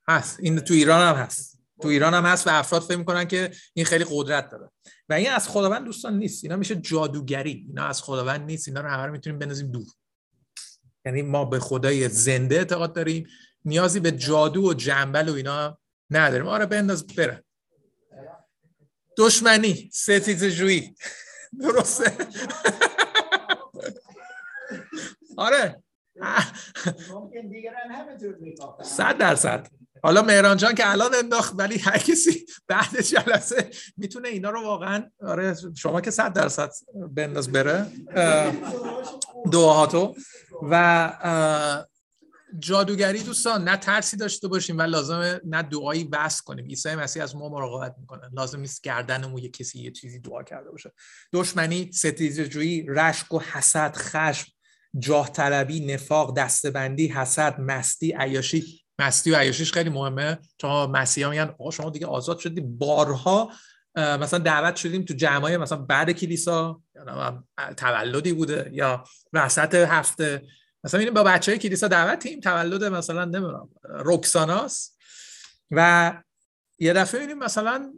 هست. 0.08 0.40
این 0.40 0.60
تو 0.60 0.74
ایران 0.74 1.16
هم 1.16 1.22
هست. 1.22 1.58
تو 1.82 1.88
ایران 1.88 2.14
هم 2.14 2.24
هست 2.24 2.46
و 2.46 2.50
افراد 2.50 2.82
فکر 2.82 2.96
می‌کنن 2.96 3.24
که 3.24 3.50
این 3.74 3.86
خیلی 3.86 4.04
قدرت 4.10 4.50
داره. 4.50 4.70
و 5.08 5.12
این 5.12 5.30
از 5.30 5.48
خداوند 5.48 5.84
دوستان 5.84 6.18
نیست. 6.18 6.44
اینا 6.44 6.56
میشه 6.56 6.76
جادوگری. 6.76 7.64
اینا 7.68 7.86
از 7.86 8.02
خداوند 8.02 8.40
نیست. 8.40 8.68
اینا 8.68 8.80
رو 8.80 8.88
همه 8.88 9.06
رو 9.06 9.12
می‌تونیم 9.12 9.38
بنازیم 9.38 9.70
دور. 9.70 9.86
یعنی 11.04 11.22
ما 11.22 11.44
به 11.44 11.58
خدای 11.60 12.08
زنده 12.08 12.54
اعتقاد 12.54 12.94
داریم. 12.94 13.26
نیازی 13.64 14.00
به 14.00 14.12
جادو 14.12 14.70
و 14.70 14.74
جنبل 14.74 15.28
و 15.28 15.32
اینا 15.32 15.78
نداریم. 16.10 16.46
آره 16.46 16.66
بنداز 16.66 17.06
بره 17.06 17.44
دشمنی 19.16 19.90
ستیز 19.92 20.44
جویی. 20.44 20.94
درسته؟ 21.60 22.16
آره. 25.36 25.83
صد 28.82 29.18
درصد. 29.18 29.68
حالا 30.02 30.22
مهران 30.22 30.56
جان 30.56 30.74
که 30.74 30.90
الان 30.90 31.14
انداخت 31.14 31.54
ولی 31.56 31.78
هر 31.78 31.98
کسی 31.98 32.46
بعد 32.68 33.00
جلسه 33.00 33.70
می‌تونه 33.96 34.28
اینا 34.28 34.50
رو 34.50 34.62
واقعا 34.62 35.10
آره 35.20 35.54
شما 35.76 36.00
که 36.00 36.10
صد 36.10 36.32
درصد 36.32 36.70
بنداز 37.14 37.52
بره. 37.52 37.86
دعاهاتو. 39.52 40.14
و 40.70 41.12
جادوگری 42.58 43.22
دوستان 43.22 43.64
نه 43.68 43.76
ترسی 43.76 44.16
داشته 44.16 44.48
باشیم 44.48 44.78
و 44.78 44.82
لازم 44.82 45.40
نه 45.44 45.62
دعایی 45.62 46.04
بس 46.04 46.42
کنیم. 46.42 46.66
عیسی 46.66 46.94
مسیح 46.94 47.22
از 47.22 47.36
ما 47.36 47.48
مراقبت 47.48 47.94
می‌کنه. 48.00 48.30
لازم 48.32 48.60
نیست 48.60 48.82
گردنمون 48.82 49.38
یه 49.38 49.48
کسی 49.48 49.82
یه 49.82 49.90
چیزی 49.90 50.18
دعا 50.18 50.42
کرده 50.42 50.70
باشه. 50.70 50.92
دشمنی 51.32 51.90
ستیزجویی 51.92 52.86
رشک 52.88 53.34
و 53.34 53.38
حسد 53.38 53.96
خشم. 53.96 54.52
جاه 54.98 55.32
طلبی 55.32 55.86
نفاق 55.86 56.36
دستبندی 56.36 57.06
حسد 57.06 57.60
مستی 57.60 58.14
عیاشی. 58.18 58.84
مستی 58.98 59.30
و 59.30 59.36
عیاشیش 59.36 59.72
خیلی 59.72 59.90
مهمه. 59.90 60.38
چون 60.58 60.90
مسیحا 60.90 61.30
میگن 61.30 61.54
آقا 61.58 61.70
شما 61.70 61.90
دیگه 61.90 62.06
آزاد 62.06 62.38
شدی 62.38 62.60
بارها 62.60 63.52
مثلا 63.96 64.38
دعوت 64.38 64.76
شدیم 64.76 65.02
تو 65.04 65.14
جمعای 65.14 65.56
مثلا 65.56 65.78
بعد 65.78 66.10
کلیسا. 66.10 66.82
یا 66.94 67.44
تولدی 67.76 68.32
بوده. 68.32 68.70
یا 68.72 69.04
وسط 69.32 69.74
هفته. 69.74 70.42
مثلا 70.84 70.98
میریم 70.98 71.14
با 71.14 71.22
بچه 71.22 71.52
های 71.52 71.58
کلیسا 71.58 71.88
دعوتیم. 71.88 72.40
تولد 72.40 72.84
مثلا 72.84 73.24
نمی‌دونم 73.24 73.68
روکساناس 73.82 74.96
و 75.70 76.12
یه 76.78 76.92
دفعه 76.92 77.20
میریم 77.20 77.38
مثلا 77.38 77.92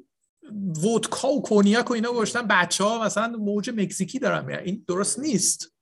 ودکا 0.84 1.28
و 1.28 1.42
کنیاک 1.42 1.90
و 1.90 1.94
اینا 1.94 2.12
گوشتن 2.12 2.46
بچه 2.46 2.84
ها 2.84 3.04
مثلا 3.04 3.28
موج 3.28 3.70
مکزیکی 3.70 4.18
دارن 4.18 4.50
این 4.50 4.84
درست 4.88 5.18
نیست. 5.18 5.72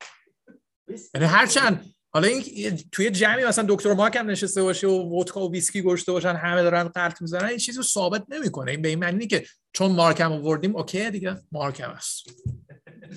یعنی 1.13 1.27
هرچند 1.27 1.85
حالا 2.13 2.27
این 2.27 2.79
توی 2.91 3.09
جمعی 3.09 3.45
مثلا 3.45 3.65
دکتر 3.69 3.93
مارک 3.93 4.15
هم 4.15 4.29
نشسته 4.29 4.63
باشه 4.63 4.87
و 4.87 5.19
ودکا 5.19 5.47
و 5.47 5.51
ویسکی 5.51 5.81
گشته 5.81 6.11
باشن 6.11 6.35
همه 6.35 6.63
دارن 6.63 6.83
قرط 6.83 7.21
می‌زنن 7.21 7.45
این 7.45 7.57
چیزی 7.57 7.77
رو 7.77 7.83
ثابت 7.83 8.25
نمی‌کنه. 8.29 8.71
این 8.71 8.81
به 8.81 8.89
این 8.89 8.99
معنی 8.99 9.27
که 9.27 9.45
چون 9.73 9.91
مارک 9.91 10.21
هم 10.21 10.31
آوردیم 10.31 10.75
اوکی 10.75 11.11
دیگه 11.11 11.37
مارک 11.51 11.79
هم 11.79 11.89
هست. 11.89 12.29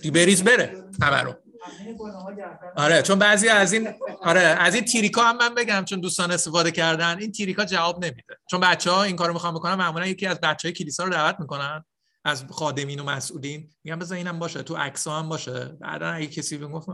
دی 0.03 0.11
بریز 0.11 0.45
بره 0.45 0.85
همه 1.03 1.21
رو. 1.23 1.35
آره 2.77 3.03
چون 3.03 3.19
بعضی 3.19 3.49
از 3.49 3.73
این 3.73 3.89
آره 4.23 4.41
از 4.41 4.75
این 4.75 4.85
تیریکا 4.85 5.23
هم 5.23 5.37
من 5.37 5.55
بگم 5.55 5.85
چون 5.85 6.01
دوستان 6.01 6.31
استفاده 6.31 6.71
کردن 6.71 7.19
این 7.19 7.33
تیریکا 7.33 7.65
جواب 7.65 8.05
نمیده. 8.05 8.37
چون 8.51 8.61
بچه 8.61 8.91
ها 8.91 9.03
این 9.03 9.17
کارو 9.17 9.33
می‌خوان 9.33 9.55
بکنن 9.55 9.75
معمولا 9.75 10.07
یکی 10.07 10.27
از 10.27 10.41
بچه 10.41 10.69
های 10.69 10.73
کلیسا 10.73 11.05
رو 11.05 11.11
دعوت 11.11 11.41
می‌کنن 11.41 11.85
از 12.25 12.45
خادمین 12.51 13.01
و 13.01 13.05
مسئولین 13.05 13.71
میگن 13.85 13.99
بذار 13.99 14.19
اینم 14.19 14.39
باشه 14.39 14.63
تو 14.63 14.77
عکس 14.77 15.07
هم 15.07 15.29
باشه. 15.29 15.77
بعدا 15.81 16.09
اگه 16.11 16.27
کسی 16.27 16.59
بگفت 16.59 16.89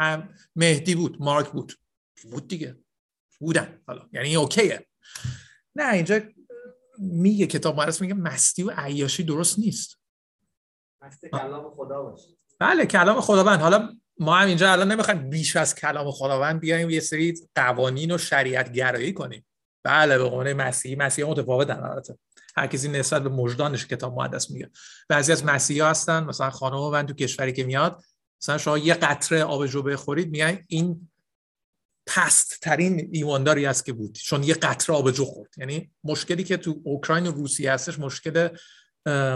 هم 0.00 0.34
مهدی 0.56 0.94
بود 0.94 1.16
مارک 1.20 1.48
بود. 1.48 1.72
بود 2.30 2.48
دیگه. 2.48 2.76
بودن. 3.40 3.82
حالا. 3.86 4.08
یعنی 4.12 4.36
اوکیه. 4.36 4.86
نه 5.76 5.92
اینجا 5.92 6.20
میگه 6.98 7.46
کتاب 7.46 7.80
مقدس 7.80 8.00
میگه 8.00 8.14
مستی 8.14 8.62
و 8.62 8.70
عیاشی 8.76 9.22
درست 9.22 9.58
نیست. 9.58 9.98
مستی 11.02 11.28
کلام 11.28 11.74
خدا 11.74 12.02
باشه. 12.02 12.28
بله 12.58 12.86
کلام 12.86 13.20
خداوند. 13.20 13.60
حالا 13.60 13.88
ما 14.18 14.36
هم 14.36 14.46
اینجا 14.46 14.72
الان 14.72 14.92
نمی‌خوایم 14.92 15.30
بیش 15.30 15.56
از 15.56 15.74
کلام 15.74 16.10
خداوند 16.10 16.60
بیایم 16.60 16.90
یه 16.90 17.00
سری 17.00 17.34
قوانین 17.54 18.12
و 18.12 18.18
شریعت 18.18 18.72
گرایی 18.72 19.12
کنیم. 19.12 19.46
بله 19.84 20.18
به 20.18 20.24
قول 20.24 20.52
مسیحی. 20.52 20.96
مسیحی 20.96 21.28
متفاوت 21.28 21.70
البته. 21.70 22.18
هر 22.56 22.66
کسی 22.66 22.88
نسبت 22.88 23.22
به 23.22 23.28
مجدانش 23.28 23.86
کتاب 23.86 24.20
مقدس 24.20 24.50
میگه. 24.50 24.70
بعضی 25.08 25.32
از 25.32 25.44
مسیحی 25.44 25.80
هستن 25.80 26.24
مثلا 26.24 26.50
خانم 26.50 26.90
من 26.90 27.06
تو 27.06 27.14
کشوری 27.14 27.52
که 27.52 27.64
میاد 27.64 28.02
مثلا 28.42 28.58
شما 28.58 28.78
یه 28.78 28.94
قطره 28.94 29.44
آب 29.44 29.66
جو 29.66 29.82
بخورید 29.82 30.30
میگن 30.30 30.64
این 30.68 31.10
پست 32.06 32.60
ترین 32.60 33.08
ایمانداری 33.12 33.66
است 33.66 33.84
که 33.84 33.92
بود. 33.92 34.12
چون 34.14 34.42
یه 34.42 34.54
قطره 34.54 34.96
آب 34.96 35.10
جو 35.10 35.24
خورد. 35.24 35.50
یعنی 35.58 35.90
مشکلی 36.04 36.44
که 36.44 36.56
تو 36.56 36.80
اوکراین 36.84 37.26
و 37.26 37.32
روسیه 37.32 37.72
هستش 37.72 37.98
مشکل 37.98 38.48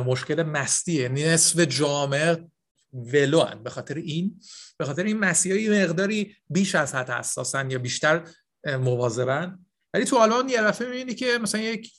مشکل 0.06 0.42
مستیه. 0.42 1.08
نصف 1.08 1.60
جامعه 1.60 2.50
ولو 2.92 3.44
به 3.44 3.70
خاطر 3.70 3.94
این 3.94 4.40
به 4.76 4.84
خاطر 4.84 5.02
این 5.02 5.18
مسیحایی 5.18 5.82
مقداری 5.82 6.36
بیش 6.50 6.74
از 6.74 6.94
حد 6.94 7.10
حساسن 7.10 7.70
یا 7.70 7.78
بیشتر 7.78 8.28
مواظبن. 8.66 9.66
ولی 9.94 10.04
تو 10.04 10.16
آلمان 10.16 10.48
یه 10.48 10.62
دفعه 10.62 10.88
می‌بینی 10.88 11.14
که 11.14 11.38
مثلا 11.42 11.60
یک 11.60 11.92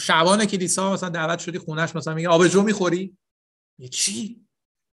شبان 0.00 0.44
کلیسا 0.44 0.92
مثلا 0.92 1.08
دعوت 1.08 1.38
شدی 1.38 1.58
خونش 1.58 1.96
مثلا 1.96 2.14
میگه 2.14 2.28
آبجو 2.28 2.62
می‌خوری؟ 2.62 3.16
چی؟ 3.90 4.46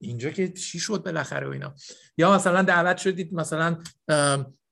اینجا 0.03 0.29
که 0.29 0.51
چی 0.51 0.79
شد 0.79 1.03
بالاخره 1.05 1.47
و 1.47 1.51
اینا. 1.51 1.75
یا 2.17 2.35
مثلا 2.35 2.61
دعوت 2.61 2.97
شدید 2.97 3.33
مثلا 3.33 3.77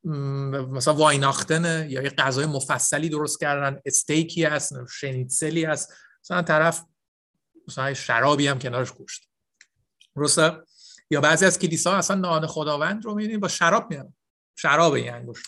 مثلا 0.04 0.94
وایناختن 0.94 1.90
یا 1.90 2.02
یه 2.02 2.10
غذای 2.10 2.46
مفصلی 2.46 3.10
درست 3.10 3.40
کردن 3.40 3.80
استیکی 3.86 4.44
هست 4.44 4.74
شنیتسلی 4.90 5.64
هست. 5.64 5.94
مثلا 6.24 6.42
طرف 6.42 6.86
مثلا 7.68 7.94
شرابی 7.94 8.48
هم 8.48 8.60
کنارش 8.60 8.92
گوشت 8.92 9.30
درسته؟ 10.16 10.58
یا 11.12 11.22
بعضی 11.22 11.46
از 11.46 11.60
کلیسا 11.60 11.94
اصلا 11.94 12.16
نان 12.16 12.48
خداوند 12.48 13.06
رو 13.06 13.16
می‌بینید 13.16 13.40
با 13.40 13.48
شراب 13.48 13.90
میان. 13.90 14.14
شراب 14.56 14.94
این 14.94 15.14
انگوش 15.14 15.44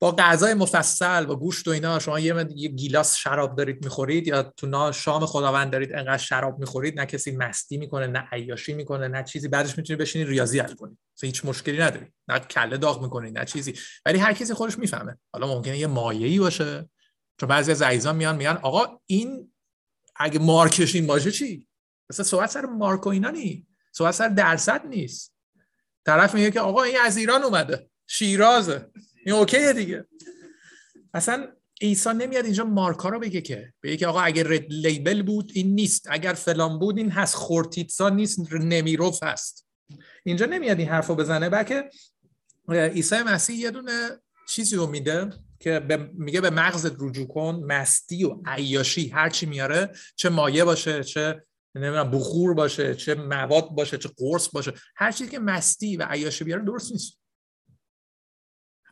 با 0.00 0.12
غذای 0.12 0.54
مفصل 0.54 1.24
با 1.26 1.36
گوشت 1.36 1.68
و 1.68 1.70
اینا 1.70 1.98
شما 1.98 2.20
یه, 2.20 2.46
یه 2.54 2.68
گیلاس 2.68 3.16
شراب 3.16 3.56
دارید 3.56 3.84
می‌خورید 3.84 4.26
یا 4.26 4.42
تو 4.42 4.92
شام 4.92 5.26
خداوند 5.26 5.72
دارید 5.72 5.92
انقدر 5.92 6.16
شراب 6.18 6.58
می‌خورید 6.58 7.00
نه 7.00 7.06
کسی 7.06 7.36
مستی 7.36 7.76
می‌کنه 7.76 8.06
نه 8.06 8.28
عیاشی 8.32 8.74
می‌کنه 8.74 9.08
نه 9.08 9.24
چیزی. 9.24 9.48
بعدش 9.48 9.78
می‌تونید 9.78 10.00
بشینید 10.00 10.28
ریاضی 10.28 10.58
حل 10.58 10.74
کنید 10.74 10.98
هیچ 11.22 11.44
مشکلی 11.44 11.78
ندارید 11.78 12.12
نه 12.28 12.38
کله 12.38 12.76
داغ 12.76 13.02
می‌کنید 13.02 13.38
نه 13.38 13.44
چیزی. 13.44 13.74
ولی 14.06 14.18
هر 14.18 14.32
کسی 14.32 14.54
خودش 14.54 14.78
می‌فهمه. 14.78 15.18
حالا 15.32 15.46
ممکنه 15.46 15.78
یه 15.78 15.86
مایه‌ای 15.86 16.38
باشه. 16.38 16.88
چون 17.40 17.48
بعضی 17.48 17.70
از 17.70 17.82
عزیزان 17.82 18.16
میان 18.16 18.36
میگن 18.36 18.58
آقا 18.62 19.00
این 19.06 19.52
اگه 20.16 20.38
مارکش 20.38 20.94
این 20.94 21.06
باشه 21.06 21.30
چی؟ 21.30 21.66
مثلا 22.10 22.24
صحبت 22.24 22.50
سر 22.50 22.66
مارک 22.66 23.06
و 23.06 23.08
اینا 23.08 23.30
نی. 23.30 23.66
صحبت 23.92 24.14
سر 24.14 24.28
درصد 24.28 24.86
نیست. 24.86 25.34
طرف 26.06 26.34
میگه 26.34 26.50
که 26.50 26.60
آقا 26.60 26.82
این 26.82 26.96
از 27.04 27.16
ایران 27.16 27.42
اومده. 27.42 27.90
شیرازه. 28.06 28.90
این 29.28 29.36
اوکیه 29.36 29.72
دیگه. 29.72 30.04
اصلا 31.14 31.48
عیسی 31.80 32.10
نمیاد 32.10 32.44
اینجا 32.44 32.64
مارکا 32.64 33.08
رو 33.08 33.18
بگه 33.18 33.40
که 33.40 33.72
بگه 33.82 33.96
که 33.96 34.06
آقا 34.06 34.20
اگر 34.20 34.42
رد 34.42 34.66
لیبل 34.68 35.22
بود 35.22 35.52
این 35.54 35.74
نیست 35.74 36.06
اگر 36.10 36.32
فلان 36.32 36.78
بود 36.78 36.98
این 36.98 37.10
هست 37.10 37.34
خورتیتسا 37.34 38.08
نیست 38.08 38.52
نمیروف 38.52 39.22
هست. 39.22 39.66
اینجا 40.24 40.46
نمیاد 40.46 40.78
این 40.78 40.88
حرفو 40.88 41.14
بزنه 41.14 41.48
بلکه 41.48 41.90
عیسی 42.68 43.16
مسیح 43.16 43.56
یه 43.56 43.70
دونه 43.70 44.08
چیزی 44.48 44.76
رو 44.76 44.86
میده 44.86 45.30
که 45.60 45.86
میگه 46.14 46.40
به 46.40 46.50
مغزت 46.50 46.96
رجوع 47.00 47.26
کن 47.26 47.64
مستی 47.66 48.24
و 48.24 48.36
عیاشی 48.46 49.08
هر 49.08 49.30
چی 49.30 49.46
میاره 49.46 49.92
چه 50.16 50.28
مایه 50.28 50.64
باشه 50.64 51.04
چه 51.04 51.42
نمی‌دونم 51.74 52.10
بخور 52.10 52.54
باشه 52.54 52.94
چه 52.94 53.14
مواد 53.14 53.68
باشه 53.68 53.98
چه 53.98 54.10
قرص 54.16 54.48
باشه 54.52 54.72
هر 54.96 55.12
چیزی 55.12 55.30
که 55.30 55.38
مستی 55.38 55.96
و 55.96 56.02
عیاشی 56.02 56.44
بیاره 56.44 56.64
درست 56.64 56.92
نیست. 56.92 57.17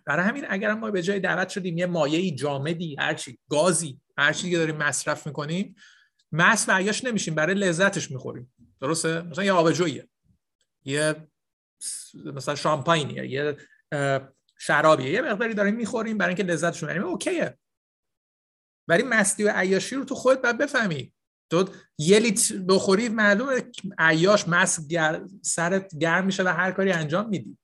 برای 0.07 0.27
همین 0.27 0.45
اگر 0.49 0.75
ما 0.75 0.91
به 0.91 1.03
جای 1.03 1.21
دعوت 1.21 1.49
شدیم 1.49 1.79
یه 1.79 1.87
مایه 1.87 2.31
جامدی 2.31 2.97
هرچی 2.99 3.39
گازی 3.51 4.01
هر 4.19 4.33
چیزی 4.33 4.51
که 4.51 4.59
داریم 4.59 4.77
مصرف 4.77 5.27
می‌کنیم 5.27 5.77
مس 6.33 6.69
عیاش 6.69 7.05
نمیشیم 7.05 7.35
برای 7.35 7.55
لذتش 7.55 8.11
می‌خوریم. 8.11 8.55
درسته؟ 8.81 9.23
مثلا 9.23 9.45
یه 9.45 9.53
آبجویه 9.53 10.09
یه 10.85 11.29
مثلا 12.25 12.55
شامپاینیه 12.55 13.27
یه 13.27 13.57
شرابیه. 14.59 15.11
یه 15.11 15.21
مقداری 15.21 15.55
داریم 15.55 15.75
می‌خوریم 15.75 16.19
برای 16.19 16.35
اینکه 16.35 16.53
لذتش 16.53 16.83
رو 16.83 17.07
اوکیه. 17.07 17.59
ولی 18.89 19.03
مستی 19.03 19.45
و 19.45 19.53
عیاشی 19.55 19.97
رو 19.97 20.05
تو 20.05 20.15
خودت 20.15 20.43
باید 20.43 20.59
بفهمی. 20.59 21.13
تو 21.51 21.69
یه 21.99 22.19
لیتر 22.19 22.59
بخوری 22.59 23.09
معلومه 23.09 23.63
عیاش 23.99 24.49
مس 24.49 24.89
گر... 24.89 25.23
سرت 25.43 25.99
گرم 25.99 26.27
میشه 26.27 26.43
و 26.43 26.49
هر 26.49 26.73
کاری 26.73 26.93
انجام 26.93 27.29
میدی. 27.29 27.59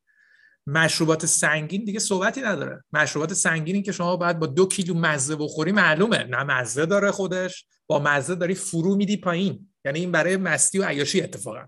مشروبات 0.67 1.27
سنگین 1.27 1.85
دیگه 1.85 1.99
صحبتی 1.99 2.41
نداره. 2.41 2.85
مشروبات 2.93 3.33
سنگینی 3.33 3.83
که 3.83 3.93
شما 3.93 4.17
باید 4.17 4.39
با 4.39 4.47
دو 4.47 4.69
کیلو 4.69 4.95
مزه 4.95 5.37
بخوری 5.37 5.73
معلومه. 5.73 6.25
نه 6.25 6.43
مزه 6.43 6.87
داره 6.87 7.11
خودش 7.11 7.67
با 7.87 7.99
مزه 7.99 8.35
داری 8.35 8.55
فرو 8.55 8.97
میدی 8.97 9.17
پایین. 9.17 9.69
یعنی 9.85 10.01
این 10.01 10.13
برای 10.13 10.37
مستی 10.37 10.79
و 10.79 10.85
عیاشی 10.85 11.23
اتفاقا. 11.23 11.67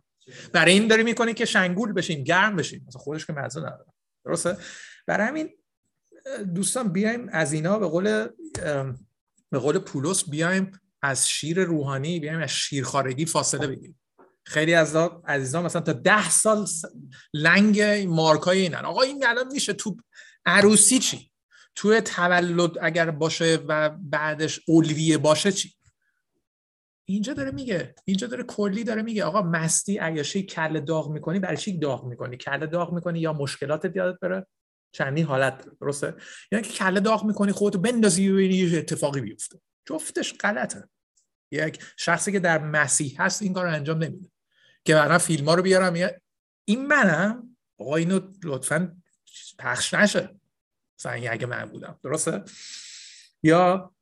برای 0.53 0.72
این 0.72 0.88
داری 0.88 1.03
می‌کنی 1.03 1.34
که 1.34 1.45
شنگول 1.45 1.92
بشین 1.92 2.24
گرم 2.24 2.57
بشین. 2.57 2.84
مثلا 2.88 3.01
خودش 3.01 3.26
که 3.26 3.32
مزه 3.32 3.61
نداره. 3.61 3.92
درسته؟ 4.24 4.57
برای 5.07 5.26
همین 5.26 5.51
دوستان 6.55 6.92
بیایم 6.92 7.28
از 7.32 7.53
اینا 7.53 7.78
به 7.78 7.86
قول 7.86 8.28
به 9.51 9.59
قول 9.59 9.78
پولس 9.78 10.30
بیایم 10.30 10.70
از 11.03 11.28
شیر 11.28 11.64
روحانی 11.64 12.20
بیایم 12.20 12.40
از 12.40 12.51
شیرخارگی 12.51 13.26
فاصله 13.26 13.66
بگیریم. 13.66 14.01
خیلی 14.47 14.74
از 14.74 14.97
عزیزان 15.26 15.64
مثلا 15.64 15.82
تا 15.82 15.92
ده 15.92 16.30
سال 16.30 16.66
لنگ 17.34 17.82
مارکای 18.09 18.61
اینن. 18.61 18.84
آقا 18.84 19.03
این 19.03 19.26
الان 19.26 19.53
میشه 19.53 19.72
تو 19.72 19.97
عروسی 20.47 20.99
چی؟ 20.99 21.30
تو 21.74 22.01
تولد 22.01 22.70
اگر 22.82 23.11
باشه 23.11 23.59
و 23.68 23.90
بعدش 23.90 24.61
اولویه 24.66 25.18
باشه 25.18 25.53
چی؟ 25.53 25.74
اینجا 27.09 27.34
داره 27.34 27.51
میگه. 27.51 27.95
اینجا 28.05 28.26
داره 28.26 28.42
کلی 28.42 28.84
داره 28.84 29.03
میگه. 29.03 29.24
آقا 29.24 29.42
مستی 29.42 29.99
عیاشی 29.99 30.42
کله 30.42 30.80
داغ 30.80 31.11
می‌کنی 31.11 31.38
برای 31.38 31.57
چی 31.57 31.78
داغ 31.78 32.05
می‌کنی؟ 32.05 32.36
کله 32.36 32.66
داغ 32.66 32.92
می‌کنی 32.92 33.20
یا 33.20 33.32
مشکلات 33.32 33.97
یادت 33.97 34.20
بره 34.20 34.47
چندین 34.92 35.24
حالت 35.24 35.66
درسته؟ 35.80 36.14
یعنی 36.53 36.64
که 36.64 36.72
کله 36.72 37.01
داغ 37.01 37.24
می‌کنی 37.24 37.53
خودتو 37.53 37.78
بندازی 37.78 38.28
و 38.28 38.40
یه 38.40 38.78
اتفاقی 38.78 39.20
بیفته. 39.20 39.61
جفتش 39.86 40.34
غلطه. 40.40 40.88
یک 41.53 41.84
شخصی 41.97 42.32
که 42.32 42.40
در 42.40 42.59
مسیح 42.59 43.22
هست 43.22 43.42
این 43.42 43.53
کار 43.53 43.64
رو 43.64 43.72
انجام 43.72 43.99
نمیده. 43.99 44.28
که 44.85 44.95
بعدا 44.95 45.18
فیلم 45.18 45.49
ها 45.49 45.55
رو 45.55 45.62
بیارم. 45.62 46.11
این 46.64 46.87
منم. 46.87 47.57
آقا 47.78 47.97
اینو 47.97 48.20
لطفا 48.45 48.97
پخش 49.59 49.95
نشه. 49.95 50.41
مثلا 50.99 51.12
اگه 51.12 51.47
من 51.47 51.64
بودم. 51.64 52.01
درسته؟ 52.05 52.45
یا 53.43 53.95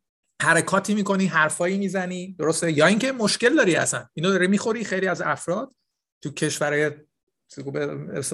حرکاتی 0.42 0.94
می‌کنی 0.94 1.26
حرفایی 1.26 1.78
می‌زنی. 1.78 2.36
درسته؟ 2.38 2.72
یا 2.72 2.86
اینکه 2.86 3.12
مشکل 3.12 3.56
داری 3.56 3.76
اصلا. 3.76 4.06
اینو 4.14 4.30
داره 4.30 4.46
می‌خوری 4.46 4.84
خیلی 4.84 5.06
از 5.06 5.22
افراد. 5.22 5.74
تو 6.22 6.30
کشورهای 6.30 6.90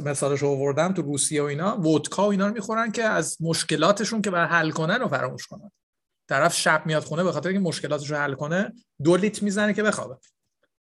مثالش 0.04 0.40
رو 0.40 0.48
آوردم 0.48 0.94
تو 0.94 1.02
روسیه 1.02 1.42
و 1.42 1.44
اینا 1.44 1.80
ودکا 1.80 2.26
و 2.26 2.30
اینا 2.30 2.46
رو 2.46 2.54
می‌خورن 2.54 2.92
که 2.92 3.04
از 3.04 3.36
مشکلاتشون 3.40 4.22
که 4.22 4.30
بر 4.30 4.46
حل 4.46 4.70
کنن 4.70 5.00
رو 5.00 5.08
فراموش 5.08 5.46
کنن. 5.46 5.70
طرف 6.28 6.54
شب 6.54 6.82
میاد 6.86 7.02
خونه 7.02 7.24
به 7.24 7.32
خاطر 7.32 7.48
اینکه 7.48 7.68
مشکلاتش 7.68 8.10
رو 8.10 8.16
حل 8.16 8.34
کنه 8.34 8.72
دو 9.04 9.16
لیت 9.16 9.42
می‌زنه 9.42 9.74
که 9.74 9.82
بخوابه. 9.82 10.16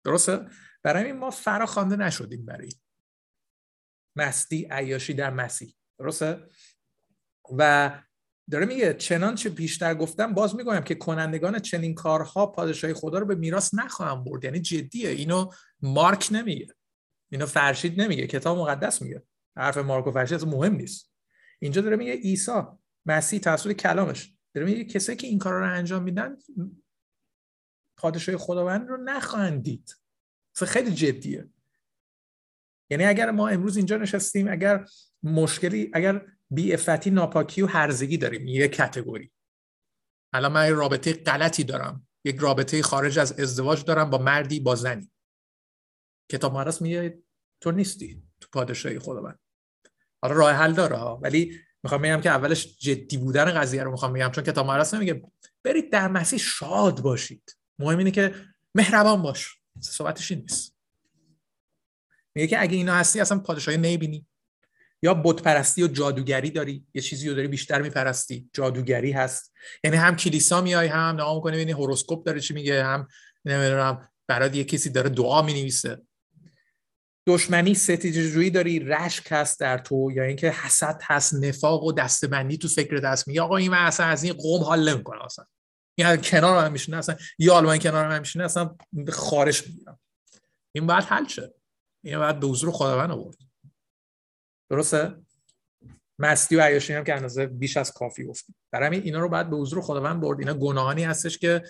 درسته؟ 0.03 0.45
برای 0.83 1.05
این 1.05 1.17
ما 1.17 1.29
فرا 1.29 1.65
خوانده 1.65 1.95
نشدیم 1.95 2.45
برای 2.45 2.69
مستی 4.15 4.67
عیاشی 4.71 5.13
در 5.13 5.29
مسیح. 5.29 5.75
درسته؟ 5.99 6.47
و 7.57 7.91
داره 8.51 8.65
میگه 8.65 8.93
چنانچه 8.93 9.49
بیشتر 9.49 9.95
گفتم 9.95 10.33
باز 10.33 10.55
می‌گویم 10.55 10.81
که 10.81 10.95
کنندگان 10.95 11.59
چنین 11.59 11.95
کارها 11.95 12.47
پادشاهی 12.47 12.93
خدا 12.93 13.19
رو 13.19 13.25
به 13.25 13.35
میراث 13.35 13.73
نخواهم 13.73 14.23
برد. 14.23 14.43
یعنی 14.43 14.59
جدیه. 14.59 15.09
اینو 15.09 15.51
مارک 15.81 16.27
نمیگه. 16.31 16.75
اینو 17.31 17.45
فرشید 17.45 18.01
نمیگه. 18.01 18.27
کتاب 18.27 18.57
مقدس 18.57 19.01
میگه. 19.01 19.23
حرف 19.57 19.77
مارک 19.77 20.07
و 20.07 20.11
فرشید 20.11 20.43
مهم 20.43 20.75
نیست. 20.75 21.11
اینجا 21.59 21.81
داره 21.81 21.95
میگه 21.95 22.13
عیسی 22.13 22.61
مسیح 23.05 23.39
توسط 23.39 23.71
کلامش. 23.71 24.33
داره 24.53 24.67
میگه 24.67 24.83
کسایی 24.83 25.17
که 25.17 25.27
این 25.27 25.39
کارا 25.39 25.59
رو 25.59 25.73
انجام 25.73 26.03
میدن 26.03 26.37
پادشاهی 27.97 28.37
خداوند 28.37 28.87
رو 28.87 28.97
نخواهند 28.97 29.63
دید. 29.63 29.98
خیلی 30.53 30.91
جدیه. 30.91 31.49
یعنی 32.89 33.05
اگر 33.05 33.31
ما 33.31 33.47
امروز 33.47 33.77
اینجا 33.77 33.97
نشستیم 33.97 34.47
اگر 34.47 34.85
مشکلی 35.23 35.91
اگر 35.93 36.25
بی 36.49 36.73
افتی 36.73 37.11
ناپاکی 37.11 37.61
و 37.61 37.65
هرزگی 37.65 38.17
داریم 38.17 38.47
یک 38.47 38.71
کتگوری. 38.71 39.31
الان 40.33 40.51
من 40.51 40.75
رابطه 40.75 41.13
غلطی 41.13 41.63
دارم. 41.63 42.07
یک 42.23 42.37
رابطه 42.39 42.81
خارج 42.81 43.19
از 43.19 43.39
ازدواج 43.39 43.83
دارم 43.85 44.09
با 44.09 44.17
مردی 44.17 44.59
با 44.59 44.75
زنی. 44.75 45.11
کتاب 46.31 46.53
مقدس 46.53 46.81
میگه 46.81 47.23
تو 47.61 47.71
نیستی 47.71 48.23
تو 48.39 48.47
پادشاهی 48.51 48.99
خداوند 48.99 49.39
حالا 50.21 50.35
راه 50.35 50.51
حل 50.51 50.73
داره 50.73 50.95
ها 50.95 51.19
ولی 51.23 51.59
می‌خوام 51.83 52.01
بگم 52.01 52.21
که 52.21 52.29
اولش 52.29 52.77
جدی 52.77 53.17
بودن 53.17 53.45
قضیه 53.45 53.83
رو 53.83 53.91
می‌خوام 53.91 54.13
بگم 54.13 54.31
چون 54.31 54.43
کتاب 54.43 54.67
مقدس 54.67 54.93
نمیگه 54.93 55.21
برید 55.63 55.91
در 55.91 56.07
مسیح 56.07 56.39
شاد 56.39 57.01
باشید. 57.01 57.57
مهم 57.79 57.97
اینه 57.97 58.11
که 58.11 58.35
مهربان 58.75 59.21
باش. 59.21 59.58
صحبتش 59.81 60.31
این 60.31 60.41
نیست. 60.41 60.75
میگه 62.35 62.47
که 62.47 62.61
اگه 62.61 62.77
اینا 62.77 62.95
هستی 62.95 63.19
اصلا 63.19 63.39
پادشاهی 63.39 63.77
نمی‌بینی. 63.77 64.25
یا 65.01 65.13
بت 65.13 65.41
پرستی 65.41 65.83
و 65.83 65.87
جادوگری 65.87 66.51
داری. 66.51 66.85
یه 66.93 67.01
چیزی 67.01 67.29
رو 67.29 67.35
داری 67.35 67.47
بیشتر 67.47 67.81
میپرستی. 67.81 68.49
جادوگری 68.53 69.11
هست. 69.11 69.53
یعنی 69.83 69.97
هم 69.97 70.15
کلیسا 70.15 70.61
میای 70.61 70.87
هم 70.87 71.15
نگاه 71.15 71.35
می‌کنی 71.35 71.55
ببینی 71.55 71.71
هوروسکوپ 71.71 72.25
داره 72.25 72.39
چی 72.39 72.53
میگه 72.53 72.83
هم 72.83 73.07
نمی‌دونم 73.45 74.09
برات 74.27 74.55
یه 74.55 74.63
کسی 74.63 74.89
داره 74.89 75.09
دعا 75.09 75.41
می‌نویسه. 75.41 76.01
دشمنی 77.27 77.75
ستیجه 77.75 78.49
داری 78.49 78.79
رشک 78.79 79.27
هست 79.29 79.59
در 79.59 79.77
تو 79.77 80.11
یا 80.15 80.23
اینکه 80.23 80.49
حسد 80.49 81.01
هست 81.03 81.33
نفاق 81.33 81.83
و 81.83 81.91
دستبندی 81.91 82.57
تو 82.57 82.67
فکر 82.67 82.97
دست 82.97 83.27
میگه 83.27 83.41
آقا 83.41 83.57
این 83.57 83.71
من 83.71 83.85
اصلا 83.85 84.05
از 84.05 84.23
این 84.23 84.33
قوم 84.33 84.63
حال 84.63 84.89
نمی‌کنه 84.89 85.25
اصلا. 85.25 85.45
این 85.99 86.17
کنار 86.17 86.65
هم 86.65 86.93
اصلا 86.93 87.15
یا 87.39 87.53
آلمان 87.53 87.79
کنار 87.79 88.05
هم 88.05 88.19
میشینه 88.19 88.45
اصلا 88.45 88.75
خارش 89.09 89.67
می‌گیرم. 89.67 89.99
این 90.75 90.87
باید 90.87 91.03
حل 91.03 91.27
شه. 91.27 91.53
اینو 92.03 92.19
باید 92.19 92.39
به 92.39 92.47
حضور 92.47 92.71
خداوند 92.71 93.11
آورد. 93.11 93.37
درسته؟ 94.69 95.15
مستی 96.19 96.55
و 96.55 96.61
عیاشی 96.61 96.93
هم 96.93 97.03
که 97.03 97.15
اندازه 97.15 97.45
بیش 97.45 97.77
از 97.77 97.93
کافی 97.93 98.23
گفتیم. 98.23 98.55
برای 98.71 98.87
همین 98.87 99.01
اینا 99.03 99.19
رو 99.19 99.29
باید 99.29 99.49
به 99.49 99.57
حضور 99.57 99.81
خداوند 99.81 100.21
برد. 100.21 100.39
اینا 100.39 100.53
گناهانی 100.53 101.03
هستش 101.03 101.37
که 101.37 101.63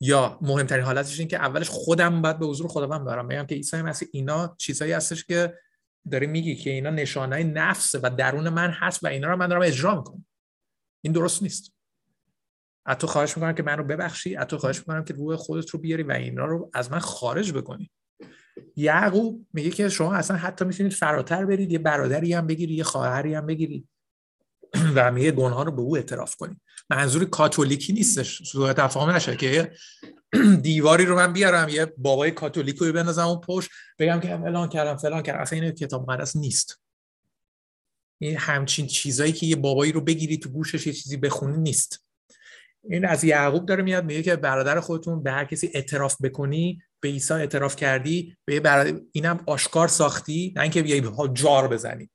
یا 0.00 0.38
مهمترین 0.42 0.84
حالتش 0.84 1.18
این 1.18 1.28
که 1.28 1.36
اولش 1.36 1.68
خودم 1.68 2.22
باید 2.22 2.38
به 2.38 2.46
حضور 2.46 2.68
خداوند 2.68 3.04
برم. 3.04 3.26
میگم 3.26 3.46
که 3.46 3.54
عیسی 3.54 3.82
مسیح 3.82 4.08
اینا 4.12 4.54
چیزایی 4.58 4.92
هستش 4.92 5.24
که 5.24 5.58
داری 6.10 6.26
میگی 6.26 6.56
که 6.56 6.70
اینا 6.70 6.90
نشانه 6.90 7.42
نفسه 7.42 8.00
و 8.02 8.10
درون 8.18 8.48
من 8.48 8.70
هست 8.70 9.04
و 9.04 9.06
اینا 9.06 9.28
رو 9.28 9.36
من 9.36 9.48
دارم 9.48 9.62
اجرا 9.62 9.94
می‌کنم. 9.94 10.26
این 11.04 11.12
درست 11.12 11.42
نیست. 11.42 11.77
از 12.88 12.96
تو 12.96 13.06
خواهش 13.06 13.36
می‌کنم 13.36 13.52
که 13.52 13.62
من 13.62 13.78
رو 13.78 13.84
ببخشی 13.84 14.36
از 14.36 14.46
تو 14.46 14.58
خواهش 14.58 14.78
می‌کنم 14.78 15.04
که 15.04 15.14
روح 15.14 15.36
خودت 15.36 15.70
رو 15.70 15.78
بیاری 15.78 16.02
و 16.02 16.12
اینا 16.12 16.44
رو 16.44 16.70
از 16.74 16.92
من 16.92 16.98
خارج 16.98 17.52
بکنی. 17.52 17.90
یعقوب 18.76 19.46
میگه 19.52 19.70
که 19.70 19.88
شما 19.88 20.14
اصلا 20.14 20.36
حتی 20.36 20.64
می‌تونید 20.64 20.92
فراتر 20.92 21.44
برید 21.44 21.72
یه 21.72 21.78
برادری 21.78 22.32
هم 22.32 22.46
بگیری 22.46 22.74
یه 22.74 22.84
خواهری 22.84 23.34
هم 23.34 23.46
بگیری 23.46 23.88
و 24.96 25.12
میگه 25.12 25.30
گناه 25.30 25.64
رو 25.64 25.72
به 25.72 25.82
او 25.82 25.96
اعتراف 25.96 26.36
کنید 26.36 26.60
منظور 26.90 27.24
کاتولیکی 27.24 27.92
نیستش. 27.92 28.42
سوء 28.42 28.72
تفاهم 28.72 29.10
نشه 29.10 29.36
که 29.36 29.72
دیواری 30.62 31.04
رو 31.04 31.16
من 31.16 31.32
بیارم 31.32 31.68
یه 31.68 31.86
بابای 31.98 32.30
کاتولیک 32.30 32.76
رو 32.76 32.92
بندازم 32.92 33.26
اون 33.26 33.40
پشت 33.40 33.70
بگم 33.98 34.20
که 34.20 34.28
فلان 34.28 34.68
کردم 34.68 34.96
فلان 34.96 35.22
کردم. 35.22 35.40
اصلا 35.40 35.60
این 35.60 35.70
کتاب 35.70 36.10
مقدس 36.10 36.36
نیست. 36.36 36.80
این 38.20 38.36
همچین 38.36 38.86
چیزایی 38.86 39.32
که 39.32 39.46
یه 39.46 39.56
بابایی 39.56 39.92
رو 39.92 40.00
بگیری 40.00 40.38
تو 40.38 40.48
گوشش 40.48 40.86
یه 40.86 40.92
چیزی 40.92 41.16
بخونی 41.16 41.58
نیست. 41.58 42.07
این 42.84 43.04
از 43.04 43.24
یعقوب 43.24 43.66
داره 43.66 43.82
میاد 43.82 44.04
میگه 44.04 44.22
که 44.22 44.36
برادر 44.36 44.80
خودتون 44.80 45.22
به 45.22 45.32
هر 45.32 45.44
کسی 45.44 45.70
اعتراف 45.74 46.16
بکنی 46.22 46.82
به 47.00 47.08
عیسی 47.08 47.34
اعتراف 47.34 47.76
کردی 47.76 48.36
به 48.44 48.60
برادر 48.60 49.00
اینم 49.12 49.40
آشکار 49.46 49.88
ساختی 49.88 50.52
نه 50.56 50.62
اینکه 50.62 50.82
بیای 50.82 51.02
جار 51.32 51.68
بزنی. 51.68 52.10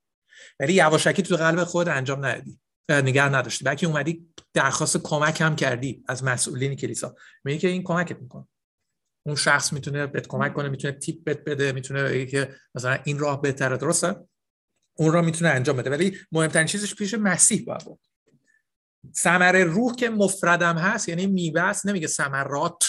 ولی 0.59 0.74
یواشکی 0.74 1.22
تو 1.22 1.36
قلب 1.36 1.64
خود 1.64 1.89
انجام 1.89 2.26
ندادی 2.26 2.59
نگه 2.89 3.30
نداشتی. 3.30 3.66
بلکه 3.66 3.88
اومدی 3.88 4.28
درخواست 4.53 4.97
کمک 4.97 5.41
هم 5.41 5.55
کردی 5.55 6.03
از 6.07 6.24
مسئولین 6.24 6.76
کلیسا. 6.76 7.16
میگه 7.43 7.59
که 7.59 7.68
این 7.68 7.84
کمکت 7.84 8.22
می‌کنه. 8.22 8.47
اون 9.26 9.36
شخص 9.36 9.74
می‌تونه 9.74 10.07
بهت 10.07 10.28
کمک 10.28 10.53
کنه 10.53 10.70
می‌تونه 10.70 10.93
تیپ 10.93 11.24
بهت 11.24 11.43
بده 11.43 11.72
می‌تونه 11.72 12.03
بگه 12.03 12.26
که 12.26 12.49
مثلا 12.76 12.99
این 13.03 13.20
راه 13.20 13.41
بهتره 13.41 13.78
درسته؟ 13.78 14.16
اون 14.97 15.14
را 15.14 15.22
می‌تونه 15.22 15.51
انجام 15.51 15.78
بده. 15.78 15.89
ولی 15.89 16.18
مهمترین 16.32 16.68
چیزش 16.68 16.95
پیش 16.95 17.14
مسیح 17.14 17.66
باید 17.66 17.82
بود. 17.82 17.99
ثمره 19.15 19.63
روح 19.63 19.95
که 19.95 20.09
مفردم 20.09 20.77
هست 20.77 21.09
یعنی 21.09 21.27
میوه 21.27 21.61
است 21.61 21.85
نمیگه 21.85 22.07
ثمرات 22.07 22.83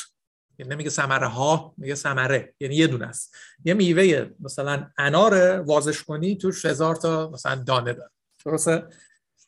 یعنی 0.58 0.74
نمیگه 0.74 0.90
ثمره 0.90 1.26
ها 1.26 1.74
میگه 1.76 1.94
ثمره 1.94 2.54
یعنی 2.60 2.74
یه 2.74 2.86
دونه 2.86 3.06
است. 3.06 3.36
یه 3.64 3.74
میوه 3.74 4.30
مثلا 4.40 4.90
انار 4.98 5.60
وازش 5.60 6.02
کنی 6.02 6.36
توش 6.36 6.64
هزار 6.64 6.96
تا 6.96 7.30
مثلا 7.30 7.54
دانه 7.54 7.92
داره. 7.92 8.10
درسته؟ 8.44 8.86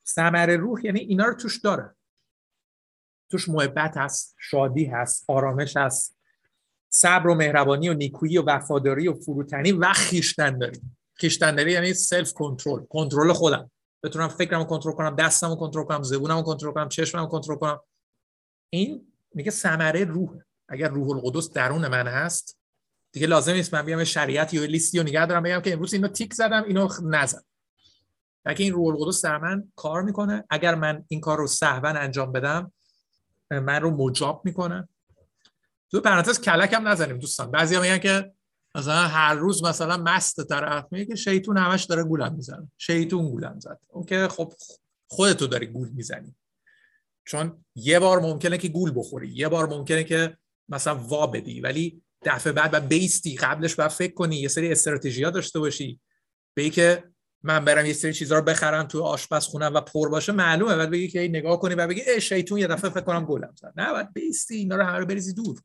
ثمره 0.07 0.57
روح 0.57 0.87
یعنی 0.87 1.01
اینا 1.01 1.25
رو 1.25 1.35
توش 1.35 1.61
داره. 1.61 1.95
توش 3.31 3.49
محبت 3.49 3.97
هست 3.97 4.37
شادی 4.39 4.85
هست 4.85 5.25
آرامش 5.29 5.77
هست. 5.77 6.17
صبر 6.89 7.27
و 7.27 7.35
مهربانی 7.35 7.89
و 7.89 7.95
نیکویی 7.95 8.39
و 8.39 8.43
وفاداری 8.43 9.09
و 9.09 9.15
فروتنی 9.15 9.73
و 9.73 9.93
خیشتن 9.93 10.59
داری 10.59 10.81
خیشتن 11.15 11.57
داری 11.57 11.73
یعنی 11.73 11.95
سلف 11.95 12.33
کنترل 12.33 12.85
کنترل 12.85 13.33
خودم. 13.33 13.71
بتونم 14.07 14.29
فکرمو 14.29 14.65
کنترل 14.65 14.93
کنم 14.93 15.17
دستمو 15.17 15.57
کنترل 15.57 15.85
کنم 15.85 16.03
زبونمو 16.03 16.43
کنترل 16.43 16.73
کنم 16.73 16.89
چشممو 16.89 17.27
کنترل 17.27 17.57
کنم. 17.57 17.81
این 18.71 19.13
میگه 19.35 19.51
ثمره 19.51 20.05
روح 20.05 20.31
اگر 20.69 20.89
روح 20.89 21.11
القدس 21.11 21.51
درون 21.51 21.89
من 21.89 22.07
هست 22.09 22.59
دیگه 23.13 23.27
لازم 23.27 23.53
نیست 23.53 23.75
من 23.75 23.83
بیام 23.83 24.05
شریعت 24.05 24.55
یا 24.55 24.65
لیستی 24.65 24.99
رو 24.99 25.05
نگه 25.05 25.27
دارم 25.27 25.43
بگم 25.43 25.61
که 25.61 25.73
امروز 25.73 25.95
اینو 25.95 26.09
تیک 26.09 26.35
زدم 26.35 26.65
اینو 26.65 26.89
نزدم 27.03 27.45
اگه 28.45 28.65
این 28.65 28.73
روح 28.73 28.87
القدس 28.87 29.25
در 29.25 29.39
من 29.39 29.73
کار 29.77 30.03
می‌کنه. 30.03 30.45
اگر 30.51 30.75
من 30.75 31.05
این 31.09 31.21
کار 31.21 31.39
رو 31.39 31.47
سهوا 31.47 31.89
انجام 31.89 32.33
بدم 32.33 32.73
من 33.51 33.81
رو 33.81 33.91
مجاب 33.91 34.43
می‌کنه. 34.45 34.89
تو 35.91 36.01
پرانتز 36.01 36.41
کلک 36.41 36.73
هم 36.73 36.89
نزنیم 36.89 37.19
دوستان. 37.19 37.51
بعضیا 37.51 37.81
میگن 37.81 37.99
که 37.99 38.33
مثلا 38.77 38.95
هر 38.95 39.35
روز 39.35 39.65
مثلا 39.65 39.97
مست 39.97 40.49
طرف 40.49 40.85
میگه 40.91 41.15
شیطون 41.15 41.57
همش 41.57 41.85
داره 41.85 42.05
گولم 42.05 42.35
می‌زنه. 42.35 42.71
شیطون 42.79 43.31
گولم 43.31 43.61
زد. 43.61 43.81
اون 43.89 44.05
که 44.05 44.29
خب 44.29 44.53
خودتو 45.11 45.47
داری 45.47 45.67
گول 45.67 45.89
می‌زنی. 45.89 46.35
چون 47.25 47.65
یه 47.75 47.99
بار 47.99 48.21
ممکنه 48.21 48.59
که 48.59 48.69
گول 48.69 48.93
بخوری. 48.97 49.29
یه 49.29 49.49
بار 49.49 49.69
ممکنه 49.69 50.05
که 50.05 50.37
مثلا 50.69 50.95
وا 50.95 51.27
بدی. 51.27 51.61
ولی 51.61 52.03
دفعه 52.23 52.53
بعد 52.53 52.71
و 52.75 52.81
بیستی 52.81 53.37
قبلش 53.37 53.75
باید 53.75 53.91
فکر 53.91 54.15
کنی. 54.15 54.37
یه 54.37 54.49
سری 54.49 54.73
استراتژی 54.73 55.23
داشته 55.23 55.59
باشی. 55.59 56.01
به 56.57 56.71
که 56.71 57.05
من 57.43 57.65
برم 57.65 57.87
یه 57.87 57.93
سری 57.93 58.13
چیزا 58.13 58.37
رو 58.37 58.43
بخرم 58.43 58.87
تو 58.87 59.03
آشپزخونه 59.03 59.67
و 59.67 59.81
پر 59.81 60.09
باشه 60.09 60.33
معلومه. 60.33 60.77
بعد 60.77 60.91
بگی 60.91 61.09
که 61.09 61.21
نگاه 61.21 61.61
کنی 61.61 61.75
و 61.75 61.87
بگی 61.87 62.01
ای 62.01 62.21
شیطون 62.21 62.59
یه 62.59 62.67
دفعه 62.67 62.91
فکر 62.91 63.05
کنم 63.05 63.25
گلم 63.25 63.55
زد. 63.57 63.73
نه 63.77 63.93
بعد 63.93 64.13
بیستی 64.13 64.57
اینا 64.57 64.77
رو 64.77 64.85
همه 64.85 64.99
رو 64.99 65.07
بریزی 65.07 65.35
دور. 65.35 65.61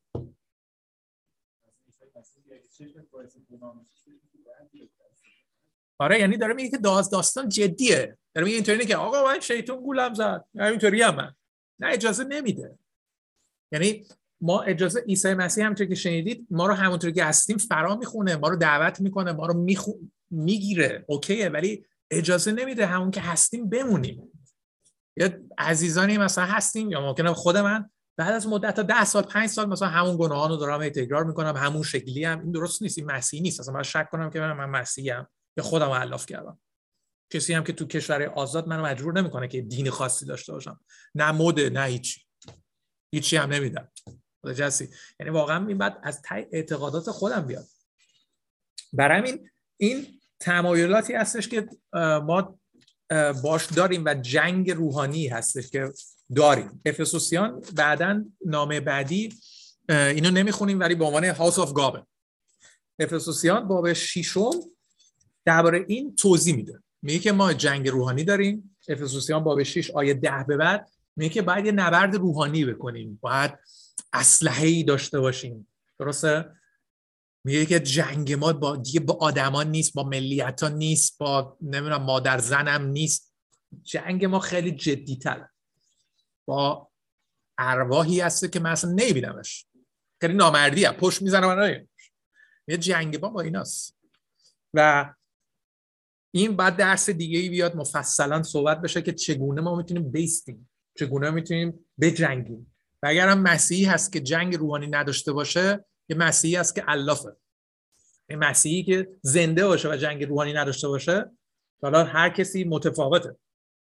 آره 6.00 6.20
یعنی 6.20 6.38
داره 6.38 6.54
میگه 6.54 6.70
که 6.70 6.78
داز 6.78 7.10
داستان 7.10 7.50
جدیه. 7.50 8.18
داره 8.36 8.46
میگه 8.46 8.56
اینطوری 8.56 8.86
که 8.86 8.96
آقا 8.96 9.26
من 9.26 9.40
شیطون 9.40 9.82
گولم 9.82 10.14
زد. 10.14 10.46
اینطوری 10.60 11.02
هم 11.02 11.16
من. 11.16 11.36
نه 11.80 11.88
اجازه 11.88 12.24
نمیده. 12.24 12.80
یعنی 13.72 14.06
ما 14.42 14.62
اجازه 14.62 15.00
عیسی 15.00 15.34
مسیح 15.34 15.64
همونطور 15.64 15.88
که 15.88 15.96
شنیدید 15.96 16.48
ما 16.50 16.68
رو 16.68 16.74
همونطور 16.74 17.12
که 17.12 17.24
هستیم 17.24 17.58
فرا 17.58 17.96
می‌خونه 17.96 18.36
ما 18.36 18.48
رو 18.48 18.56
دعوت 18.56 19.02
می‌کنه 19.02 19.32
ما 19.32 19.46
رو 19.46 19.54
میخو... 19.54 19.92
می‌گیره. 20.30 21.06
اوکیه 21.08 21.50
ولی 21.50 21.86
اجازه 22.12 22.52
نمیده 22.52 22.86
همون 22.86 23.12
که 23.12 23.22
هستیم 23.22 23.70
بمونیم. 23.70 24.32
یا 25.18 25.30
عزیزانی 25.58 26.18
مثلا 26.18 26.46
هستیم 26.46 26.92
یا 26.92 27.02
ممکنه 27.02 27.34
خود 27.34 27.58
من 27.58 27.90
بعد 28.18 28.34
از 28.34 28.48
مدت 28.48 28.76
تا 28.76 28.82
ده 28.82 29.06
سال 29.06 29.24
پنج 29.24 29.50
سال 29.50 29.70
مثلا 29.70 29.88
همون 29.88 30.18
گناهان 30.18 30.50
رو 30.50 30.58
دارم 30.58 30.90
تکرار 30.90 31.24
می‌کنم 31.24 31.58
همون 31.58 31.84
شکلی 31.84 32.24
هم 32.26 32.40
این 32.40 32.52
درست 32.52 32.82
نیست 32.82 32.98
این 32.98 33.12
مسیحی 33.12 33.44
نیست. 33.44 33.60
اصلا 33.60 33.74
من 33.74 33.84
شک 33.84 34.10
کنم 34.12 34.30
که 34.30 34.40
من, 34.40 34.54
من 34.54 34.66
مسیحی 34.66 35.10
هم 35.10 35.28
یا 35.58 35.64
خودم 35.64 35.90
علاف 35.90 36.26
کردم. 36.26 36.60
کسی 37.30 37.54
هم 37.54 37.64
که 37.64 37.74
تو 37.74 37.86
کشور 37.86 38.24
آزاد 38.24 38.68
منو 38.68 38.86
مجبور 38.86 39.14
نمی‌کنه 39.14 39.48
که 39.48 39.62
دین 39.62 39.90
خاصی 39.90 40.26
داشته 40.26 40.54
باشم. 40.54 40.80
نه 41.16 41.32
مده 41.32 41.70
نه 41.70 41.84
هیچی. 41.84 42.22
هیچی 43.12 43.38
هم 43.38 43.50
نمیدم. 43.54 43.92
جسی 44.56 44.90
یعنی 45.20 45.32
واقعا 45.32 45.68
این 45.68 45.78
بعد 45.78 46.00
از 46.04 46.22
تای 46.22 46.46
اعتقادات 46.52 47.12
خودم 47.12 47.42
بیاد. 47.42 47.66
برای 48.94 49.18
همین 49.18 49.50
این 49.78 50.20
تمایلاتی 50.40 51.14
هستش 51.14 51.48
که 51.48 51.70
ما 52.24 52.60
باش 53.44 53.66
داریم 53.66 54.04
و 54.06 54.14
جنگ 54.14 54.72
روحانی 54.72 55.28
هستش 55.28 55.70
که 55.70 55.92
داریم. 56.36 56.82
افسوسیان 56.86 57.62
بعدا 57.76 58.26
نامه 58.46 58.80
بعدی 58.80 59.34
اینو 59.90 60.32
نمی‌خونیم 60.32 60.80
ولی 60.80 60.96
به 60.96 61.06
عنوان 61.06 61.26
هاوس 61.26 61.60
آف 61.60 61.74
گابه 61.74 62.06
افسوسیان 63.00 63.68
باب 63.68 63.94
شیشم 63.94 64.52
درباره 65.46 65.86
این 65.88 66.16
توضیح 66.16 66.56
میده. 66.56 66.80
میگه 67.02 67.20
که 67.20 67.32
ما 67.32 67.54
جنگ 67.54 67.90
روحانی 67.90 68.24
داریم. 68.24 68.78
افسوسیان 68.90 69.44
باب 69.44 69.64
6 69.64 69.92
آیه 69.92 70.14
ده 70.14 70.46
به 70.48 70.58
بعد 70.58 70.90
میگه 71.16 71.34
که 71.34 71.42
باید 71.42 71.66
یه 71.66 71.72
نبرد 71.72 72.16
روحانی 72.16 72.66
بکنیم. 72.66 73.20
باید 73.22 73.52
اسلحه 74.14 74.68
ای 74.68 74.84
داشته 74.84 75.20
باشیم. 75.20 75.68
درسته؟ 76.00 76.46
میگه 77.44 77.66
که 77.66 77.80
جنگ 77.80 78.34
ما 78.34 78.54
با 78.54 78.76
دیگه 78.76 79.00
با 79.00 79.14
آدمان 79.14 79.72
نیست 79.72 79.94
با 79.94 80.04
ملیت 80.04 80.64
نیست 80.64 81.18
با 81.18 81.58
نمی‌دونم 81.62 82.04
مادر 82.04 82.38
زنم 82.38 82.86
نیست. 82.86 83.34
جنگ 83.84 84.26
ما 84.26 84.40
خیلی 84.40 84.72
جدی 84.72 85.16
تر 85.16 85.48
با 86.46 86.92
ارواحی 87.58 88.20
هست 88.20 88.52
که 88.52 88.60
من 88.60 88.72
اصلا 88.72 88.92
نمیبینمش. 88.92 89.66
خیلی 90.22 90.34
نامردی. 90.34 90.88
پشت 90.88 91.22
می‌زنه 91.22 91.48
من 91.48 91.88
یه 92.68 92.78
جنگ 92.78 93.22
ما 93.22 93.30
با 93.30 93.42
ایناست. 93.42 93.98
و 94.74 95.14
این 96.34 96.56
بعد 96.56 96.78
درس 96.78 97.10
دیگه 97.10 97.40
ای 97.40 97.50
بیاد 97.50 97.76
مفصلا 97.76 98.44
صحبت 98.44 98.82
بشه 98.82 99.02
که 99.02 99.14
چگونه 99.14 99.62
ما 99.62 99.76
می‌تونیم 99.76 100.12
بیستیم. 100.12 100.70
چگونه 101.00 101.30
می‌تونیم 101.30 101.86
بجنگیم. 102.02 102.76
و 103.04 103.08
اگر 103.08 103.28
هم 103.28 103.42
مسیحی 103.42 103.86
هست 103.86 104.14
که 104.14 104.20
جنگ 104.20 104.56
روحانی 104.56 104.88
نداشته 104.88 105.32
باشه 105.32 105.86
یه 106.12 106.18
مسیحی 106.18 106.56
هست 106.56 106.76
که 106.76 106.82
علافه 106.82 107.36
یه 108.30 108.36
مسیحی 108.36 108.84
که 108.84 109.10
زنده 109.22 109.68
باشه 109.68 109.90
و 109.92 109.96
جنگ 109.96 110.24
روحانی 110.24 110.54
نداشته 110.54 110.88
باشه 110.88 111.32
حالا 111.82 112.04
هر 112.04 112.30
کسی 112.30 112.64
متفاوته. 112.64 113.38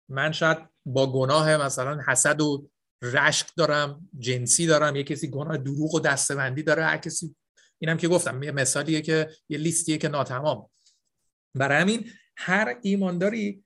من 0.09 0.33
شاید 0.33 0.59
با 0.87 1.13
گناه 1.13 1.57
مثلا 1.57 2.03
حسد 2.09 2.41
و 2.41 2.69
رشک 3.03 3.53
دارم 3.57 4.09
جنسی 4.19 4.67
دارم 4.67 4.97
یه 4.97 5.03
کسی 5.03 5.31
گناه 5.31 5.57
دروغ 5.57 5.95
و 5.95 6.01
دستبندی 6.01 6.63
داره 6.63 6.85
هر 6.85 6.97
کسی. 6.97 7.37
اینم 7.79 7.97
که 7.97 8.09
گفتم 8.09 8.43
یه 8.43 8.53
مثالیه 8.53 9.01
که 9.01 9.31
یه 9.49 9.59
لیستیه 9.59 9.99
که 9.99 10.09
ناتمام. 10.09 10.71
برای 11.55 11.81
همین 11.81 12.11
هر 12.37 12.79
ایمانداری 12.83 13.65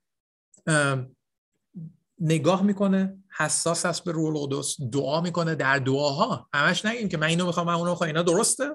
نگاه 2.19 2.63
می‌کنه 2.63 3.17
حساس 3.37 3.85
است 3.85 4.03
به 4.03 4.11
روح 4.11 4.35
القدس 4.35 4.81
دعا 4.91 5.21
می‌کنه 5.21 5.55
در 5.55 5.79
دعاها. 5.79 6.49
همش 6.53 6.85
نگیم 6.85 7.09
که 7.09 7.17
من 7.17 7.27
اینو 7.27 7.45
می‌خوام 7.45 7.67
من 7.67 7.73
اونو 7.73 7.89
می‌خوام 7.89 8.07
اینا 8.07 8.21
درسته. 8.21 8.69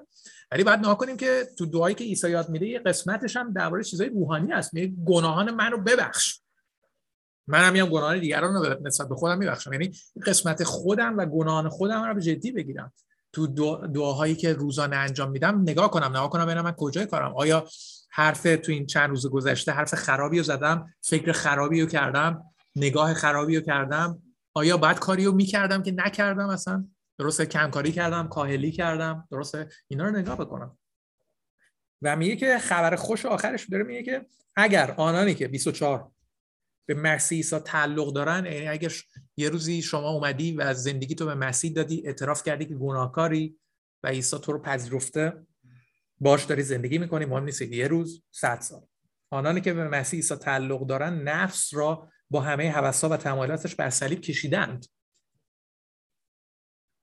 ولی 0.51 0.63
بعد 0.63 0.79
نگاه 0.79 0.97
کنیم 0.97 1.17
که 1.17 1.47
تو 1.57 1.65
دعایی 1.65 1.95
که 1.95 2.03
عیسی 2.03 2.29
یاد 2.29 2.49
میده 2.49 2.67
یه 2.67 2.79
قسمتش 2.79 3.37
هم 3.37 3.53
درباره 3.53 3.83
چیزای 3.83 4.09
روحانی 4.09 4.51
هست 4.51 4.73
میگه 4.73 4.93
گناهان 5.05 5.51
منو 5.51 5.77
ببخش. 5.77 6.39
منم 7.47 7.73
میام 7.73 7.89
گناهان 7.89 8.19
دیگران 8.19 8.53
رو 8.53 8.75
نسبت 8.81 9.09
به 9.09 9.15
خودم 9.15 9.37
میبخشم. 9.37 9.73
یعنی 9.73 9.91
قسمت 10.25 10.63
خودم 10.63 11.17
و 11.17 11.25
گناهان 11.25 11.69
خودم 11.69 12.03
رو 12.03 12.13
به 12.13 12.21
جدی 12.21 12.51
بگیرم. 12.51 12.93
تو 13.33 13.47
دعاهایی 13.87 14.35
که 14.35 14.53
روزانه 14.53 14.95
انجام 14.95 15.31
میدم 15.31 15.61
نگاه 15.61 15.91
کنم 15.91 16.09
نگاه 16.09 16.29
کنم 16.29 16.45
ببینم 16.45 16.63
من 16.63 16.75
کجای 16.77 17.05
کارم. 17.05 17.35
آیا 17.35 17.67
حرف 18.11 18.43
تو 18.43 18.71
این 18.71 18.85
چند 18.85 19.09
روز 19.09 19.29
گذشته 19.29 19.71
حرف 19.71 19.95
خرابی 19.95 20.37
رو 20.37 20.43
زدم 20.43 20.93
فکر 21.01 21.31
خرابی 21.31 21.81
رو 21.81 21.87
کردم؟ 21.87 22.43
نگاه 22.75 23.13
خرابی 23.13 23.55
رو 23.55 23.61
کردم. 23.61 24.23
آیا 24.53 24.77
بعد 24.77 24.99
کاری 24.99 25.25
رو 25.25 25.31
می‌کردم 25.31 25.83
که 25.83 25.91
نکردم 25.91 26.49
اصلا؟ 26.49 26.87
درسته 27.17 27.45
کمکاری 27.45 27.91
کردم 27.91 28.27
کاهلی 28.27 28.71
کردم. 28.71 29.27
درسته؟ 29.31 29.69
اینا 29.87 30.05
رو 30.05 30.11
نگاه 30.11 30.37
بکنم. 30.37 30.77
و 32.01 32.15
میگه 32.15 32.35
که 32.35 32.57
خبر 32.57 32.95
خوش 32.95 33.25
آخرش 33.25 33.69
داره 33.69 33.83
میگه 33.83 34.03
که 34.03 34.25
اگر 34.55 34.91
آنانی 34.91 35.35
که 35.35 35.47
24 35.47 36.11
به 36.85 36.93
مسیح 36.93 37.37
عیسی 37.37 37.59
تعلق 37.59 38.13
دارن 38.13 38.45
یعنی 38.45 38.67
اگر 38.67 38.91
یه 39.37 39.49
روزی 39.49 39.81
شما 39.81 40.09
اومدی 40.09 40.55
و 40.55 40.73
زندگی 40.73 41.15
تو 41.15 41.25
به 41.25 41.35
مسیح 41.35 41.73
دادی 41.73 42.07
اعتراف 42.07 42.43
کردی 42.43 42.65
که 42.65 42.75
گناهکاری 42.75 43.57
و 44.03 44.07
عیسی 44.07 44.37
تو 44.37 44.51
رو 44.51 44.61
پذیرفته 44.61 45.45
باش 46.19 46.43
داری 46.43 46.63
زندگی 46.63 46.97
می‌کنی 46.97 47.25
مهم 47.25 47.43
نیست 47.43 47.61
یه 47.61 47.87
روز 47.87 48.23
صد 48.31 48.59
سال. 48.61 48.81
آنانی 49.31 49.61
که 49.61 49.73
به 49.73 49.87
مسیح 49.87 50.17
عیسی 50.17 50.35
تعلق 50.35 50.87
دارن 50.87 51.13
نفس 51.13 51.73
را 51.73 52.09
با 52.29 52.41
همه 52.41 52.71
حواسا 52.71 53.09
و 53.09 53.17
تمایلاتش 53.17 53.75
بر 53.75 53.89
صلیب 53.89 54.21
کشیدند. 54.21 54.85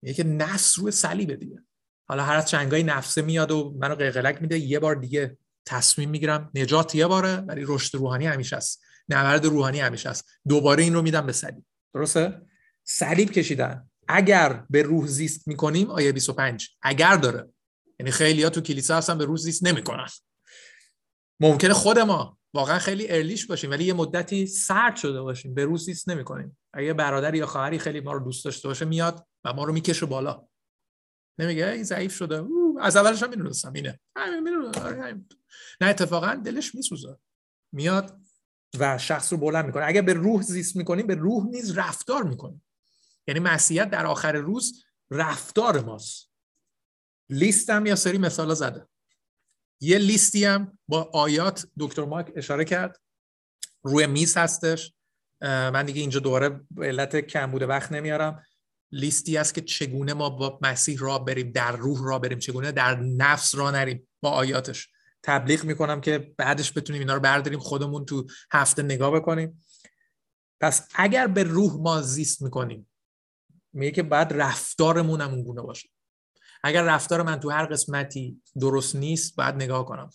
یکی 0.02 0.24
نفس 0.24 0.78
روی 0.78 0.90
صلیب 0.90 1.34
دیگه. 1.34 1.62
حالا 2.08 2.24
هر 2.24 2.42
چنگای 2.42 2.82
نفسه 2.82 3.22
میاد 3.22 3.50
و 3.50 3.76
منو 3.78 3.94
قلقلک 3.94 4.42
میده 4.42 4.58
یه 4.58 4.78
بار 4.78 4.94
دیگه 4.94 5.38
تصمیم 5.66 6.10
می‌گیرم 6.10 6.50
نجات 6.54 6.94
یه 6.94 7.06
باره 7.06 7.36
ولی 7.36 7.64
رشد 7.66 7.94
روحانی 7.98 8.26
همیشه 8.26 8.56
است. 8.56 8.82
نبرد 9.08 9.44
روحانی 9.44 9.80
همیشه 9.80 10.08
است. 10.08 10.24
دوباره 10.48 10.82
این 10.82 10.94
رو 10.94 11.02
میدم 11.02 11.26
به 11.26 11.32
صلیب. 11.32 11.64
درسته؟ 11.94 12.42
صلیب 12.84 13.30
کشیدن. 13.30 13.90
اگر 14.08 14.64
به 14.70 14.82
روح 14.82 15.06
زیست 15.06 15.48
می‌کنیم 15.48 15.90
آیه 15.90 16.12
25 16.12 16.68
اگر 16.82 17.16
داره. 17.16 17.48
یعنی 17.98 18.10
خیلی 18.12 18.42
ها 18.42 18.50
تو 18.50 18.60
کلیسا 18.60 18.96
هستن 18.96 19.18
به 19.18 19.24
روح 19.24 19.36
زیست 19.36 19.66
نمی‌کنن. 19.66 20.08
ممکنه 21.40 21.72
خود 21.72 21.98
ما 21.98 22.38
واقعا 22.55 22.78
خیلی 22.78 23.11
ارلیش 23.11 23.46
باشیم 23.46 23.70
ولی 23.70 23.84
یه 23.84 23.92
مدتی 23.92 24.46
سرد 24.46 24.96
شده 24.96 25.22
باشیم. 25.22 25.55
به 25.55 25.64
روز 25.64 25.84
زیست 25.84 26.09
نمی‌کنیم. 26.09 26.59
اگه 26.72 26.92
برادری 26.92 27.38
یا 27.38 27.46
خواهری 27.46 27.78
خیلی 27.78 28.01
ما 28.01 28.12
رو 28.12 28.24
دوست 28.24 28.44
داشته 28.44 28.68
باشه 28.68 28.84
میاد 28.84 29.26
و 29.44 29.53
ما 29.53 29.64
رو 29.64 29.72
می‌کشه 29.72 30.07
بالا. 30.07 30.46
نمیگه؟ 31.38 31.68
این 31.68 31.82
ضعیف 31.82 32.14
شده. 32.14 32.44
از 32.80 32.96
اولش 32.96 33.22
هم 33.22 33.30
می‌دونستم 33.30 33.72
اینه. 33.72 34.01
آره، 34.16 34.40
نه 35.80 35.86
اتفاقا 35.88 36.34
دلش 36.34 36.74
میسوزه. 36.74 37.16
میاد 37.72 38.20
و 38.78 38.98
شخص 38.98 39.32
رو 39.32 39.38
بلند 39.38 39.66
می‌کنه. 39.66 39.84
اگر 39.86 40.03
به 40.03 40.12
روح 40.12 40.42
زیست 40.42 40.76
می‌کنیم 40.76 41.07
به 41.07 41.14
روح 41.14 41.46
نیز 41.46 41.78
رفتار 41.78 42.22
می‌کنیم. 42.22 42.64
یعنی 43.28 43.40
مسیحیت 43.40 43.90
در 43.90 44.07
آخر 44.07 44.32
روز 44.32 44.84
رفتار 45.11 45.80
ماست. 45.80 46.30
لیستم 47.28 47.86
یا 47.86 47.96
سری 47.96 48.18
مثالا 48.18 48.55
زده. 48.55 48.88
یه 49.81 49.99
لیستی 49.99 50.45
هم 50.45 50.78
با 50.89 51.11
آیات 51.14 51.66
دکتر 51.78 52.05
ماک 52.05 52.33
اشاره 52.37 52.64
کرد. 52.64 53.01
روی 53.83 54.07
میز 54.07 54.37
هستش. 54.37 54.93
من 55.43 55.87
دیگه 55.87 56.01
اینجا 56.01 56.20
دوباره 56.20 56.61
به 56.70 56.87
علت 56.87 57.16
کم 57.16 57.51
بوده 57.51 57.66
وقت 57.66 57.93
نمیارم. 57.93 58.45
لیستی 58.93 59.37
است 59.37 59.55
که 59.55 59.61
چگونه 59.61 60.14
ما 60.14 60.31
با 60.31 60.59
مسیح 60.62 60.99
را 60.99 61.18
بریم 61.18 61.53
در 61.53 61.76
روح 61.76 61.99
را 62.05 62.18
بریم 62.18 62.39
چگونه 62.39 62.72
در 62.72 63.01
نفس 63.01 63.55
را 63.55 63.70
نریم 63.70 64.09
با 64.20 64.31
آیاتش. 64.31 64.89
تبلیغ 65.22 65.64
می‌کنم 65.64 66.01
که 66.01 66.35
بعدش 66.37 66.78
بتونیم 66.78 67.01
اینا 67.01 67.14
رو 67.14 67.20
برداریم 67.20 67.59
خودمون 67.59 68.05
تو 68.05 68.26
هفته 68.53 68.83
نگاه 68.83 69.11
بکنیم. 69.11 69.62
پس 70.61 70.89
اگر 70.95 71.26
به 71.26 71.43
روح 71.43 71.72
ما 71.72 72.03
زیست 72.03 72.43
می‌کنیم 72.43 72.91
میگه 73.72 73.93
که 73.93 74.03
بعد 74.03 74.33
رفتارمون 74.33 75.20
هم 75.20 75.35
اون 75.35 75.62
باشه. 75.62 75.89
اگر 76.62 76.82
رفتار 76.82 77.22
من 77.22 77.40
تو 77.40 77.50
هر 77.50 77.66
قسمتی 77.66 78.42
درست 78.61 78.96
نیست 78.96 79.36
باید 79.36 79.54
نگاه 79.54 79.86
کنم. 79.86 80.11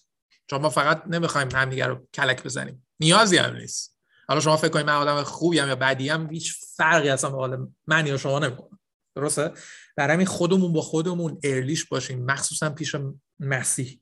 چون 0.48 0.62
ما 0.62 0.70
فقط 0.70 1.04
نمی‌خوایم 1.08 1.50
همدیگه 1.54 1.88
رو 1.88 2.08
کلک 2.14 2.44
بزنیم. 2.44 2.88
نیازی 3.00 3.38
هم 3.38 3.56
نیست. 3.56 4.00
حالا 4.28 4.40
شما 4.40 4.58
فکر 4.58 4.70
کنید 4.70 4.86
من 4.86 4.96
آدم 4.96 5.24
خوبی‌ام 5.24 5.68
یا 5.68 5.76
بدی‌ام 5.76 6.30
هیچ 6.32 6.54
فرقی 6.78 7.10
اصلا 7.10 7.30
به 7.30 7.38
حال 7.38 7.68
من 7.88 8.08
یا 8.08 8.18
شما 8.18 8.40
نمی‌کنه 8.40 8.80
درسته؟ 9.16 9.52
در 9.98 10.12
همین 10.12 10.26
خودمون 10.26 10.74
با 10.74 10.82
خودمون 10.82 11.40
ehrlich 11.44 11.86
باشیم 11.86 12.26
مخصوصا 12.26 12.70
پیش 12.70 12.96
مسیح. 13.40 14.00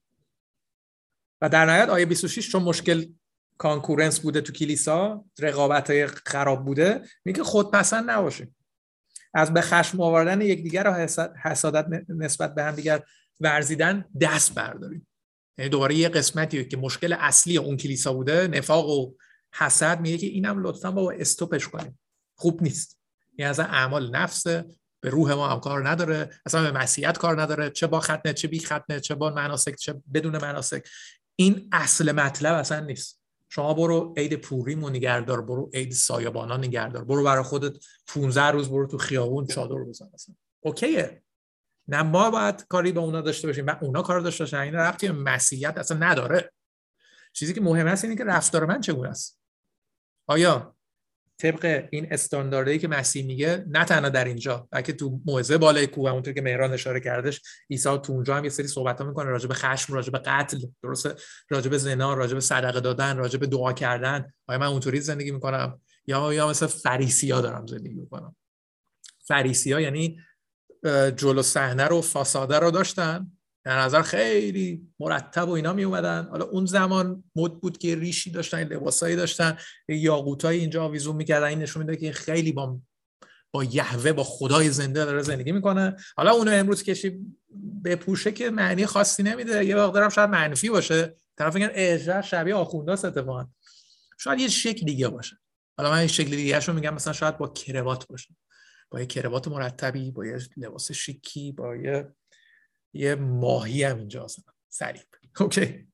و 1.42 1.50
در 1.50 1.66
نهایت 1.66 1.90
آیه 1.90 2.06
26 2.06 2.52
چون 2.52 2.64
مشکل 2.64 3.06
Konkurrenz 3.58 4.20
بوده 4.20 4.42
تو 4.42 4.54
کلیسا 4.54 5.26
رقابت 5.40 6.06
خراب 6.06 6.66
بوده 6.66 7.02
میگه 7.26 7.44
خودپسند 7.44 8.10
نباشیم 8.10 8.56
از 9.34 9.54
به 9.54 9.62
خشم 9.62 10.02
آوردن 10.02 10.42
یکدیگر 10.42 10.84
را 10.84 11.08
حسادت 11.44 11.88
نسبت 12.10 12.56
به 12.56 12.64
هم 12.64 12.76
دیگر 12.76 13.04
ورزیدن 13.40 14.06
دست 14.22 14.54
برداریم. 14.54 15.08
یعنی 15.58 15.70
دوباره 15.70 15.96
یه 15.96 16.10
قسمتی 16.10 16.66
که 16.66 16.78
مشکل 16.78 17.16
اصلی 17.20 17.58
اون 17.58 17.78
کلیسا 17.78 18.14
بوده 18.14 18.48
نفاق 18.48 18.90
و 18.90 19.14
حسد 19.56 20.00
میگه 20.00 20.18
که 20.18 20.28
اینم 20.28 20.64
لطفا 20.64 20.92
با 20.92 21.12
استوپش 21.12 21.68
کنیم. 21.68 22.00
خوب 22.36 22.64
نیست. 22.64 23.00
یعنی 23.38 23.50
از 23.50 23.60
اعمال 23.60 24.16
نفس 24.16 24.48
به 25.00 25.10
روح 25.10 25.34
ما 25.34 25.48
هم 25.48 25.60
کار 25.60 25.90
نداره. 25.90 26.30
اصلا 26.46 26.72
به 26.72 26.80
مسیحیت 26.80 27.18
کار 27.18 27.42
نداره. 27.42 27.70
چه 27.70 27.88
با 27.88 28.00
ختنه 28.00 28.34
چه 28.34 28.48
بی 28.48 28.60
ختنه 28.60 29.00
چه 29.00 29.16
با 29.16 29.30
مناسک 29.30 29.76
چه 29.76 30.02
بدون 30.14 30.38
مناسک. 30.38 30.88
این 31.36 31.70
اصل 31.72 32.12
مطلب 32.12 32.56
اصلا 32.56 32.80
نیست. 32.80 33.23
شما 33.54 33.74
برو 33.74 34.14
عید 34.18 34.36
پوریم 34.36 34.84
و 34.84 34.90
نگهدار 34.90 35.42
برو 35.42 35.70
عید 35.74 35.92
سایبانا 35.92 36.58
نگهدار 36.58 37.04
برو 37.04 37.24
برای 37.24 37.44
خودت 37.44 37.86
15 38.08 38.44
روز 38.44 38.70
برو 38.70 38.88
تو 38.88 38.98
خیابون 38.98 39.48
چادر 39.48 39.76
بزن 39.76 40.10
مثلا 40.14 40.36
اوکیه. 40.60 41.24
نه 41.88 42.04
ما 42.04 42.32
باید 42.32 42.68
کاری 42.68 42.92
به 42.92 43.00
اونا 43.00 43.22
داشته 43.22 43.48
باشیم. 43.48 43.66
و 43.66 43.76
اونا 43.82 44.02
کار 44.02 44.20
داشته 44.20 44.44
باشن. 44.44 44.58
این 44.58 44.76
ربطی 44.76 45.10
مسیحیت 45.10 45.78
اصلا 45.78 45.98
نداره. 45.98 46.52
چیزی 47.34 47.54
که 47.54 47.62
مهم 47.62 47.88
است 47.88 48.04
اینه 48.04 48.16
که 48.16 48.24
رفتار 48.24 48.66
من 48.66 48.82
چگونه 48.82 49.10
است. 49.10 49.40
آیا 50.28 50.73
طبق 51.44 51.88
این 51.92 52.08
استانداردی 52.12 52.80
که 52.80 52.88
مسیح 52.88 53.26
میگه 53.26 53.66
نه 53.68 53.86
تنها 53.86 54.10
در 54.10 54.26
اینجا 54.26 54.68
بلکه 54.72 54.94
تو 54.94 55.20
موعظه 55.26 55.58
بالای 55.58 55.88
کوه 55.88 56.10
همونطور 56.10 56.34
که 56.34 56.42
مهران 56.42 56.74
اشاره 56.74 57.00
کردش 57.00 57.42
عیسی 57.70 57.98
تو 58.04 58.14
اونجا 58.14 58.36
هم 58.36 58.44
یه 58.44 58.50
سری 58.50 58.68
صحبت 58.68 59.02
ها 59.02 59.08
می‌کنه 59.08 59.30
راجع 59.30 59.48
به 59.48 59.54
خشم 59.54 59.94
راجع 59.94 60.12
به 60.12 60.18
قتل 60.18 60.58
درسته؟ 60.84 61.16
راجع 61.50 61.70
به 61.70 61.78
زنا 61.78 62.14
راجع 62.14 62.34
به 62.34 62.40
صدقه 62.40 62.80
دادن 62.80 63.18
راجع 63.18 63.40
به 63.40 63.48
دعا 63.48 63.74
کردن. 63.74 64.34
آیا 64.48 64.60
من 64.60 64.68
اونطوری 64.68 65.02
زندگی 65.02 65.32
می‌کنم؟ 65.32 65.82
یا 66.08 66.34
یا 66.34 66.50
مثل 66.50 66.68
فریسیا 66.68 67.42
دارم 67.42 67.66
زندگی 67.66 67.96
می‌کنم. 67.96 68.36
فریسیا 69.28 69.80
یعنی 69.80 70.20
جلو 71.16 71.42
صحنه 71.42 71.84
رو 71.84 72.02
فاساده 72.02 72.60
رو 72.60 72.72
داشتن. 72.72 73.32
در 73.66 73.80
نظر 73.80 74.02
خیلی 74.02 74.88
مرتب 75.00 75.50
و 75.50 75.52
اینا 75.52 75.74
می 75.74 75.84
اومدن 75.84 76.28
حالا 76.32 76.46
اون 76.46 76.66
زمان 76.66 77.24
مد 77.36 77.52
بود 77.54 77.78
که 77.78 77.96
ریشی 77.96 78.32
داشتن 78.32 78.64
لباسایی 78.64 79.16
داشتن 79.16 79.58
یاقوتایی 79.88 80.60
اینجا 80.60 80.84
آویزون 80.84 81.16
می‌کردن. 81.16 81.48
این 81.48 81.60
نشون 81.60 81.84
میده 81.84 81.98
که 81.98 82.12
خیلی 82.12 82.52
با 82.52 82.80
با 83.52 83.64
یهوه 83.64 84.14
با 84.14 84.24
خدای 84.24 84.70
زنده 84.70 85.06
داره 85.06 85.22
زندگی 85.22 85.52
می‌کنه. 85.52 85.96
حالا 86.18 86.32
اونو 86.32 86.52
امروز 86.52 86.84
کشی 86.84 87.20
به 87.82 87.96
پوشه 87.96 88.32
که 88.32 88.50
معنی 88.50 88.86
خاصی 88.86 89.24
نمیده. 89.24 89.66
یه 89.66 89.76
وقت 89.76 89.94
دارم 89.94 90.10
شاید 90.10 90.30
منفی 90.30 90.70
باشه. 90.70 91.16
طرف 91.38 91.56
میگن 91.56 91.70
اجرا 91.74 92.22
شبیه 92.22 92.56
آخونداست 92.56 93.06
اتفاقا. 93.06 93.48
شاید 94.20 94.40
یه 94.40 94.48
شکل 94.48 94.86
دیگه 94.86 95.08
باشه. 95.08 95.38
حالا 95.78 95.92
من 95.92 95.98
این 95.98 96.08
شکل 96.08 96.30
دیگه 96.30 96.60
شو 96.60 96.74
میگم 96.74 96.94
مثلا 96.94 97.14
شاید 97.14 97.38
با 97.38 97.48
کروات 97.48 98.08
باشه. 98.08 98.36
با 98.90 99.00
یه 99.00 99.06
کروات 99.06 99.48
مرتبی 99.48 100.12
با 100.12 100.26
یه 100.26 100.40
لباس 100.58 100.92
شیکی 100.92 101.52
با 101.52 101.76
یه 101.76 102.14
یه 102.94 103.16
ماهی 103.16 103.84
هم 103.84 103.98
اینجا 103.98 104.24
هستن. 104.24 104.52
سریب 104.70 105.04
اوکی. 105.40 105.88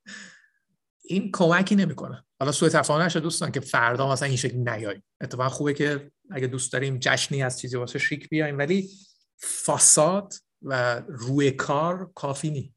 این 1.04 1.32
کمکی 1.32 1.76
نمی‌کنه. 1.76 2.26
حالا 2.39 2.52
سوء 2.52 2.70
تفاهم 2.70 3.02
نشه 3.02 3.20
دوستان 3.20 3.52
که 3.52 3.60
فردا 3.60 4.12
مثلا 4.12 4.28
این 4.28 4.38
شکل 4.38 4.58
نیاییم 4.58 5.04
اتفاقا 5.22 5.50
خوبه 5.50 5.74
که 5.74 6.12
اگه 6.32 6.47
دوست 6.47 6.74
داریم 6.74 6.97
جشنی 7.02 7.43
از 7.43 7.60
چیزی 7.60 7.78
واسه 7.78 8.00
شیک 8.00 8.30
بیایم 8.30 8.58
ولی 8.58 8.89
فاساد 9.38 10.34
و 10.62 11.02
روی 11.08 11.52
کار 11.52 12.12
کافی 12.16 12.52
نیست 12.52 12.76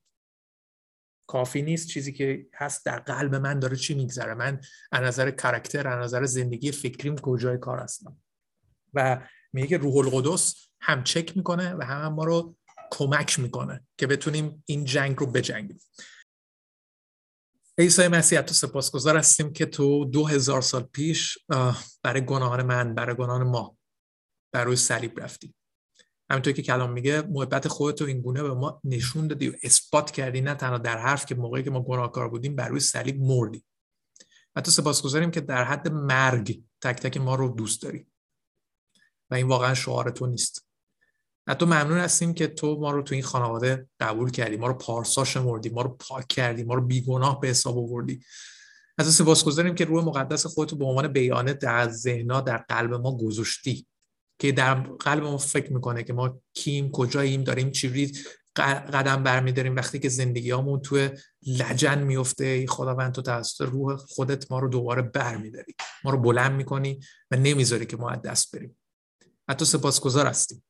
کافی 1.26 1.62
نیست 1.62 1.88
چیزی 1.88 2.12
که 2.12 2.46
هست 2.54 2.86
در 2.86 2.98
قلب 2.98 3.34
من 3.34 3.58
داره 3.58 3.76
چی 3.76 3.94
میگذره. 3.94 4.34
من 4.34 4.60
از 4.92 5.02
نظر 5.02 5.30
کرکتر 5.30 5.88
از 5.88 6.04
نظر 6.04 6.24
زندگی 6.24 6.72
فکریم 6.72 7.16
کجای 7.16 7.58
کار 7.58 7.78
هستم. 7.78 8.22
و 8.94 9.28
میگه 9.52 9.68
که 9.68 9.78
روح 9.78 9.96
القدس 9.96 10.68
هم 10.80 11.04
چک 11.04 11.36
می‌کنه 11.36 11.74
و 11.74 11.82
هم 11.84 12.12
ما 12.12 12.24
رو 12.24 12.56
کمک 12.92 13.38
می‌کنه 13.38 13.86
که 13.98 14.06
بتونیم 14.06 14.64
این 14.66 14.84
جنگ 14.84 15.16
رو 15.16 15.26
بجنگیم. 15.26 15.80
عیسی 17.78 18.08
مسیح 18.08 18.40
تو 18.40 18.54
سپاسگزار 18.54 19.16
هستیم 19.16 19.52
که 19.52 19.66
تو 19.66 20.04
دو 20.04 20.26
هزار 20.26 20.62
سال 20.62 20.82
پیش 20.82 21.38
برای 22.02 22.24
گناهان 22.26 22.62
من 22.62 22.94
برای 22.94 23.16
گناهان 23.16 23.42
ما 23.42 23.76
بر 24.52 24.64
روی 24.64 24.76
صلیب 24.76 25.20
رفتی. 25.20 25.54
همینطور 26.30 26.52
که 26.52 26.62
کلام 26.62 26.92
میگه 26.92 27.22
محبت 27.22 27.68
خودت 27.68 28.00
رو 28.00 28.06
این 28.06 28.20
گونه 28.20 28.42
به 28.42 28.54
ما 28.54 28.80
نشون 28.84 29.26
دادی 29.26 29.48
و 29.48 29.56
اثبات 29.62 30.10
کردی 30.10 30.40
نه 30.40 30.54
تنها 30.54 30.78
در 30.78 30.98
حرف 30.98 31.26
که 31.26 31.34
موقعی 31.34 31.62
که 31.62 31.70
ما 31.70 31.82
گناهکار 31.82 32.28
بودیم 32.28 32.56
بر 32.56 32.68
روی 32.68 32.80
صلیب 32.80 33.20
مردی. 33.20 33.64
و 34.56 34.60
تو 34.60 34.70
سپاسگزاریم 34.70 35.30
که 35.30 35.40
در 35.40 35.64
حد 35.64 35.88
مرگ 35.88 36.62
تک 36.80 36.96
تک 36.96 37.16
ما 37.16 37.34
رو 37.34 37.48
دوست 37.48 37.82
داری. 37.82 38.06
و 39.30 39.34
این 39.34 39.48
واقعا 39.48 39.74
شعار 39.74 40.10
تو 40.10 40.26
نیست. 40.26 40.66
حتی 41.48 41.64
ممنون 41.64 41.98
هستیم 41.98 42.34
که 42.34 42.46
تو 42.46 42.80
ما 42.80 42.90
رو 42.90 43.02
تو 43.02 43.14
این 43.14 43.24
خانواده 43.24 43.86
قبول 44.00 44.30
کردی. 44.30 44.56
ما 44.56 44.66
رو 44.66 44.74
پارسا 44.74 45.24
شمردی 45.24 45.68
ما 45.68 45.82
رو 45.82 45.88
پاک 45.88 46.26
کردی 46.26 46.62
ما 46.62 46.74
رو 46.74 46.80
بیگناه 46.86 47.40
به 47.40 47.48
حساب 47.48 47.78
آوردی. 47.78 48.20
از 48.98 49.14
سپاسگزاریم 49.14 49.74
که 49.74 49.84
روح 49.84 50.04
مقدس 50.04 50.46
خودتو 50.46 50.76
به 50.76 50.84
عنوان 50.84 51.08
بیانه 51.08 51.52
در 51.52 51.88
ذهنا 51.88 52.40
در 52.40 52.56
قلب 52.56 52.94
ما 52.94 53.16
گذاشتی. 53.16 53.86
که 54.38 54.52
در 54.52 54.74
قلب 54.74 55.22
ما 55.22 55.36
فکر 55.36 55.72
می‌کنه 55.72 56.02
که 56.02 56.12
ما 56.12 56.40
کیم 56.54 56.90
کجاییم 56.90 57.44
داریم 57.44 57.70
چی 57.70 58.12
قدم 58.56 59.22
برمیداریم. 59.22 59.76
وقتی 59.76 59.98
که 59.98 60.08
زندگیامون 60.08 60.80
تو 60.80 61.08
لجن 61.46 62.02
میفته 62.02 62.66
خداوند 62.66 63.12
تو 63.12 63.22
توسط 63.22 63.60
روح 63.60 63.96
خودت 63.96 64.52
ما 64.52 64.58
رو 64.58 64.68
دوباره 64.68 65.02
برمیداری. 65.02 65.74
ما 66.04 66.10
رو 66.10 66.18
بلند 66.18 66.52
می‌کنی 66.52 67.00
و 67.30 67.36
نمی‌ذاری 67.36 67.86
که 67.86 67.96
ما 67.96 68.10
از 68.10 68.22
دست 68.22 68.56
بریم. 68.56 68.78
حتی 69.48 69.64
سپاسگزار 69.64 70.26
هستیم. 70.26 70.64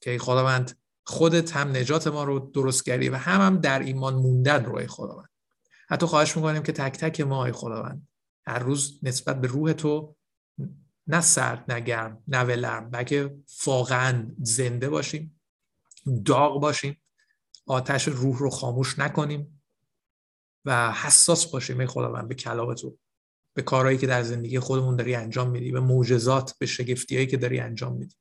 که 0.00 0.18
خداوند 0.18 0.78
خودت 1.04 1.56
هم 1.56 1.76
نجات 1.76 2.06
ما 2.06 2.24
رو 2.24 2.38
درست 2.38 2.84
کردی 2.84 3.08
و 3.08 3.16
هم 3.16 3.40
هم 3.40 3.60
در 3.60 3.78
ایمان 3.78 4.14
موندن 4.14 4.64
روی 4.64 4.86
خداوند. 4.86 5.28
حتی 5.88 6.06
خواهش 6.06 6.36
می‌کنیم 6.36 6.62
که 6.62 6.72
تک 6.72 6.98
تک 6.98 7.20
ما 7.20 7.44
ای 7.44 7.52
خداوند 7.52 8.08
هر 8.46 8.58
روز 8.58 9.00
نسبت 9.02 9.40
به 9.40 9.48
روح 9.48 9.72
تو 9.72 10.16
نه 11.06 11.20
سرد 11.20 11.72
نه 11.72 11.80
گرم 11.80 12.22
نه 12.28 12.44
ولرم 12.44 12.90
بلکه 12.90 13.36
واقعا 13.66 14.30
زنده 14.42 14.88
باشیم 14.88 15.40
داغ 16.24 16.60
باشیم 16.60 17.02
آتش 17.66 18.08
روح 18.08 18.38
رو 18.38 18.50
خاموش 18.50 18.98
نکنیم 18.98 19.62
و 20.64 20.92
حساس 20.92 21.46
باشیم 21.46 21.80
ای 21.80 21.86
خداوند 21.86 22.28
به 22.28 22.34
کلام 22.34 22.74
تو 22.74 22.98
به 23.54 23.62
کارهایی 23.62 23.98
که 23.98 24.06
در 24.06 24.22
زندگی 24.22 24.58
خودمون 24.58 24.96
داری 24.96 25.14
انجام 25.14 25.50
میدی 25.50 25.72
به 25.72 25.80
معجزات 25.80 26.54
به 26.58 26.66
شگفتیهایی 26.66 27.26
که 27.26 27.36
داری 27.36 27.60
انجام 27.60 27.96
میدی. 27.96 28.16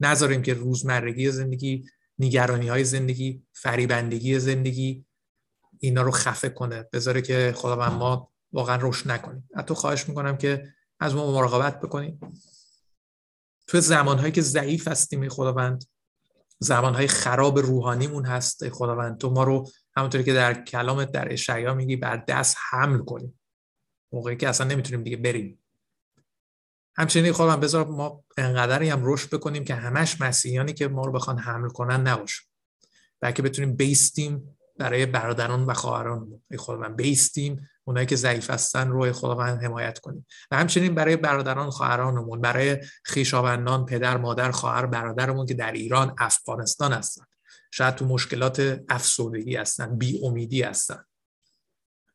نذاریم 0.00 0.42
که 0.42 0.54
روزمرگی 0.54 1.30
زندگی 1.30 1.84
نگرانی 2.18 2.68
های 2.68 2.84
زندگی 2.84 3.42
فریبندگی 3.52 4.38
زندگی 4.38 5.04
اینا 5.78 6.02
رو 6.02 6.10
خفه 6.10 6.48
کنه. 6.48 6.88
بذاره 6.92 7.22
که 7.22 7.52
خداوند 7.56 7.92
ما 7.92 8.32
واقعا 8.52 8.76
روش 8.76 9.06
نکنیم. 9.06 9.48
حتی 9.56 9.74
خواهش 9.74 10.08
می‌کنم 10.08 10.36
که 10.36 10.68
از 11.00 11.14
ما 11.14 11.32
مراقبت 11.32 11.80
بکنیم. 11.80 12.20
تو 13.66 13.80
زمانهایی 13.80 14.32
که 14.32 14.42
ضعیف 14.42 14.88
هستیم 14.88 15.28
خداوند 15.28 15.84
زمانهای 16.58 17.06
خراب 17.06 17.58
روحانیمون 17.58 18.24
هست 18.24 18.68
خداوند. 18.68 19.18
تو 19.18 19.30
ما 19.30 19.44
رو 19.44 19.68
همونطوری 19.96 20.24
که 20.24 20.32
در 20.32 20.64
کلامت 20.64 21.12
در 21.12 21.32
اشعیا 21.32 21.74
میگی 21.74 21.96
بر 21.96 22.16
دست 22.16 22.56
حمل 22.70 22.98
کنیم. 22.98 23.40
موقعی 24.12 24.36
که 24.36 24.48
اصلا 24.48 24.66
نمی‌تونیم 24.66 25.02
دیگه 25.02 25.16
بریم. 25.16 25.62
همچنین 26.98 27.32
خواهم 27.32 27.60
بذار 27.60 27.86
ما 27.86 28.24
انقدری 28.36 28.88
هم 28.88 29.00
رشد 29.04 29.30
بکنیم 29.30 29.64
که 29.64 29.74
همش 29.74 30.20
مسیحیانی 30.20 30.72
که 30.72 30.88
ما 30.88 31.04
رو 31.04 31.12
بخوان 31.12 31.38
حمل 31.38 31.68
کنن 31.68 32.00
نباشه. 32.00 32.42
بلکه 33.20 33.42
بتونیم 33.42 33.76
بیستیم 33.76 34.56
برای 34.78 35.06
برادران 35.06 35.64
و 35.64 35.74
خواهران 35.74 36.42
خداوند 36.58 36.96
بیستیم 36.96 37.68
اونایی 37.84 38.06
که 38.06 38.16
ضعیف 38.16 38.50
هستن 38.50 38.88
روی 38.88 39.12
خداوند 39.12 39.62
حمایت 39.62 39.98
کنیم. 39.98 40.26
و 40.50 40.56
همچنین 40.56 40.94
برای 40.94 41.16
برادران 41.16 41.70
خواهرانمون 41.70 42.40
برای 42.40 42.78
خیشاوندان 43.04 43.86
پدر 43.86 44.16
مادر 44.16 44.50
خواهر 44.50 44.86
برادرمون 44.86 45.46
که 45.46 45.54
در 45.54 45.72
ایران 45.72 46.14
افغانستان 46.18 46.92
هستن. 46.92 47.24
شاید 47.70 47.94
تو 47.94 48.04
مشکلات 48.04 48.80
افسردگی 48.88 49.56
هستن 49.56 49.98
بی 49.98 50.20
امیدی 50.24 50.62
هستن. 50.62 51.04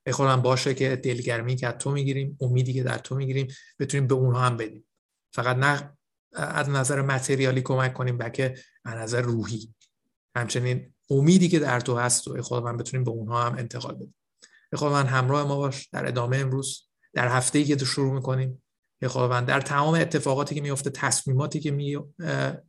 ای 0.06 0.14
خودم 0.14 0.42
باشه 0.42 0.74
که 0.74 0.96
دلگرمی 0.96 1.56
که 1.56 1.68
از 1.68 1.74
تو 1.74 1.92
می‌گیریم 1.92 2.38
امیدی 2.42 2.74
که 2.74 2.84
در 2.84 2.98
تو 2.98 3.16
می‌گیریم 3.16 3.48
بتونیم 3.80 4.08
به 4.08 4.16
اونها 4.16 4.42
هم 4.42 4.58
بدیم. 4.58 4.86
فقط 5.34 5.58
نه 5.58 5.98
از 6.34 6.70
نظر 6.70 7.02
متریالی 7.02 7.62
کمک 7.62 7.94
کنیم 7.94 8.18
بلکه 8.18 8.56
از 8.86 8.96
نظر 8.96 9.22
روحی. 9.22 9.74
همچنین 10.36 10.94
امیدی 11.10 11.50
که 11.50 11.60
در 11.60 11.80
تو 11.80 11.98
هست 11.98 12.28
و 12.28 12.42
خدا 12.42 12.62
من 12.62 12.78
بتونیم 12.78 13.04
به 13.04 13.12
اونها 13.12 13.44
هم 13.44 13.58
انتقال 13.58 13.96
بدیم. 13.96 14.16
خدا 14.76 14.90
من 14.90 15.06
همراه 15.06 15.48
ما 15.48 15.58
باش 15.58 15.88
در 15.88 16.08
ادامه 16.08 16.38
امروز 16.38 16.90
در 17.14 17.28
هفته 17.28 17.60
ای 17.60 17.66
که 17.66 17.76
تو 17.76 17.86
شروع 17.86 18.14
می‌کنیم. 18.14 18.64
خداوند 19.08 19.48
در 19.48 19.62
تمام 19.62 19.94
اتفاقاتی 19.94 20.56
که 20.56 20.62
میفته 20.62 20.90
تصمیماتی 20.90 21.60
که 21.60 21.72
می 21.72 21.98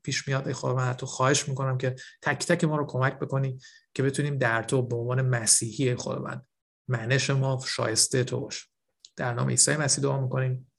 پیش 0.03 0.29
میاد 0.29 0.53
خداوند 0.53 0.97
تو 0.97 1.07
خواهش 1.07 1.49
می‌کنم 1.49 1.79
که 1.79 1.95
تک 2.23 2.47
تک 2.47 2.65
ما 2.65 2.77
رو 2.77 2.87
کمک 2.87 3.19
بکنی 3.19 3.59
که 3.95 4.03
بتونیم 4.03 4.39
در 4.39 4.63
تو 4.63 4.83
به 4.83 4.97
عنوان 4.97 5.23
مسیحی 5.23 5.95
خداوند 5.95 6.47
معنش 6.89 7.31
ما 7.31 7.61
شایسته 7.67 8.25
تو 8.25 8.41
باش. 8.41 8.69
در 9.17 9.35
نام 9.35 9.49
عیسی 9.49 9.77
مسیح 9.77 10.05
دعا 10.05 10.21
می‌کنیم. 10.21 10.72